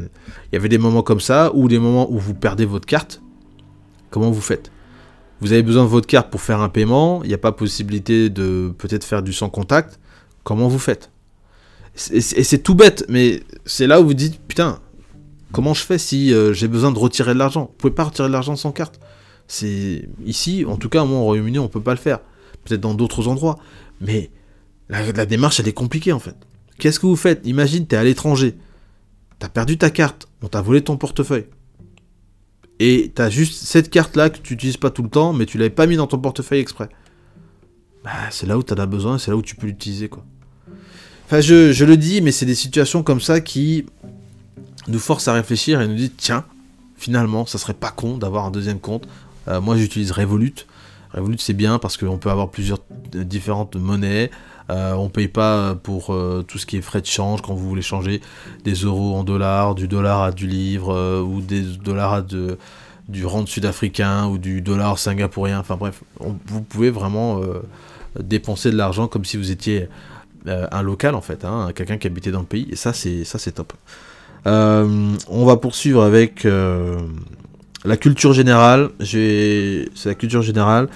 il 0.51 0.55
y 0.55 0.57
avait 0.57 0.69
des 0.69 0.77
moments 0.77 1.03
comme 1.03 1.21
ça, 1.21 1.51
ou 1.53 1.67
des 1.67 1.79
moments 1.79 2.11
où 2.11 2.19
vous 2.19 2.33
perdez 2.33 2.65
votre 2.65 2.85
carte, 2.85 3.20
comment 4.11 4.29
vous 4.29 4.41
faites? 4.41 4.71
Vous 5.39 5.53
avez 5.53 5.63
besoin 5.63 5.83
de 5.83 5.89
votre 5.89 6.05
carte 6.05 6.29
pour 6.29 6.41
faire 6.41 6.61
un 6.61 6.69
paiement, 6.69 7.23
il 7.23 7.29
n'y 7.29 7.33
a 7.33 7.39
pas 7.39 7.51
possibilité 7.51 8.29
de 8.29 8.71
peut-être 8.77 9.03
faire 9.03 9.23
du 9.23 9.33
sans 9.33 9.49
contact, 9.49 9.99
comment 10.43 10.67
vous 10.67 10.77
faites? 10.77 11.09
Et 12.11 12.21
c'est 12.21 12.59
tout 12.59 12.75
bête, 12.75 13.03
mais 13.09 13.41
c'est 13.65 13.87
là 13.87 13.99
où 13.99 14.05
vous 14.05 14.13
dites 14.13 14.39
putain, 14.47 14.79
comment 15.51 15.73
je 15.73 15.83
fais 15.83 15.97
si 15.97 16.31
euh, 16.31 16.53
j'ai 16.53 16.67
besoin 16.67 16.91
de 16.91 16.99
retirer 16.99 17.33
de 17.33 17.39
l'argent? 17.39 17.71
Vous 17.71 17.77
pouvez 17.79 17.93
pas 17.93 18.03
retirer 18.03 18.27
de 18.27 18.33
l'argent 18.33 18.55
sans 18.55 18.71
carte. 18.71 18.99
C'est 19.47 20.07
ici, 20.23 20.63
en 20.65 20.77
tout 20.77 20.87
cas, 20.87 21.03
moi 21.03 21.19
au 21.19 21.23
Royaume-Uni, 21.23 21.59
on 21.59 21.67
peut 21.67 21.81
pas 21.81 21.91
le 21.91 21.99
faire. 21.99 22.19
Peut-être 22.63 22.81
dans 22.81 22.93
d'autres 22.93 23.27
endroits, 23.27 23.57
mais 23.99 24.29
la, 24.87 25.11
la 25.11 25.25
démarche 25.25 25.59
elle 25.59 25.67
est 25.67 25.73
compliquée 25.73 26.13
en 26.13 26.19
fait. 26.19 26.35
Qu'est-ce 26.77 26.99
que 26.99 27.07
vous 27.07 27.15
faites? 27.15 27.41
Imagine, 27.45 27.87
t'es 27.87 27.95
à 27.95 28.03
l'étranger, 28.03 28.55
t'as 29.39 29.49
perdu 29.49 29.79
ta 29.79 29.89
carte, 29.89 30.27
on 30.43 30.47
t'a 30.47 30.61
volé 30.61 30.83
ton 30.83 30.95
portefeuille. 30.95 31.47
Et 32.83 33.11
t'as 33.13 33.29
juste 33.29 33.63
cette 33.63 33.91
carte 33.91 34.15
là 34.15 34.31
que 34.31 34.39
tu 34.39 34.55
utilises 34.55 34.77
pas 34.77 34.89
tout 34.89 35.03
le 35.03 35.09
temps, 35.09 35.33
mais 35.33 35.45
tu 35.45 35.59
l'avais 35.59 35.69
pas 35.69 35.85
mis 35.85 35.97
dans 35.97 36.07
ton 36.07 36.17
portefeuille 36.17 36.61
exprès. 36.61 36.89
bah, 38.03 38.09
c'est 38.31 38.47
là 38.47 38.57
où 38.57 38.63
tu 38.63 38.73
en 38.73 38.77
as 38.77 38.87
besoin, 38.87 39.19
c'est 39.19 39.29
là 39.29 39.37
où 39.37 39.43
tu 39.43 39.55
peux 39.55 39.67
l'utiliser, 39.67 40.09
quoi. 40.09 40.25
Enfin, 41.25 41.41
je, 41.41 41.71
je 41.73 41.85
le 41.85 41.95
dis, 41.95 42.21
mais 42.21 42.31
c'est 42.31 42.47
des 42.47 42.55
situations 42.55 43.03
comme 43.03 43.21
ça 43.21 43.39
qui 43.39 43.85
nous 44.87 44.97
forcent 44.97 45.27
à 45.27 45.33
réfléchir 45.33 45.79
et 45.79 45.87
nous 45.87 45.93
disent, 45.93 46.13
tiens, 46.17 46.43
finalement, 46.97 47.45
ça 47.45 47.59
serait 47.59 47.75
pas 47.75 47.91
con 47.91 48.17
d'avoir 48.17 48.45
un 48.45 48.51
deuxième 48.51 48.79
compte. 48.79 49.07
Euh, 49.47 49.61
moi, 49.61 49.77
j'utilise 49.77 50.09
Revolut. 50.09 50.65
Revolut, 51.13 51.37
c'est 51.37 51.53
bien 51.53 51.77
parce 51.77 51.97
qu'on 51.97 52.17
peut 52.17 52.31
avoir 52.31 52.49
plusieurs 52.49 52.79
euh, 53.13 53.23
différentes 53.23 53.75
monnaies. 53.75 54.31
Euh, 54.69 54.93
on 54.93 55.09
paye 55.09 55.27
pas 55.27 55.75
pour 55.75 56.13
euh, 56.13 56.45
tout 56.47 56.57
ce 56.57 56.65
qui 56.65 56.77
est 56.77 56.81
frais 56.81 57.01
de 57.01 57.05
change 57.05 57.41
quand 57.41 57.53
vous 57.53 57.67
voulez 57.67 57.81
changer 57.81 58.21
des 58.63 58.73
euros 58.73 59.15
en 59.15 59.23
dollars, 59.23 59.75
du 59.75 59.87
dollar 59.87 60.21
à 60.21 60.31
du 60.31 60.47
livre 60.47 60.93
euh, 60.93 61.21
ou 61.21 61.41
des 61.41 61.61
dollars 61.61 62.13
à 62.13 62.21
de, 62.21 62.57
du 63.09 63.25
rand 63.25 63.45
sud-africain 63.45 64.27
ou 64.27 64.37
du 64.37 64.61
dollar 64.61 64.97
singapourien. 64.97 65.59
Enfin 65.59 65.75
bref, 65.75 66.03
on- 66.19 66.35
vous 66.45 66.61
pouvez 66.61 66.89
vraiment 66.89 67.41
dépenser 68.19 68.71
de 68.71 68.77
l'argent 68.77 69.07
comme 69.07 69.25
si 69.25 69.35
vous 69.37 69.51
étiez 69.51 69.89
un 70.45 70.81
local 70.81 71.15
en 71.15 71.21
fait, 71.21 71.43
hein, 71.45 71.69
quelqu'un 71.75 71.97
qui 71.97 72.07
habitait 72.07 72.31
dans 72.31 72.39
le 72.39 72.45
pays. 72.45 72.67
Et 72.71 72.75
ça, 72.75 72.93
c'est 72.93 73.23
ça, 73.25 73.39
c'est 73.39 73.53
top. 73.53 73.73
On 74.45 75.45
va 75.45 75.57
poursuivre 75.57 76.01
avec 76.03 76.45
la 76.45 77.97
culture 77.97 78.33
générale. 78.33 78.89
C'est 79.03 79.85
la 80.05 80.15
culture 80.15 80.41
générale. 80.41 80.87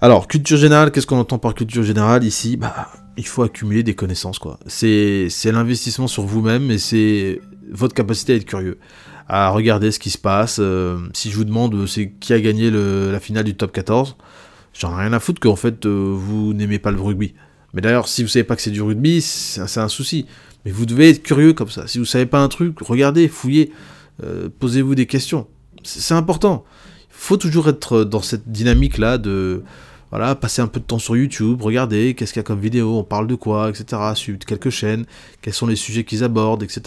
Alors, 0.00 0.28
culture 0.28 0.56
générale, 0.56 0.92
qu'est-ce 0.92 1.08
qu'on 1.08 1.18
entend 1.18 1.38
par 1.38 1.54
culture 1.54 1.82
générale 1.82 2.22
ici? 2.22 2.56
Bah, 2.56 2.88
il 3.16 3.26
faut 3.26 3.42
accumuler 3.42 3.82
des 3.82 3.96
connaissances, 3.96 4.38
quoi. 4.38 4.60
C'est, 4.66 5.28
l'investissement 5.46 6.06
sur 6.06 6.22
vous-même 6.22 6.70
et 6.70 6.78
c'est 6.78 7.40
votre 7.72 7.94
capacité 7.94 8.34
à 8.34 8.36
être 8.36 8.44
curieux, 8.44 8.78
à 9.26 9.50
regarder 9.50 9.90
ce 9.90 9.98
qui 9.98 10.10
se 10.10 10.18
passe. 10.18 10.58
Euh, 10.60 10.98
si 11.14 11.32
je 11.32 11.36
vous 11.36 11.44
demande 11.44 11.74
euh, 11.74 11.86
c'est 11.88 12.12
qui 12.12 12.32
a 12.32 12.38
gagné 12.40 12.70
la 12.70 13.18
finale 13.18 13.42
du 13.42 13.56
top 13.56 13.72
14, 13.72 14.16
j'en 14.72 14.96
ai 14.96 15.02
rien 15.02 15.12
à 15.14 15.18
foutre 15.18 15.40
qu'en 15.40 15.56
fait 15.56 15.84
euh, 15.84 16.14
vous 16.14 16.54
n'aimez 16.54 16.78
pas 16.78 16.92
le 16.92 17.00
rugby. 17.00 17.34
Mais 17.74 17.80
d'ailleurs, 17.80 18.06
si 18.06 18.22
vous 18.22 18.28
savez 18.28 18.44
pas 18.44 18.54
que 18.54 18.62
c'est 18.62 18.70
du 18.70 18.82
rugby, 18.82 19.20
c'est 19.20 19.80
un 19.80 19.88
souci. 19.88 20.26
Mais 20.64 20.70
vous 20.70 20.86
devez 20.86 21.10
être 21.10 21.24
curieux 21.24 21.54
comme 21.54 21.70
ça. 21.70 21.88
Si 21.88 21.98
vous 21.98 22.04
savez 22.04 22.26
pas 22.26 22.38
un 22.38 22.48
truc, 22.48 22.78
regardez, 22.80 23.26
fouillez, 23.26 23.72
posez-vous 24.60 24.94
des 24.94 25.06
questions. 25.06 25.48
C'est 25.82 26.14
important. 26.14 26.64
Il 27.10 27.16
faut 27.20 27.36
toujours 27.36 27.68
être 27.68 28.04
dans 28.04 28.22
cette 28.22 28.48
dynamique-là 28.50 29.18
de 29.18 29.64
voilà, 30.10 30.34
passer 30.34 30.62
un 30.62 30.66
peu 30.66 30.80
de 30.80 30.84
temps 30.84 30.98
sur 30.98 31.16
YouTube, 31.16 31.60
regarder 31.62 32.14
qu'est-ce 32.14 32.32
qu'il 32.32 32.40
y 32.40 32.44
a 32.44 32.44
comme 32.44 32.60
vidéo, 32.60 32.98
on 32.98 33.04
parle 33.04 33.26
de 33.26 33.34
quoi, 33.34 33.68
etc. 33.68 34.00
Suivre 34.14 34.38
quelques 34.38 34.70
chaînes, 34.70 35.04
quels 35.42 35.52
sont 35.52 35.66
les 35.66 35.76
sujets 35.76 36.04
qu'ils 36.04 36.24
abordent, 36.24 36.62
etc. 36.62 36.80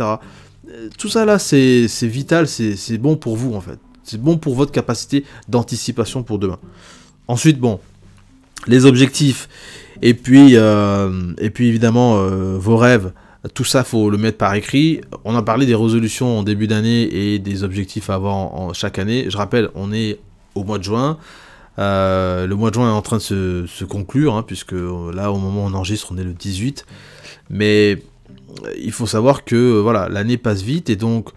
Euh, 0.70 0.90
Tout 0.98 1.10
ça 1.10 1.26
là, 1.26 1.38
c'est 1.38 1.88
vital, 2.04 2.48
c'est 2.48 2.98
bon 2.98 3.16
pour 3.16 3.36
vous 3.36 3.54
en 3.54 3.62
fait. 3.62 3.80
C'est 4.04 4.20
bon 4.20 4.38
pour 4.38 4.56
votre 4.56 4.72
capacité 4.72 5.24
d'anticipation 5.48 6.24
pour 6.24 6.40
demain. 6.40 6.58
Ensuite, 7.28 7.60
bon, 7.60 7.80
les 8.68 8.86
objectifs, 8.86 9.48
et 10.02 10.16
puis, 10.16 10.56
euh, 10.56 11.34
et 11.38 11.52
puis 11.52 11.68
évidemment 11.68 12.18
euh, 12.18 12.58
vos 12.58 12.78
rêves, 12.78 13.14
tout 13.54 13.64
ça 13.64 13.84
faut 13.84 14.10
le 14.10 14.18
mettre 14.18 14.38
par 14.38 14.54
écrit. 14.56 15.02
On 15.26 15.36
a 15.36 15.44
parlé 15.44 15.66
des 15.68 15.76
résolutions 15.76 16.40
en 16.40 16.44
début 16.44 16.68
d'année 16.68 17.04
et 17.04 17.40
des 17.40 17.64
objectifs 17.64 18.10
à 18.10 18.16
avoir 18.16 18.36
en, 18.36 18.54
en 18.56 18.74
chaque 18.74 18.98
année. 18.98 19.26
Je 19.30 19.38
rappelle, 19.38 19.70
on 19.76 19.94
est 19.94 20.20
au 20.56 20.64
mois 20.64 20.80
de 20.80 20.84
juin. 20.84 21.18
Euh, 21.80 22.48
le 22.48 22.56
mois 22.56 22.70
de 22.70 22.76
juin 22.76 22.90
est 22.90 22.94
en 22.94 23.02
train 23.02 23.18
de 23.18 23.66
se, 23.68 23.84
conclure, 23.86 24.36
hein, 24.36 24.44
puisque 24.44 24.74
euh, 24.74 25.12
là, 25.14 25.32
au 25.32 25.38
moment 25.38 25.66
où 25.66 25.68
on 25.68 25.74
enregistre, 25.74 26.10
on 26.12 26.18
est 26.18 26.24
le 26.24 26.34
18. 26.34 26.86
Mais 27.50 28.02
euh, 28.66 28.74
il 28.82 28.92
faut 28.92 29.08
savoir 29.08 29.46
que 29.46 29.80
voilà, 29.80 30.10
l'année 30.10 30.38
passe 30.38 30.62
vite 30.62 30.90
et 30.90 30.96
donc 30.96 31.30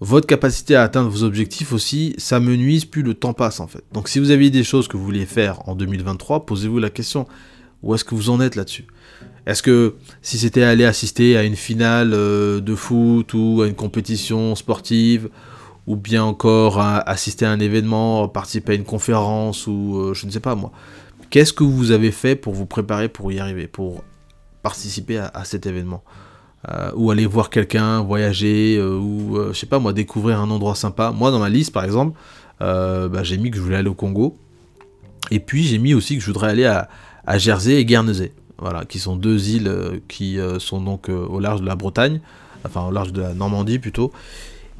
votre 0.00 0.26
capacité 0.26 0.74
à 0.76 0.82
atteindre 0.82 1.08
vos 1.08 1.22
objectifs 1.22 1.72
aussi, 1.72 2.14
ça 2.18 2.40
menuise 2.40 2.84
plus 2.84 3.02
le 3.02 3.14
temps 3.14 3.32
passe 3.32 3.60
en 3.60 3.66
fait. 3.66 3.84
Donc 3.92 4.08
si 4.08 4.18
vous 4.18 4.30
aviez 4.30 4.50
des 4.50 4.64
choses 4.64 4.88
que 4.88 4.96
vous 4.96 5.04
vouliez 5.04 5.26
faire 5.26 5.66
en 5.68 5.74
2023, 5.74 6.46
posez-vous 6.46 6.78
la 6.78 6.90
question 6.90 7.26
où 7.82 7.94
est-ce 7.94 8.04
que 8.04 8.14
vous 8.14 8.30
en 8.30 8.40
êtes 8.40 8.56
là-dessus? 8.56 8.86
Est-ce 9.46 9.62
que 9.62 9.94
si 10.22 10.38
c'était 10.38 10.62
aller 10.62 10.84
assister 10.84 11.36
à 11.36 11.42
une 11.42 11.56
finale 11.56 12.10
de 12.10 12.74
foot 12.74 13.34
ou 13.34 13.60
à 13.62 13.66
une 13.66 13.74
compétition 13.74 14.54
sportive 14.54 15.28
ou 15.86 15.96
bien 15.96 16.24
encore 16.24 16.80
assister 16.80 17.44
à 17.44 17.50
un 17.50 17.60
événement, 17.60 18.28
participer 18.28 18.72
à 18.72 18.74
une 18.74 18.84
conférence 18.84 19.66
ou 19.66 19.98
euh, 19.98 20.14
je 20.14 20.26
ne 20.26 20.30
sais 20.30 20.40
pas 20.40 20.54
moi, 20.54 20.72
qu'est-ce 21.30 21.52
que 21.52 21.64
vous 21.64 21.90
avez 21.90 22.10
fait 22.10 22.36
pour 22.36 22.54
vous 22.54 22.66
préparer 22.66 23.08
pour 23.08 23.30
y 23.32 23.38
arriver, 23.38 23.66
pour 23.66 24.02
participer 24.62 25.18
à, 25.18 25.44
cet 25.44 25.66
événement? 25.66 26.02
Euh, 26.70 26.90
ou 26.96 27.10
aller 27.10 27.26
voir 27.26 27.50
quelqu'un, 27.50 28.00
voyager, 28.00 28.78
euh, 28.78 28.96
ou 28.96 29.38
je 29.48 29.52
sais 29.52 29.66
pas 29.66 29.78
moi, 29.78 29.92
découvrir 29.92 30.40
un 30.40 30.50
endroit 30.50 30.74
sympa. 30.74 31.10
Moi, 31.10 31.30
dans 31.30 31.38
ma 31.38 31.50
liste, 31.50 31.72
par 31.72 31.84
exemple, 31.84 32.18
bah, 32.58 33.22
j'ai 33.22 33.36
mis 33.36 33.50
que 33.50 33.58
je 33.58 33.62
voulais 33.62 33.76
aller 33.76 33.90
au 33.90 33.94
Congo, 33.94 34.38
et 35.30 35.40
puis 35.40 35.64
j'ai 35.64 35.76
mis 35.76 35.92
aussi 35.92 36.16
que 36.16 36.22
je 36.22 36.26
voudrais 36.26 36.48
aller 36.48 36.64
à, 36.64 36.88
à 37.26 37.36
Jersey 37.36 37.74
et 37.74 37.84
Guernesey, 37.84 38.32
voilà, 38.56 38.86
qui 38.86 38.98
sont 38.98 39.16
deux 39.16 39.50
îles 39.50 40.00
qui 40.08 40.38
sont 40.58 40.80
donc 40.80 41.10
au 41.10 41.38
large 41.40 41.60
de 41.60 41.66
la 41.66 41.74
Bretagne, 41.74 42.22
enfin 42.64 42.86
au 42.86 42.90
large 42.90 43.12
de 43.12 43.20
la 43.20 43.34
Normandie 43.34 43.78
plutôt. 43.78 44.10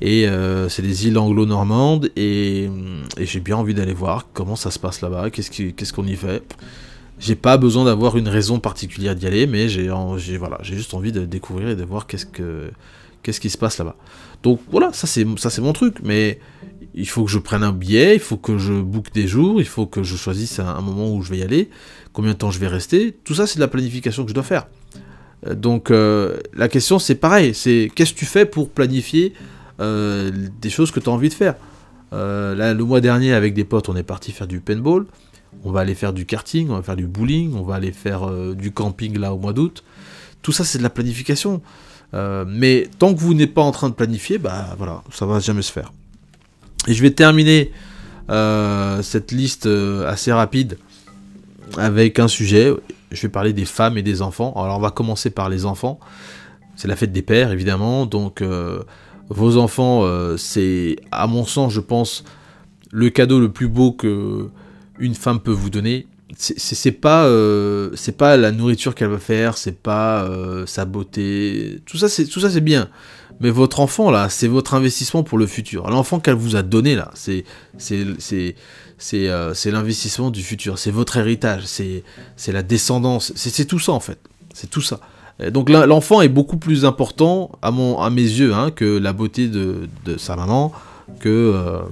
Et 0.07 0.29
euh, 0.29 0.69
c'est 0.69 0.83
des 0.83 1.07
îles 1.07 1.17
anglo-normandes, 1.17 2.11
et, 2.15 2.69
et 3.17 3.25
j'ai 3.25 3.41
bien 3.41 3.57
envie 3.57 3.73
d'aller 3.73 3.95
voir 3.95 4.29
comment 4.35 4.55
ça 4.55 4.71
se 4.71 4.79
passe 4.79 5.01
là-bas, 5.01 5.31
qu'est-ce 5.31 5.93
qu'on 5.95 6.07
y 6.07 6.15
fait. 6.15 6.43
J'ai 7.19 7.37
pas 7.37 7.57
besoin 7.57 7.87
d'avoir 7.87 8.19
une 8.19 8.29
raison 8.29 8.61
particulière 8.61 9.17
d'y 9.17 9.27
aller, 9.27 9.47
mais 9.47 9.71
j'ai 9.71 9.89
juste 10.63 10.93
envie 10.93 11.11
de 11.11 11.25
découvrir 11.25 11.71
et 11.71 11.77
de 11.77 11.85
voir 11.85 12.07
qu'est-ce 12.07 12.27
que 12.27 12.71
qu'est-ce 13.23 13.41
qui 13.41 13.49
se 13.49 13.57
passe 13.57 13.79
là-bas. 13.79 13.97
Donc 14.43 14.61
voilà, 14.71 14.93
ça 14.93 15.07
c'est 15.07 15.25
mon 15.25 15.73
truc, 15.73 15.97
mais 16.03 16.39
il 16.95 17.09
faut 17.09 17.25
que 17.25 17.31
je 17.31 17.39
prenne 17.39 17.63
un 17.63 17.73
billet, 17.73 18.15
il 18.15 18.21
faut 18.21 18.37
que 18.37 18.59
je 18.59 18.75
book 18.75 19.07
des 19.15 19.27
jours, 19.27 19.63
il 19.63 19.67
faut 19.67 19.87
que 19.87 20.03
je 20.03 20.17
choisisse 20.17 20.59
un, 20.59 20.67
un 20.67 20.83
moment 20.83 21.11
où 21.15 21.23
je 21.23 21.31
vais 21.31 21.39
y 21.39 21.43
aller, 21.43 21.71
combien 22.13 22.33
de 22.33 22.37
temps 22.37 22.51
je 22.51 22.59
vais 22.59 22.69
rester. 22.69 23.17
Tout 23.25 23.33
ça 23.33 23.47
c'est 23.47 23.57
de 23.57 23.63
la 23.63 23.69
planification 23.69 24.25
que 24.25 24.29
je 24.29 24.35
dois 24.35 24.43
faire. 24.43 24.67
Euh, 25.47 25.55
Donc 25.55 25.91
euh, 25.91 26.37
la 26.53 26.69
question 26.69 26.99
c'est 26.99 27.15
pareil, 27.15 27.55
c'est 27.55 27.91
qu'est-ce 27.95 28.13
que 28.13 28.19
tu 28.19 28.27
fais 28.27 28.45
pour 28.45 28.69
planifier 28.69 29.33
euh, 29.81 30.31
des 30.61 30.71
choses 30.71 30.91
que 30.91 31.01
tu 31.01 31.09
as 31.09 31.13
envie 31.13 31.29
de 31.29 31.35
faire. 31.35 31.55
Euh, 32.13 32.55
là, 32.55 32.75
le 32.75 32.85
mois 32.85 33.01
dernier, 33.01 33.33
avec 33.33 33.55
des 33.55 33.65
potes, 33.65 33.89
on 33.89 33.97
est 33.97 34.05
parti 34.05 34.33
faire 34.33 34.47
du 34.47 34.61
paintball. 34.61 35.07
On 35.65 35.71
va 35.71 35.81
aller 35.81 35.95
faire 35.95 36.13
du 36.13 36.27
karting, 36.27 36.69
on 36.71 36.77
va 36.77 36.83
faire 36.83 36.97
du 36.97 37.07
bowling, 37.07 37.55
on 37.55 37.63
va 37.63 37.77
aller 37.77 37.93
faire 37.93 38.29
euh, 38.29 38.55
du 38.55 38.73
camping 38.73 39.19
là 39.19 39.33
au 39.33 39.39
mois 39.39 39.53
d'août. 39.53 39.85
Tout 40.43 40.53
ça, 40.53 40.65
c'est 40.65 40.79
de 40.79 40.83
la 40.83 40.91
planification. 40.91 41.63
Mais 42.47 42.89
tant 43.01 43.13
que 43.13 43.19
vous 43.19 43.35
n'êtes 43.35 43.55
pas 43.55 43.63
en 43.63 43.73
train 43.73 43.89
de 43.89 43.95
planifier, 43.95 44.39
bah 44.39 44.77
voilà, 44.79 45.03
ça 45.11 45.27
va 45.27 45.41
jamais 45.41 45.63
se 45.63 45.73
faire. 45.73 45.93
Et 46.87 46.95
je 46.95 47.03
vais 47.03 47.11
terminer 47.11 47.73
cette 49.03 49.33
liste 49.33 49.67
assez 50.07 50.33
rapide 50.33 50.79
avec 51.77 52.21
un 52.21 52.29
sujet. 52.29 52.73
Je 53.11 53.23
vais 53.23 53.29
parler 53.29 53.53
des 53.53 53.65
femmes 53.65 53.99
et 53.99 54.03
des 54.03 54.23
enfants. 54.23 54.53
Alors 54.63 54.77
on 54.77 54.81
va 54.81 54.93
commencer 54.93 55.31
par 55.31 55.49
les 55.49 55.65
enfants. 55.65 55.99
C'est 56.77 56.87
la 56.87 56.95
fête 56.95 57.11
des 57.11 57.23
pères, 57.23 57.51
évidemment. 57.51 58.07
Donc 58.07 58.41
vos 59.29 59.57
enfants, 59.57 60.05
euh, 60.05 60.37
c'est, 60.37 60.97
à 61.11 61.27
mon 61.27 61.45
sens, 61.45 61.73
je 61.73 61.81
pense, 61.81 62.25
le 62.91 63.11
cadeau 63.11 63.41
le 63.41 63.51
plus 63.51 63.69
beau 63.69 63.93
que 63.93 64.49
une 64.99 65.15
femme 65.15 65.41
peut 65.41 65.51
vous 65.51 65.71
donner. 65.71 66.07
C'est, 66.37 66.93
pas, 66.93 67.27
euh, 67.27 67.95
pas 68.19 68.37
la 68.37 68.51
nourriture 68.51 68.95
qu'elle 68.95 69.11
va 69.11 69.19
faire, 69.19 69.57
c'est 69.57 69.81
pas 69.81 70.25
euh, 70.25 70.67
sa 70.67 70.85
beauté. 70.85 71.81
Tout 71.87 71.97
ça, 71.97 72.09
c'est, 72.09 72.27
tout 72.27 72.41
ça, 72.41 72.51
c'est 72.51 72.61
bien. 72.61 72.89
Mais 73.41 73.51
votre 73.51 73.81
enfant, 73.81 74.11
là, 74.11 74.29
c'est 74.29 74.49
votre 74.49 74.75
investissement 74.75 75.23
pour 75.23 75.39
le 75.39 75.47
futur. 75.47 75.89
L'enfant 75.91 76.19
qu'elle 76.19 76.35
vous 76.35 76.57
a 76.57 76.63
donné, 76.63 76.97
là, 76.97 77.11
c'est, 77.15 77.45
c'est, 77.79 78.57
l'investissement 79.67 80.31
du 80.31 80.43
futur. 80.43 80.79
C'est 80.79 80.91
votre 80.91 81.17
héritage. 81.19 81.65
C'est, 81.67 82.03
la 82.49 82.63
descendance. 82.63 83.33
C'est 83.37 83.67
tout 83.67 83.79
ça, 83.79 83.93
en 83.93 84.01
fait. 84.01 84.19
C'est 84.53 84.71
tout 84.71 84.83
ça. 84.83 85.01
Et 85.41 85.51
Donc 85.51 85.69
l'en- 85.69 85.87
l'enfant 85.87 86.21
est 86.21 86.29
beaucoup 86.29 86.57
plus 86.57 86.85
important 86.85 87.51
à, 87.63 87.71
mon, 87.71 87.99
à 88.01 88.11
mes 88.11 88.23
yeux 88.23 88.55
hein, 88.55 88.71
que 88.71 88.99
la 88.99 89.13
beauté 89.13 89.49
de, 89.49 89.89
de 90.05 90.17
sa 90.17 90.37
maman, 90.37 90.73
que, 91.21 91.29
euh, 91.29 91.83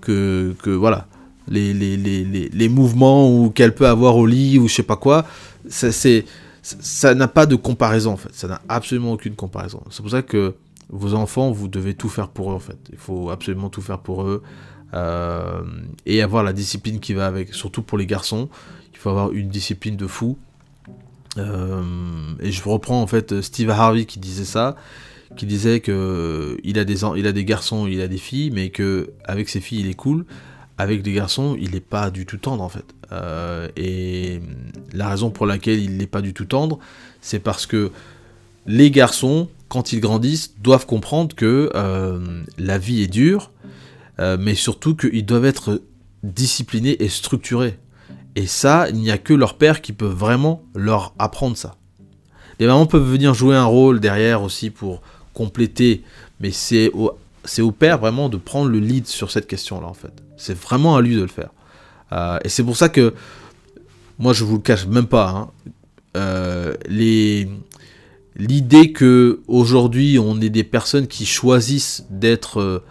que, 0.00 0.54
que 0.62 0.70
voilà, 0.70 1.06
les, 1.48 1.72
les, 1.72 1.96
les, 1.96 2.24
les, 2.48 2.68
mouvements 2.68 3.30
ou 3.34 3.50
qu'elle 3.50 3.74
peut 3.74 3.88
avoir 3.88 4.16
au 4.16 4.26
lit 4.26 4.58
ou 4.58 4.68
je 4.68 4.74
sais 4.74 4.82
pas 4.82 4.96
quoi. 4.96 5.24
Ça 6.62 7.14
n'a 7.14 7.28
pas 7.28 7.46
de 7.46 7.56
comparaison 7.56 8.12
en 8.12 8.16
fait. 8.16 8.28
Ça 8.32 8.46
n'a 8.46 8.60
absolument 8.68 9.12
aucune 9.12 9.34
comparaison. 9.34 9.80
C'est 9.90 10.02
pour 10.02 10.10
ça 10.10 10.22
que 10.22 10.54
vos 10.90 11.14
enfants, 11.14 11.50
vous 11.50 11.68
devez 11.68 11.94
tout 11.94 12.08
faire 12.08 12.28
pour 12.28 12.52
eux 12.52 12.54
en 12.54 12.60
fait. 12.60 12.78
Il 12.92 12.98
faut 12.98 13.30
absolument 13.30 13.68
tout 13.70 13.80
faire 13.82 13.98
pour 13.98 14.22
eux 14.24 14.42
euh, 14.94 15.62
et 16.06 16.22
avoir 16.22 16.44
la 16.44 16.52
discipline 16.52 17.00
qui 17.00 17.14
va 17.14 17.26
avec. 17.26 17.54
Surtout 17.54 17.82
pour 17.82 17.96
les 17.98 18.06
garçons, 18.06 18.48
il 18.92 18.98
faut 18.98 19.08
avoir 19.10 19.32
une 19.32 19.48
discipline 19.48 19.96
de 19.96 20.06
fou. 20.06 20.36
Euh, 21.38 21.82
et 22.40 22.52
je 22.52 22.62
reprends 22.62 23.00
en 23.00 23.06
fait 23.06 23.40
Steve 23.40 23.70
Harvey 23.70 24.04
qui 24.04 24.18
disait 24.18 24.44
ça, 24.44 24.76
qui 25.36 25.46
disait 25.46 25.80
que 25.80 25.92
euh, 25.92 26.60
il 26.62 26.78
a 26.78 26.84
des 26.84 27.02
il 27.16 27.26
a 27.26 27.32
des 27.32 27.44
garçons, 27.44 27.86
il 27.86 28.00
a 28.00 28.08
des 28.08 28.18
filles, 28.18 28.50
mais 28.50 28.70
que 28.70 29.10
avec 29.24 29.48
ses 29.48 29.60
filles 29.60 29.80
il 29.80 29.88
est 29.88 29.94
cool, 29.94 30.24
avec 30.78 31.04
les 31.06 31.12
garçons 31.12 31.56
il 31.60 31.72
n'est 31.72 31.80
pas 31.80 32.10
du 32.10 32.26
tout 32.26 32.36
tendre 32.36 32.62
en 32.62 32.68
fait. 32.68 32.84
Euh, 33.12 33.68
et 33.76 34.40
la 34.92 35.08
raison 35.08 35.30
pour 35.30 35.46
laquelle 35.46 35.80
il 35.80 35.96
n'est 35.96 36.06
pas 36.06 36.22
du 36.22 36.34
tout 36.34 36.44
tendre, 36.44 36.78
c'est 37.20 37.40
parce 37.40 37.66
que 37.66 37.90
les 38.66 38.90
garçons, 38.90 39.48
quand 39.68 39.92
ils 39.92 40.00
grandissent, 40.00 40.54
doivent 40.60 40.86
comprendre 40.86 41.34
que 41.34 41.70
la 42.58 42.78
vie 42.78 43.02
est 43.02 43.08
dure, 43.08 43.50
mais 44.18 44.54
surtout 44.54 44.94
qu'ils 44.94 45.26
doivent 45.26 45.46
être 45.46 45.82
disciplinés 46.22 47.02
et 47.02 47.08
structurés. 47.08 47.76
Et 48.36 48.46
ça, 48.46 48.88
il 48.88 48.96
n'y 48.96 49.10
a 49.10 49.18
que 49.18 49.34
leur 49.34 49.58
père 49.58 49.82
qui 49.82 49.92
peut 49.92 50.06
vraiment 50.06 50.62
leur 50.74 51.14
apprendre 51.18 51.56
ça. 51.56 51.76
Les 52.58 52.66
mamans 52.66 52.86
peuvent 52.86 53.10
venir 53.10 53.34
jouer 53.34 53.56
un 53.56 53.64
rôle 53.64 54.00
derrière 54.00 54.42
aussi 54.42 54.70
pour 54.70 55.02
compléter, 55.34 56.02
mais 56.40 56.50
c'est 56.50 56.90
au, 56.92 57.72
père 57.72 57.98
vraiment 57.98 58.28
de 58.28 58.36
prendre 58.36 58.70
le 58.70 58.78
lead 58.78 59.06
sur 59.06 59.30
cette 59.30 59.46
question-là 59.46 59.86
en 59.86 59.94
fait. 59.94 60.12
C'est 60.36 60.56
vraiment 60.56 60.96
à 60.96 61.00
lui 61.00 61.16
de 61.16 61.22
le 61.22 61.28
faire. 61.28 61.50
Euh, 62.12 62.38
et 62.44 62.48
c'est 62.48 62.62
pour 62.62 62.76
ça 62.76 62.88
que 62.88 63.14
moi 64.18 64.32
je 64.32 64.44
vous 64.44 64.56
le 64.56 64.62
cache 64.62 64.86
même 64.86 65.06
pas. 65.06 65.30
Hein, 65.30 65.50
euh, 66.16 66.74
l'idée 68.36 68.92
que 68.92 69.40
aujourd'hui 69.48 70.18
on 70.18 70.40
est 70.40 70.50
des 70.50 70.64
personnes 70.64 71.06
qui 71.06 71.26
choisissent 71.26 72.06
d'être, 72.10 72.60
euh, 72.60 72.84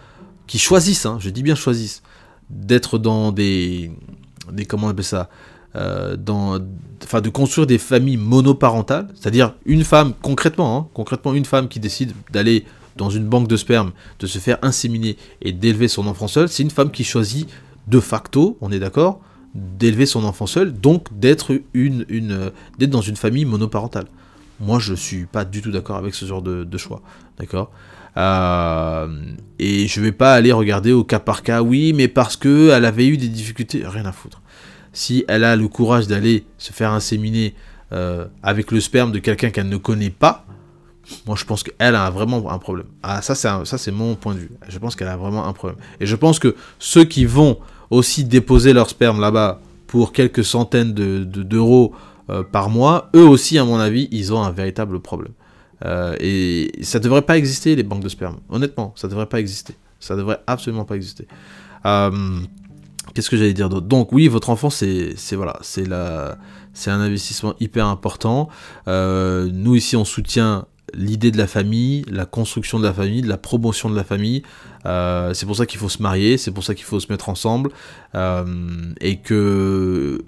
qui 0.46 0.58
choisissent, 0.58 1.06
hein, 1.06 1.18
je 1.20 1.30
dis 1.30 1.42
bien 1.42 1.54
choisissent, 1.54 2.02
d'être 2.50 2.98
dans 2.98 3.32
des, 3.32 3.92
des 4.50 4.64
comment 4.64 4.88
on 4.88 4.90
appelle 4.90 5.04
ça, 5.04 5.28
euh, 5.76 6.16
dans, 6.16 6.58
enfin 7.02 7.20
de 7.20 7.30
construire 7.30 7.66
des 7.66 7.78
familles 7.78 8.16
monoparentales, 8.16 9.08
c'est-à-dire 9.14 9.54
une 9.64 9.84
femme 9.84 10.12
concrètement, 10.20 10.78
hein, 10.78 10.88
concrètement 10.94 11.34
une 11.34 11.44
femme 11.44 11.68
qui 11.68 11.80
décide 11.80 12.12
d'aller 12.30 12.64
dans 12.96 13.10
une 13.10 13.26
banque 13.26 13.48
de 13.48 13.56
sperme, 13.56 13.92
de 14.18 14.26
se 14.26 14.38
faire 14.38 14.58
inséminer 14.62 15.16
et 15.40 15.52
d'élever 15.52 15.88
son 15.88 16.06
enfant 16.06 16.28
seul, 16.28 16.48
c'est 16.48 16.62
une 16.62 16.70
femme 16.70 16.90
qui 16.90 17.04
choisit 17.04 17.48
de 17.86 18.00
facto, 18.00 18.58
on 18.60 18.70
est 18.70 18.78
d'accord, 18.78 19.20
d'élever 19.54 20.06
son 20.06 20.24
enfant 20.24 20.46
seul, 20.46 20.72
donc 20.72 21.06
d'être 21.18 21.52
une, 21.74 22.04
une, 22.08 22.50
d'être 22.78 22.90
dans 22.90 23.00
une 23.00 23.16
famille 23.16 23.44
monoparentale. 23.44 24.06
Moi, 24.60 24.78
je 24.78 24.94
suis 24.94 25.26
pas 25.26 25.44
du 25.44 25.60
tout 25.60 25.70
d'accord 25.70 25.96
avec 25.96 26.14
ce 26.14 26.24
genre 26.24 26.42
de, 26.42 26.78
choix, 26.78 27.02
d'accord? 27.38 27.70
Euh, 28.16 29.08
et 29.58 29.86
je 29.86 30.00
vais 30.00 30.12
pas 30.12 30.34
aller 30.34 30.52
regarder 30.52 30.92
au 30.92 31.04
cas 31.04 31.18
par 31.18 31.42
cas, 31.42 31.62
oui, 31.62 31.92
mais 31.92 32.08
parce 32.08 32.36
que 32.36 32.70
elle 32.70 32.84
avait 32.84 33.06
eu 33.06 33.16
des 33.16 33.28
difficultés, 33.28 33.82
rien 33.86 34.04
à 34.04 34.12
foutre. 34.12 34.42
Si 34.92 35.24
elle 35.28 35.44
a 35.44 35.56
le 35.56 35.68
courage 35.68 36.06
d'aller 36.06 36.44
se 36.58 36.72
faire 36.72 36.92
inséminer 36.92 37.54
euh, 37.92 38.26
avec 38.42 38.70
le 38.70 38.80
sperme 38.80 39.12
de 39.12 39.18
quelqu'un 39.18 39.50
qu'elle 39.50 39.68
ne 39.68 39.76
connaît 39.78 40.10
pas, 40.10 40.44
moi 41.26 41.36
je 41.36 41.44
pense 41.44 41.62
qu'elle 41.62 41.94
a 41.94 42.10
vraiment 42.10 42.50
un 42.50 42.58
problème. 42.58 42.86
Ah 43.02 43.22
ça 43.22 43.34
c'est 43.34 43.90
mon 43.90 44.14
point 44.14 44.34
de 44.34 44.40
vue. 44.40 44.50
Je 44.68 44.78
pense 44.78 44.94
qu'elle 44.94 45.08
a 45.08 45.16
vraiment 45.16 45.46
un 45.46 45.52
problème. 45.52 45.78
Et 46.00 46.06
je 46.06 46.16
pense 46.16 46.38
que 46.38 46.54
ceux 46.78 47.04
qui 47.04 47.24
vont 47.24 47.58
aussi 47.90 48.24
déposer 48.24 48.72
leur 48.72 48.88
sperme 48.90 49.20
là-bas 49.20 49.60
pour 49.86 50.12
quelques 50.12 50.44
centaines 50.44 50.92
d'euros 50.92 51.94
de, 52.28 52.34
euh, 52.34 52.42
par 52.42 52.70
mois, 52.70 53.10
eux 53.14 53.26
aussi 53.26 53.58
à 53.58 53.64
mon 53.64 53.78
avis 53.78 54.08
ils 54.10 54.32
ont 54.32 54.42
un 54.42 54.50
véritable 54.50 55.00
problème. 55.00 55.32
Euh, 55.84 56.16
et 56.20 56.70
ça 56.82 56.98
devrait 56.98 57.22
pas 57.22 57.36
exister 57.38 57.74
les 57.76 57.82
banques 57.82 58.02
de 58.02 58.08
sperme. 58.08 58.38
Honnêtement, 58.48 58.92
ça 58.96 59.08
devrait 59.08 59.26
pas 59.26 59.40
exister. 59.40 59.74
Ça 60.00 60.16
devrait 60.16 60.40
absolument 60.46 60.84
pas 60.84 60.96
exister. 60.96 61.26
Euh, 61.86 62.10
qu'est-ce 63.14 63.30
que 63.30 63.36
j'allais 63.36 63.54
dire 63.54 63.68
d'autre? 63.68 63.86
Donc 63.86 64.12
oui, 64.12 64.28
votre 64.28 64.50
enfant 64.50 64.70
c'est 64.70 65.14
voilà, 65.32 65.58
c'est 65.62 65.90
un 65.90 67.00
investissement 67.00 67.54
hyper 67.60 67.86
important. 67.86 68.48
nous 68.86 69.74
ici 69.74 69.96
on 69.96 70.04
soutient 70.04 70.66
l'idée 70.94 71.30
de 71.30 71.38
la 71.38 71.46
famille, 71.46 72.04
la 72.08 72.26
construction 72.26 72.78
de 72.78 72.84
la 72.84 72.92
famille, 72.92 73.22
la 73.22 73.38
promotion 73.38 73.90
de 73.90 73.96
la 73.96 74.04
famille. 74.04 74.42
Euh, 74.86 75.34
c'est 75.34 75.46
pour 75.46 75.56
ça 75.56 75.66
qu'il 75.66 75.78
faut 75.78 75.88
se 75.88 76.02
marier, 76.02 76.36
c'est 76.36 76.50
pour 76.50 76.64
ça 76.64 76.74
qu'il 76.74 76.84
faut 76.84 77.00
se 77.00 77.10
mettre 77.10 77.28
ensemble. 77.28 77.70
Euh, 78.14 78.44
et 79.00 79.18
que 79.18 80.24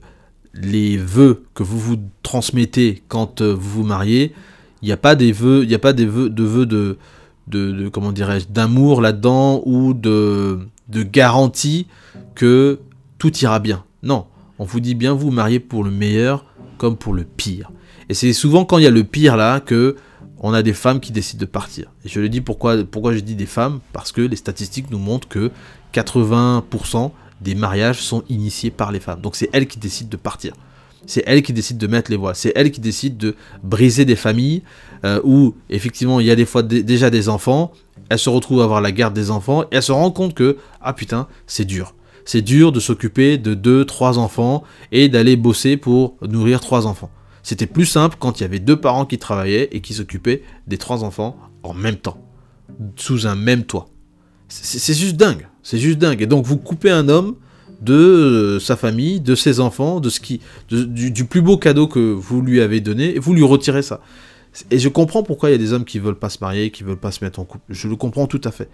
les 0.55 0.97
vœux 0.97 1.45
que 1.55 1.63
vous 1.63 1.79
vous 1.79 1.97
transmettez 2.23 3.03
quand 3.09 3.41
euh, 3.41 3.53
vous 3.53 3.83
vous 3.83 3.85
mariez, 3.85 4.35
il 4.85 4.89
n'y 4.89 4.93
a 4.93 4.99
pas 4.99 5.15
des 5.15 5.33
vœux, 5.33 5.65
il 5.65 5.75
a 5.75 5.79
pas 5.79 5.95
des 5.95 6.05
vœux 6.05 6.29
de 6.29 6.45
vœux 6.45 6.67
de, 6.67 6.99
de, 7.47 7.89
comment 7.89 8.13
dirais-je, 8.13 8.49
d'amour 8.49 9.01
là-dedans 9.01 9.63
ou 9.65 9.95
de, 9.95 10.59
de 10.91 11.03
garantie 11.03 11.87
que 12.35 12.81
tout 13.17 13.35
ira 13.39 13.61
bien. 13.61 13.83
Non, 14.03 14.27
on 14.59 14.65
vous 14.65 14.81
dit 14.81 14.95
bien 14.95 15.15
vous 15.15 15.31
marier 15.31 15.59
pour 15.59 15.85
le 15.85 15.91
meilleur 15.91 16.45
comme 16.77 16.99
pour 16.99 17.15
le 17.15 17.25
pire. 17.25 17.73
Et 18.11 18.15
c'est 18.15 18.35
souvent 18.35 18.67
quand 18.67 18.77
il 18.77 18.85
y 18.85 18.87
a 18.87 18.91
le 18.91 19.05
pire 19.05 19.39
là 19.39 19.61
que 19.61 19.97
on 20.39 20.53
a 20.53 20.63
des 20.63 20.75
femmes 20.75 21.01
qui 21.01 21.13
décident 21.13 21.41
de 21.41 21.47
partir. 21.47 21.91
Et 22.05 22.11
je 22.11 22.21
le 22.21 22.29
dis 22.29 22.43
pourquoi, 22.43 22.85
pourquoi 22.85 23.15
je 23.15 23.21
dis 23.21 23.37
des 23.37 23.47
femmes? 23.47 23.81
Parce 23.95 24.13
que 24.13 24.21
les 24.21 24.37
statistiques 24.37 24.91
nous 24.91 24.99
montrent 24.99 25.29
que 25.29 25.51
80% 25.95 27.11
des 27.41 27.55
mariages 27.55 28.03
sont 28.03 28.23
initiés 28.29 28.71
par 28.71 28.93
les 28.93 29.01
femmes. 29.01 29.23
Donc 29.23 29.35
c'est 29.35 29.49
elles 29.55 29.67
qui 29.67 29.79
décident 29.79 30.11
de 30.11 30.19
partir. 30.19 30.53
C'est 31.07 31.23
elles 31.27 31.43
qui 31.43 31.53
décident 31.53 31.79
de 31.79 31.87
mettre 31.87 32.11
les 32.11 32.17
voiles. 32.17 32.37
C'est 32.37 32.53
elles 32.55 32.71
qui 32.71 32.81
décident 32.81 33.17
de 33.17 33.35
briser 33.63 34.05
des 34.05 34.17
familles 34.17 34.63
euh, 35.05 35.21
où 35.25 35.55
effectivement 35.71 36.21
il 36.21 36.27
y 36.27 36.31
a 36.31 36.37
des 36.37 36.47
fois 36.47 36.63
déjà 36.63 37.11
des 37.11 37.29
enfants. 37.29 37.73
Elles 38.09 38.19
se 38.19 38.31
retrouvent 38.31 38.61
à 38.61 38.65
avoir 38.65 38.81
la 38.81 38.93
garde 38.93 39.15
des 39.15 39.31
enfants 39.31 39.65
et 39.65 39.67
elles 39.73 39.83
se 39.83 39.93
rendent 39.93 40.15
compte 40.15 40.35
que 40.35 40.59
ah 40.81 40.93
putain 40.93 41.27
c'est 41.47 41.65
dur. 41.65 41.95
C'est 42.25 42.43
dur 42.43 42.73
de 42.73 42.81
s'occuper 42.81 43.37
de 43.37 43.55
deux, 43.55 43.85
trois 43.85 44.19
enfants 44.19 44.63
et 44.93 45.09
d'aller 45.09 45.37
bosser 45.37 45.77
pour 45.77 46.17
nourrir 46.23 46.61
trois 46.61 46.87
enfants. 46.87 47.11
C'était 47.43 47.67
plus 47.67 47.85
simple 47.85 48.17
quand 48.19 48.41
il 48.41 48.45
y 48.45 48.47
avait 48.47 48.59
deux 48.59 48.81
parents 48.81 49.05
qui 49.05 49.19
travaillaient 49.19 49.69
et 49.73 49.81
qui 49.81 49.93
s'occupaient 49.93 50.43
des 50.67 50.79
trois 50.79 51.05
enfants 51.05 51.37
en 51.63 51.75
même 51.75 51.97
temps, 51.97 52.19
sous 52.97 53.27
un 53.27 53.35
même 53.35 53.65
toit. 53.65 53.89
C'est 54.49 54.95
juste 54.95 55.17
dingue, 55.17 55.49
c'est 55.63 55.79
juste 55.79 55.99
dingue. 55.99 56.23
Et 56.23 56.27
donc 56.27 56.47
vous 56.47 56.57
coupez 56.57 56.91
un 56.91 57.09
homme 57.09 57.37
de 57.81 57.95
euh, 57.95 58.61
sa 58.61 58.77
famille, 58.77 59.21
de 59.21 59.35
ses 59.35 59.61
enfants, 59.61 60.01
de 60.01 60.09
ce 60.09 60.21
qui, 60.21 60.41
du, 60.71 61.25
plus 61.25 61.43
beau 61.43 61.57
cadeau 61.57 61.87
que 61.87 61.99
vous 61.99 62.41
lui 62.41 62.61
avez 62.61 62.81
donné, 62.81 63.17
et 63.17 63.19
vous 63.19 63.35
lui 63.35 63.45
retirez 63.45 63.83
ça. 63.83 64.01
Et 64.71 64.79
je 64.79 64.89
comprends 64.89 65.23
pourquoi 65.23 65.51
il 65.51 65.53
y 65.53 65.55
a 65.57 65.59
des 65.59 65.73
hommes 65.73 65.85
qui 65.85 65.99
veulent 65.99 66.19
pas 66.19 66.29
se 66.29 66.39
marier, 66.41 66.71
qui 66.71 66.85
veulent 66.85 66.97
pas 66.97 67.11
se 67.11 67.25
mettre 67.25 67.41
en 67.41 67.45
couple. 67.45 67.65
Je 67.71 67.89
le 67.89 67.97
comprends 67.97 68.27
tout 68.27 68.41
à 68.45 68.53
fait. 68.53 68.69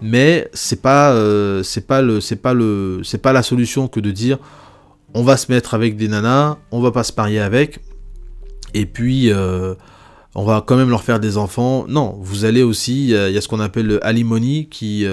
Mais 0.00 0.48
c'est 0.52 0.82
pas, 0.82 1.12
euh, 1.12 1.62
c'est 1.62 1.86
pas 1.86 2.00
le, 2.00 2.20
c'est 2.20 2.36
pas 2.36 2.54
le, 2.54 3.00
c'est 3.02 3.18
pas 3.18 3.32
la 3.32 3.42
solution 3.42 3.88
que 3.88 3.98
de 3.98 4.10
dire 4.10 4.38
on 5.14 5.22
va 5.22 5.36
se 5.36 5.50
mettre 5.50 5.74
avec 5.74 5.96
des 5.96 6.08
nanas, 6.08 6.58
on 6.70 6.80
va 6.80 6.92
pas 6.92 7.02
se 7.02 7.12
marier 7.16 7.40
avec. 7.40 7.80
Et 8.74 8.84
puis, 8.84 9.32
euh, 9.32 9.74
on 10.34 10.44
va 10.44 10.62
quand 10.64 10.76
même 10.76 10.90
leur 10.90 11.02
faire 11.02 11.18
des 11.18 11.38
enfants. 11.38 11.86
Non, 11.88 12.18
vous 12.20 12.44
allez 12.44 12.62
aussi, 12.62 13.04
il 13.04 13.10
y, 13.10 13.38
a 13.38 13.40
ce 13.40 13.48
qu'on 13.48 13.60
appelle 13.60 13.86
le 13.86 14.06
alimony, 14.06 14.68
qui 14.68 15.06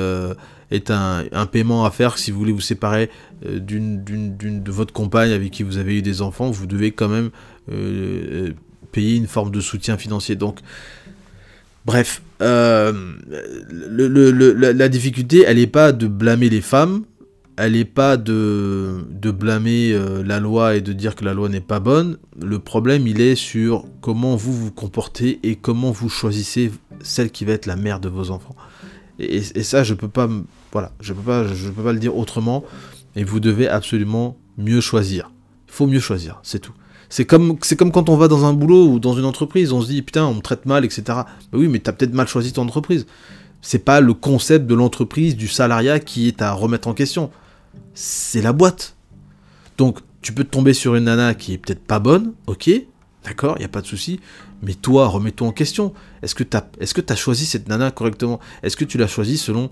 est 0.73 0.91
un, 0.91 1.45
paiement 1.51 1.85
à 1.85 1.91
faire 1.91 2.17
si 2.17 2.31
vous 2.31 2.39
voulez 2.39 2.51
vous 2.51 2.61
séparer 2.61 3.09
euh, 3.45 3.59
d'une, 3.59 4.03
de 4.03 4.71
votre 4.71 4.93
compagne 4.93 5.31
avec 5.31 5.51
qui 5.51 5.63
vous 5.63 5.77
avez 5.77 5.97
eu 5.97 6.01
des 6.01 6.21
enfants. 6.21 6.51
Vous 6.51 6.67
devez 6.67 6.91
quand 6.91 7.09
même 7.09 7.29
payer 8.91 9.15
une 9.15 9.27
forme 9.27 9.51
de 9.51 9.61
soutien 9.61 9.97
financier. 9.97 10.35
Donc, 10.35 10.59
bref, 11.85 12.21
la 12.39 12.91
difficulté, 14.89 15.43
elle 15.47 15.57
n'est 15.57 15.67
pas 15.67 15.91
de 15.93 16.07
blâmer 16.07 16.49
les 16.49 16.61
femmes, 16.61 17.03
elle 17.57 17.73
n'est 17.73 17.85
pas 17.85 18.17
de, 18.17 19.05
de 19.09 19.31
blâmer 19.31 19.93
euh, 19.93 20.23
la 20.23 20.39
loi 20.39 20.75
et 20.75 20.81
de 20.81 20.91
dire 20.93 21.15
que 21.15 21.23
la 21.23 21.33
loi 21.33 21.49
n'est 21.49 21.61
pas 21.61 21.79
bonne. 21.79 22.17
Le 22.41 22.59
problème, 22.59 23.05
il 23.07 23.21
est 23.21 23.35
sur 23.35 23.85
comment 24.01 24.35
vous 24.35 24.53
vous 24.53 24.71
comportez 24.71 25.39
et 25.43 25.55
comment 25.55 25.91
vous 25.91 26.09
choisissez 26.09 26.71
celle 27.01 27.31
qui 27.31 27.45
va 27.45 27.53
être 27.53 27.67
la 27.67 27.75
mère 27.75 27.99
de 27.99 28.09
vos 28.09 28.31
enfants. 28.31 28.55
Et, 29.19 29.41
ça, 29.41 29.83
je 29.83 29.93
peux 29.93 30.07
pas, 30.07 30.27
voilà, 30.73 30.91
je 30.99 31.13
peux 31.13 31.21
pas, 31.21 31.43
peux 31.43 31.83
pas 31.83 31.93
le 31.93 31.99
dire 31.99 32.17
autrement. 32.17 32.63
Et 33.15 33.23
vous 33.23 33.39
devez 33.39 33.67
absolument 33.67 34.37
mieux 34.57 34.81
choisir. 34.81 35.31
Il 35.67 35.73
faut 35.73 35.87
mieux 35.87 35.99
choisir, 35.99 36.39
c'est 36.43 36.59
tout. 36.59 36.73
C'est 37.09 37.25
comme, 37.25 37.59
quand 37.59 38.09
on 38.09 38.17
va 38.17 38.27
dans 38.27 38.45
un 38.45 38.53
boulot 38.53 38.87
ou 38.87 38.99
dans 38.99 39.13
une 39.13 39.25
entreprise, 39.25 39.71
on 39.71 39.81
se 39.81 39.87
dit 39.87 40.01
putain, 40.01 40.25
on 40.25 40.33
me 40.33 40.41
traite 40.41 40.65
mal, 40.65 40.83
etc. 40.83 41.03
Bah 41.07 41.25
oui, 41.53 41.67
mais 41.67 41.79
t'as 41.79 41.91
peut-être 41.91 42.13
mal 42.13 42.27
choisi 42.27 42.53
ton 42.53 42.63
entreprise. 42.63 43.05
C'est 43.61 43.85
pas 43.85 44.01
le 44.01 44.13
concept 44.13 44.65
de 44.65 44.73
l'entreprise, 44.73 45.37
du 45.37 45.47
salariat 45.47 45.99
qui 45.99 46.27
est 46.27 46.41
à 46.41 46.51
remettre 46.51 46.87
en 46.87 46.93
question 46.93 47.29
c'est 47.93 48.41
la 48.41 48.53
boîte. 48.53 48.95
Donc, 49.77 49.99
tu 50.21 50.33
peux 50.33 50.43
tomber 50.43 50.73
sur 50.73 50.95
une 50.95 51.05
nana 51.05 51.33
qui 51.33 51.53
est 51.53 51.57
peut-être 51.57 51.85
pas 51.85 51.99
bonne, 51.99 52.33
ok, 52.47 52.69
d'accord, 53.23 53.55
il 53.57 53.59
n'y 53.59 53.65
a 53.65 53.69
pas 53.69 53.81
de 53.81 53.87
souci, 53.87 54.19
mais 54.61 54.73
toi, 54.73 55.07
remets-toi 55.07 55.47
en 55.47 55.51
question. 55.51 55.93
Est-ce 56.21 56.35
que 56.35 56.43
tu 56.43 56.57
as, 56.57 57.13
as 57.13 57.15
choisi 57.15 57.45
cette 57.45 57.67
nana 57.67 57.91
correctement? 57.91 58.39
Est-ce 58.61 58.77
que 58.77 58.85
tu 58.85 58.97
l'as 58.97 59.07
choisie 59.07 59.37
selon 59.37 59.69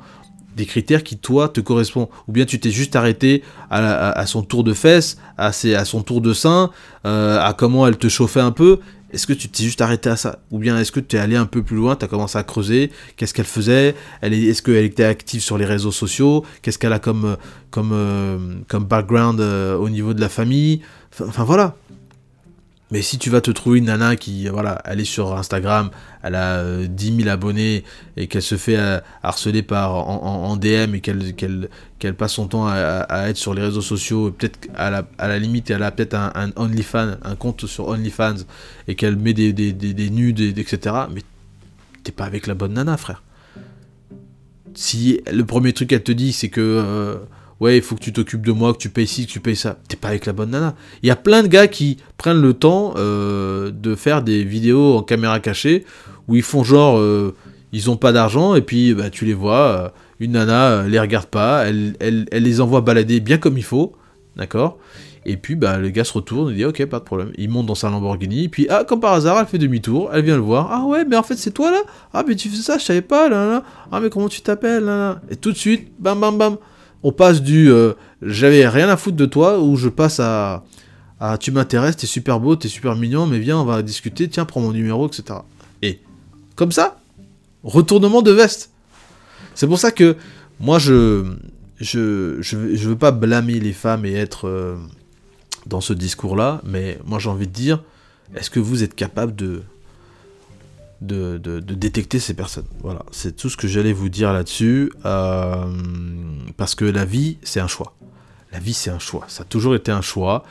des 0.56 0.66
critères 0.66 1.04
qui, 1.04 1.18
toi, 1.18 1.49
te 1.49 1.62
correspondent. 1.62 2.10
Ou 2.28 2.32
bien 2.32 2.45
tu 2.45 2.60
t'es 2.60 2.72
juste 2.72 2.95
arrêté 2.95 3.43
à, 3.70 4.26
son 4.26 4.43
tour 4.43 4.64
de 4.64 4.74
fesses, 4.74 5.18
à, 5.38 5.47
à 5.47 5.86
son 5.86 6.02
tour 6.04 6.22
de 6.22 6.34
sein, 6.34 6.72
euh, 7.06 7.39
à 7.39 7.54
comment 7.54 7.88
elle 7.88 7.97
te 7.97 8.10
chauffait 8.10 8.41
un 8.41 8.52
peu, 8.52 8.80
est-ce 9.14 9.28
que 9.28 9.34
tu 9.34 9.49
t'es 9.49 9.64
juste 9.64 9.82
arrêté 9.82 10.10
à 10.10 10.16
ça? 10.16 10.39
Ou 10.52 10.60
bien 10.60 10.80
est-ce 10.80 10.91
que 10.91 10.99
tu 10.99 11.18
es 11.18 11.20
allé 11.20 11.36
un 11.36 11.45
peu 11.45 11.64
plus 11.64 11.76
loin, 11.76 11.95
tu 11.95 12.06
as 12.06 12.08
commencé 12.08 12.38
à 12.38 12.43
creuser, 12.43 12.91
qu'est-ce 13.18 13.34
qu'elle 13.34 13.45
faisait? 13.45 13.95
Est-ce 14.22 14.62
qu'elle 14.62 14.86
était 14.86 15.04
active 15.04 15.41
sur 15.41 15.58
les 15.58 15.66
réseaux 15.66 15.91
sociaux? 15.91 16.45
Qu'est-ce 16.62 16.80
qu'elle 16.80 16.93
a 16.93 16.99
comme, 16.99 17.36
comme, 17.72 17.91
euh, 17.93 18.38
comme 18.68 18.86
background 18.86 19.41
euh, 19.41 19.76
au 19.76 19.89
niveau 19.89 20.14
de 20.14 20.22
la 20.22 20.30
famille? 20.30 20.82
Enfin, 21.20 21.43
voilà, 21.43 21.76
mais 22.91 23.01
si 23.01 23.17
tu 23.17 23.29
vas 23.29 23.39
te 23.39 23.51
trouver 23.51 23.79
une 23.79 23.85
nana 23.85 24.17
qui, 24.17 24.49
voilà, 24.49 24.81
elle 24.83 24.99
est 24.99 25.05
sur 25.05 25.37
Instagram, 25.37 25.91
elle 26.23 26.35
a 26.35 26.85
10 26.85 27.11
euh, 27.11 27.17
000 27.19 27.29
abonnés 27.29 27.85
et 28.17 28.27
qu'elle 28.27 28.41
se 28.41 28.55
fait 28.55 28.75
euh, 28.77 28.99
harceler 29.23 29.63
par, 29.63 29.95
en, 29.95 30.57
DM 30.57 30.95
et 30.95 30.99
qu'elle 30.99 32.15
passe 32.17 32.33
son 32.33 32.47
temps 32.47 32.67
à, 32.67 33.29
être 33.29 33.37
sur 33.37 33.53
les 33.53 33.61
réseaux 33.61 33.81
sociaux, 33.81 34.31
peut-être 34.31 34.67
à 34.75 34.89
la, 34.89 35.07
à 35.17 35.29
la 35.29 35.39
limite, 35.39 35.69
elle 35.69 35.83
a 35.83 35.91
peut-être 35.91 36.15
un, 36.15 36.51
OnlyFans, 36.57 37.15
un 37.23 37.35
compte 37.35 37.65
sur 37.65 37.87
OnlyFans 37.87 38.43
et 38.89 38.95
qu'elle 38.95 39.15
met 39.15 39.33
des, 39.33 39.53
des, 39.53 39.71
des, 39.71 40.09
nudes, 40.09 40.41
etc. 40.41 40.95
Mais 41.13 41.21
t'es 42.03 42.11
pas 42.11 42.25
avec 42.25 42.45
la 42.45 42.55
bonne 42.55 42.73
nana, 42.73 42.97
frère. 42.97 43.23
Si 44.73 45.21
le 45.31 45.45
premier 45.45 45.71
truc 45.71 45.89
qu'elle 45.89 46.03
te 46.03 46.11
dit, 46.11 46.33
c'est 46.33 46.49
que. 46.49 46.61
Euh, 46.61 47.15
ouais, 47.62 47.78
il 47.78 47.82
faut 47.82 47.95
que 47.95 48.01
tu 48.01 48.12
t'occupes 48.12 48.45
de 48.45 48.51
moi, 48.51 48.74
que 48.74 48.80
tu 48.80 48.89
payes 48.89 49.07
ci, 49.07 49.26
que 49.26 49.32
tu 49.32 49.39
payes 49.39 49.55
ça. 49.55 49.78
T'es 49.88 49.95
pas 49.95 50.09
avec 50.09 50.26
la 50.26 50.34
bonne 50.34 50.49
nana. 50.49 50.76
Il 51.03 51.07
y 51.07 51.12
a 51.12 51.16
plein 51.16 51.43
de 51.43 51.47
gars 51.47 51.68
qui 51.68 51.97
prennent 52.18 52.41
le 52.41 52.53
temps 52.53 52.95
euh, 52.97 53.72
de 53.72 53.95
faire 53.95 54.24
des 54.24 54.43
vidéos 54.43 54.97
en 54.97 55.03
caméra 55.03 55.39
cachée 55.39 55.86
où 56.28 56.36
ils 56.36 56.41
font 56.41 56.64
genre, 56.64 56.97
euh, 56.97 57.36
ils 57.72 57.89
ont 57.89 57.97
pas 57.97 58.12
d'argent 58.12 58.55
et 58.55 58.62
puis 58.62 58.93
bah, 58.93 59.09
tu 59.09 59.26
les 59.26 59.36
vois, 59.36 59.59
euh, 59.59 59.89
une 60.20 60.32
nana 60.32 60.84
les 60.88 60.99
regarde 60.99 61.28
pas, 61.28 61.66
elle, 61.68 62.26
les 62.32 62.62
envoie 62.62 62.82
balader 62.82 63.20
bien 63.20 63.38
comme 63.38 63.57
il 63.57 63.64
faut, 63.64 63.93
d'accord? 64.36 64.78
Et 65.24 65.38
puis 65.38 65.55
bah, 65.55 65.78
le 65.78 65.89
gars 65.89 66.03
se 66.03 66.14
retourne 66.14 66.51
et 66.51 66.55
dit 66.55 66.66
ok 66.66 66.84
pas 66.88 66.97
de 66.97 67.03
problème. 67.03 67.32
Il 67.38 67.51
monte 67.51 67.68
dans 67.68 67.76
sa 67.76 67.91
Lamborghini, 67.91 68.49
puis 68.49 68.66
ah 68.72 68.84
comme 68.84 68.99
par 68.99 69.14
hasard 69.14 69.39
elle 69.39 69.45
fait 69.45 69.59
demi-tour, 69.59 70.09
elle 70.12 70.24
vient 70.24 70.36
le 70.36 70.41
voir. 70.41 70.70
Ah 70.72 70.84
ouais 70.86 71.05
mais 71.05 71.16
en 71.16 71.22
fait 71.22 71.36
c'est 71.36 71.51
toi 71.51 71.70
là? 71.70 71.82
Ah 72.12 72.24
mais 72.28 72.36
tu 72.36 72.49
fais 72.49 72.55
ça, 72.59 72.80
je 72.80 72.84
savais 72.84 73.03
pas 73.03 73.30
là, 73.30 73.45
là. 73.45 73.64
Ah 73.91 73.99
mais 73.99 74.09
comment 74.09 74.30
tu 74.30 74.41
t'appelles 74.41 74.84
là, 74.84 75.22
Et 75.30 75.36
tout 75.36 75.51
de 75.51 75.57
suite, 75.57 75.91
bam 75.99 76.20
bam 76.20 76.39
bam, 76.39 76.57
on 77.04 77.12
passe 77.12 77.41
du 77.41 77.72
euh, 77.72 77.93
j'avais 78.22 78.68
rien 78.68 78.89
à 78.89 78.97
foutre 78.97 79.18
de 79.18 79.26
toi 79.26 79.60
où 79.60 79.76
je 79.76 79.89
passe 79.89 80.20
à, 80.20 80.64
à 81.20 81.38
tu 81.38 81.52
m'intéresses, 81.52 81.97
t'es 81.97 82.08
super 82.08 82.39
beau, 82.39 82.56
t'es 82.56 82.68
super 82.68 82.95
mignon, 82.95 83.28
mais 83.28 83.39
viens 83.39 83.58
on 83.58 83.66
va 83.66 83.82
discuter, 83.82 84.28
tiens 84.28 84.45
prends 84.45 84.62
mon 84.62 84.72
numéro, 84.72 85.08
etc. 85.08 85.39
Et 85.82 85.99
comme 86.56 86.72
ça, 86.72 86.99
retournement 87.64 88.22
de 88.22 88.32
veste. 88.32 88.72
C'est 89.56 89.68
pour 89.68 89.80
ça 89.80 89.91
que 89.91 90.16
moi 90.60 90.80
je 90.80 91.26
je, 91.80 92.38
je, 92.41 92.58
veux 92.58 92.95
pas 92.95 93.12
blâmer 93.12 93.60
les 93.60 93.74
femmes 93.74 94.06
et 94.06 94.14
être 94.14 94.47
euh, 94.47 94.76
dans 95.66 95.82
ce 95.82 95.93
discours-là, 95.93 96.62
mais 96.64 96.99
moi 97.06 97.18
j'ai 97.18 97.30
envie 97.30 97.47
de 97.47 97.54
dire, 97.54 97.84
est-ce 98.36 98.52
que 98.52 98.60
vous 98.60 98.84
êtes 98.84 98.93
capable 98.93 99.36
de, 99.36 99.64
de, 101.02 101.60
détecter 101.60 102.20
ces 102.20 102.34
personnes 102.34 102.66
Voilà, 102.82 103.04
c'est 103.12 103.36
tout 103.36 103.49
ce 103.49 103.58
que 103.58 103.68
j'allais 103.68 103.93
vous 103.93 104.10
dire 104.10 104.32
là-dessus, 104.34 104.91
euh, 105.06 105.66
parce 106.58 106.76
que 106.76 106.86
la 106.86 107.06
vie, 107.06 107.38
c'est 107.43 107.60
un 107.60 107.68
choix. 107.68 107.95
La 108.52 108.60
vie, 108.60 108.74
c'est 108.74 108.91
un 108.91 108.99
choix. 108.99 109.26
Ça 109.28 109.43
a 109.43 109.45
toujours 109.45 109.76
été 109.76 109.91
un 109.91 110.02
choix. 110.02 110.43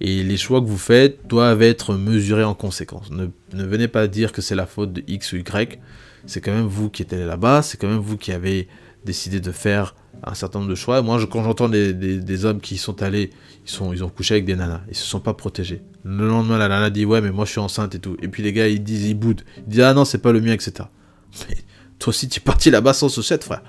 Et 0.00 0.22
les 0.22 0.36
choix 0.36 0.60
que 0.60 0.66
vous 0.66 0.78
faites 0.78 1.26
doivent 1.26 1.62
être 1.62 1.94
mesurés 1.94 2.44
en 2.44 2.54
conséquence. 2.54 3.10
Ne, 3.10 3.26
ne 3.52 3.64
venez 3.64 3.86
pas 3.86 4.06
dire 4.06 4.32
que 4.32 4.40
c'est 4.40 4.54
la 4.54 4.66
faute 4.66 4.92
de 4.92 5.04
X 5.06 5.32
ou 5.32 5.36
Y. 5.36 5.78
C'est 6.26 6.40
quand 6.40 6.52
même 6.52 6.66
vous 6.66 6.88
qui 6.90 7.02
êtes 7.02 7.12
allé 7.12 7.26
là-bas. 7.26 7.62
C'est 7.62 7.78
quand 7.78 7.88
même 7.88 7.98
vous 7.98 8.16
qui 8.16 8.32
avez 8.32 8.68
décidé 9.04 9.40
de 9.40 9.52
faire 9.52 9.94
un 10.22 10.34
certain 10.34 10.58
nombre 10.60 10.70
de 10.70 10.74
choix. 10.74 11.02
Moi, 11.02 11.18
je, 11.18 11.26
quand 11.26 11.42
j'entends 11.42 11.68
des, 11.68 11.92
des, 11.92 12.44
hommes 12.44 12.60
qui 12.60 12.76
sont 12.78 13.02
allés, 13.02 13.30
ils, 13.66 13.70
sont, 13.70 13.92
ils 13.92 14.04
ont 14.04 14.08
couché 14.08 14.34
avec 14.34 14.44
des 14.44 14.56
nanas, 14.56 14.80
ils 14.88 14.96
se 14.96 15.04
sont 15.04 15.20
pas 15.20 15.34
protégés. 15.34 15.82
Le 16.04 16.28
lendemain, 16.28 16.58
la 16.58 16.68
nana 16.68 16.90
dit 16.90 17.04
ouais, 17.04 17.20
mais 17.20 17.30
moi 17.30 17.44
je 17.44 17.52
suis 17.52 17.60
enceinte 17.60 17.94
et 17.94 17.98
tout. 17.98 18.16
Et 18.22 18.28
puis 18.28 18.42
les 18.42 18.52
gars, 18.52 18.68
ils 18.68 18.82
disent, 18.82 19.08
ils 19.08 19.14
boudent. 19.14 19.42
Ils 19.58 19.68
disent 19.68 19.80
ah 19.80 19.94
non, 19.94 20.04
c'est 20.04 20.18
pas 20.18 20.32
le 20.32 20.40
mien, 20.40 20.52
etc. 20.52 20.88
Mais 21.48 21.56
toi 21.98 22.10
aussi, 22.10 22.28
tu 22.28 22.40
es 22.40 22.42
parti 22.42 22.70
là-bas 22.70 22.92
sans 22.92 23.08
chaussettes, 23.08 23.44
frère. 23.44 23.62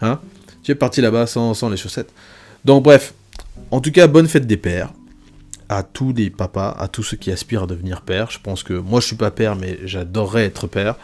Hein? 0.00 0.20
Tu 0.62 0.72
es 0.72 0.74
parti 0.74 1.00
là-bas 1.00 1.26
sans, 1.26 1.54
sans 1.54 1.68
les 1.68 1.76
chaussettes. 1.76 2.12
Donc, 2.64 2.84
bref. 2.84 3.14
En 3.70 3.80
tout 3.80 3.90
cas, 3.90 4.06
bonne 4.06 4.28
fête 4.28 4.46
des 4.46 4.56
pères 4.56 4.92
à 5.68 5.82
tous 5.82 6.12
les 6.12 6.30
papas, 6.30 6.70
à 6.78 6.88
tous 6.88 7.02
ceux 7.02 7.16
qui 7.16 7.30
aspirent 7.30 7.64
à 7.64 7.66
devenir 7.66 8.02
père. 8.02 8.30
Je 8.30 8.38
pense 8.40 8.62
que 8.62 8.74
moi 8.74 9.00
je 9.00 9.06
suis 9.06 9.16
pas 9.16 9.30
père, 9.30 9.56
mais 9.56 9.78
j'adorerais 9.84 10.44
être 10.44 10.66
père. 10.66 10.96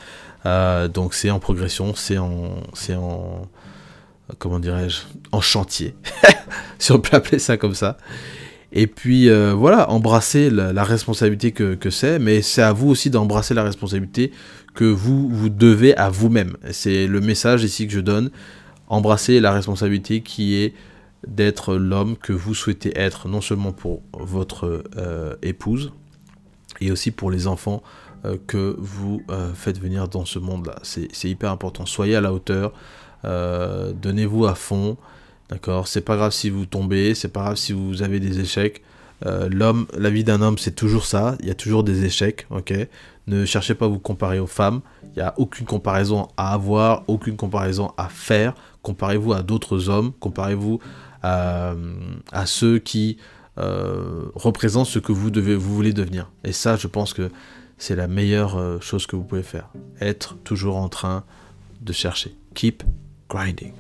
Euh, 0.47 0.89
donc 0.89 1.15
c'est 1.15 1.31
en 1.31 1.39
progression, 1.39 1.95
c'est 1.95 2.19
en, 2.19 2.63
c'est 2.75 2.95
en, 2.95 3.49
comment 4.39 4.59
dirais-je, 4.59 5.03
en 5.33 5.41
chantier, 5.41 5.95
si 6.79 6.93
on 6.93 7.01
peut 7.01 7.17
appeler 7.17 7.39
ça 7.39 7.57
comme 7.57 7.75
ça. 7.75 7.97
Et 8.73 8.87
puis 8.87 9.29
euh, 9.29 9.53
voilà, 9.53 9.91
embrasser 9.91 10.51
la, 10.51 10.85
responsabilité 10.85 11.53
que, 11.53 11.91
c'est, 11.91 12.19
mais 12.19 12.41
c'est 12.41 12.63
à 12.63 12.73
vous 12.73 12.89
aussi 12.89 13.11
d'embrasser 13.11 13.53
la 13.53 13.63
responsabilité 13.63 14.33
que 14.75 14.85
vous 14.85 15.29
vous 15.29 15.51
devez 15.51 15.95
à 15.97 16.09
vous-même. 16.09 16.57
C'est 16.71 17.07
le 17.07 17.21
message 17.21 17.65
ici 17.65 17.87
que 17.87 17.93
je 17.93 18.01
donne. 18.01 18.31
Embrasser 18.89 19.41
la 19.41 19.53
responsabilité 19.53 20.23
qui 20.23 20.55
est 20.57 20.75
d'être 21.27 21.75
l'homme 21.75 22.17
que 22.17 22.33
vous 22.33 22.55
souhaitez 22.55 22.99
être, 22.99 23.29
non 23.29 23.43
seulement 23.43 23.73
pour 23.73 24.03
votre 24.15 24.85
euh, 24.97 25.37
épouse, 25.43 25.93
et 26.81 26.91
aussi 26.91 27.11
pour 27.11 27.31
les 27.31 27.47
enfants 27.47 27.83
euh, 28.25 28.37
que 28.47 28.75
vous 28.79 29.23
faites 29.55 29.79
venir 29.79 30.09
dans 30.09 30.25
ce 30.25 30.39
monde-là. 30.39 30.77
C'est 30.83 31.29
hyper 31.29 31.51
important. 31.51 31.85
Soyez 31.85 32.17
à 32.17 32.23
la 32.23 32.33
hauteur. 32.33 32.73
Euh, 33.25 33.93
donnez-vous 33.93 34.47
à 34.47 34.55
fond, 34.55 34.97
d'accord? 35.49 35.89
C'est 35.89 36.01
pas 36.01 36.17
grave 36.17 36.33
si 36.33 36.51
vous 36.51 36.67
tombez, 36.67 37.15
c'est 37.15 37.29
pas 37.29 37.43
grave 37.43 37.57
si 37.57 37.73
vous 37.73 38.03
avez 38.03 38.21
des 38.21 38.41
échecs. 38.41 38.83
Euh, 39.25 39.49
l'homme, 39.49 39.87
la 39.97 40.11
vie 40.11 40.25
d'un 40.25 40.43
homme, 40.43 40.59
c'est 40.59 40.75
toujours 40.75 41.07
ça. 41.07 41.37
Il 41.41 41.47
y 41.47 41.51
a 41.51 41.55
toujours 41.55 41.85
des 41.85 42.05
échecs, 42.05 42.47
ok? 42.51 42.75
Ne 43.29 43.45
cherchez 43.45 43.75
pas 43.75 43.85
à 43.85 43.89
vous 43.89 44.01
comparer 44.01 44.41
aux 44.41 44.49
femmes. 44.49 44.81
Il 45.05 45.19
n'y 45.19 45.23
a 45.23 45.35
aucune 45.37 45.67
comparaison 45.67 46.29
à 46.37 46.53
avoir, 46.53 47.05
aucune 47.07 47.37
comparaison 47.37 47.93
à 47.97 48.09
faire. 48.09 48.55
Comparez-vous 48.83 49.33
à 49.33 49.43
d'autres 49.43 49.89
hommes. 49.89 50.13
Comparez-vous 50.19 50.81
à, 51.23 51.77
ceux 52.47 52.81
qui 52.81 53.19
euh, 53.59 54.25
représentent 54.35 54.89
ce 54.89 54.99
que 54.99 55.13
vous 55.13 55.31
devez, 55.31 55.55
vous 55.55 55.73
voulez 55.73 55.93
devenir. 55.93 56.33
Et 56.43 56.51
ça, 56.53 56.75
je 56.75 56.89
pense 56.89 57.15
que 57.15 57.31
c'est 57.79 57.95
la 57.95 58.09
meilleure 58.09 58.83
chose 58.83 59.07
que 59.07 59.15
vous 59.15 59.23
pouvez 59.23 59.45
faire. 59.45 59.69
Être 60.01 60.35
toujours 60.43 60.77
en 60.77 60.89
train 60.89 61.23
de 61.81 61.93
chercher. 61.93 62.35
Keep 62.55 62.83
grinding. 63.33 63.73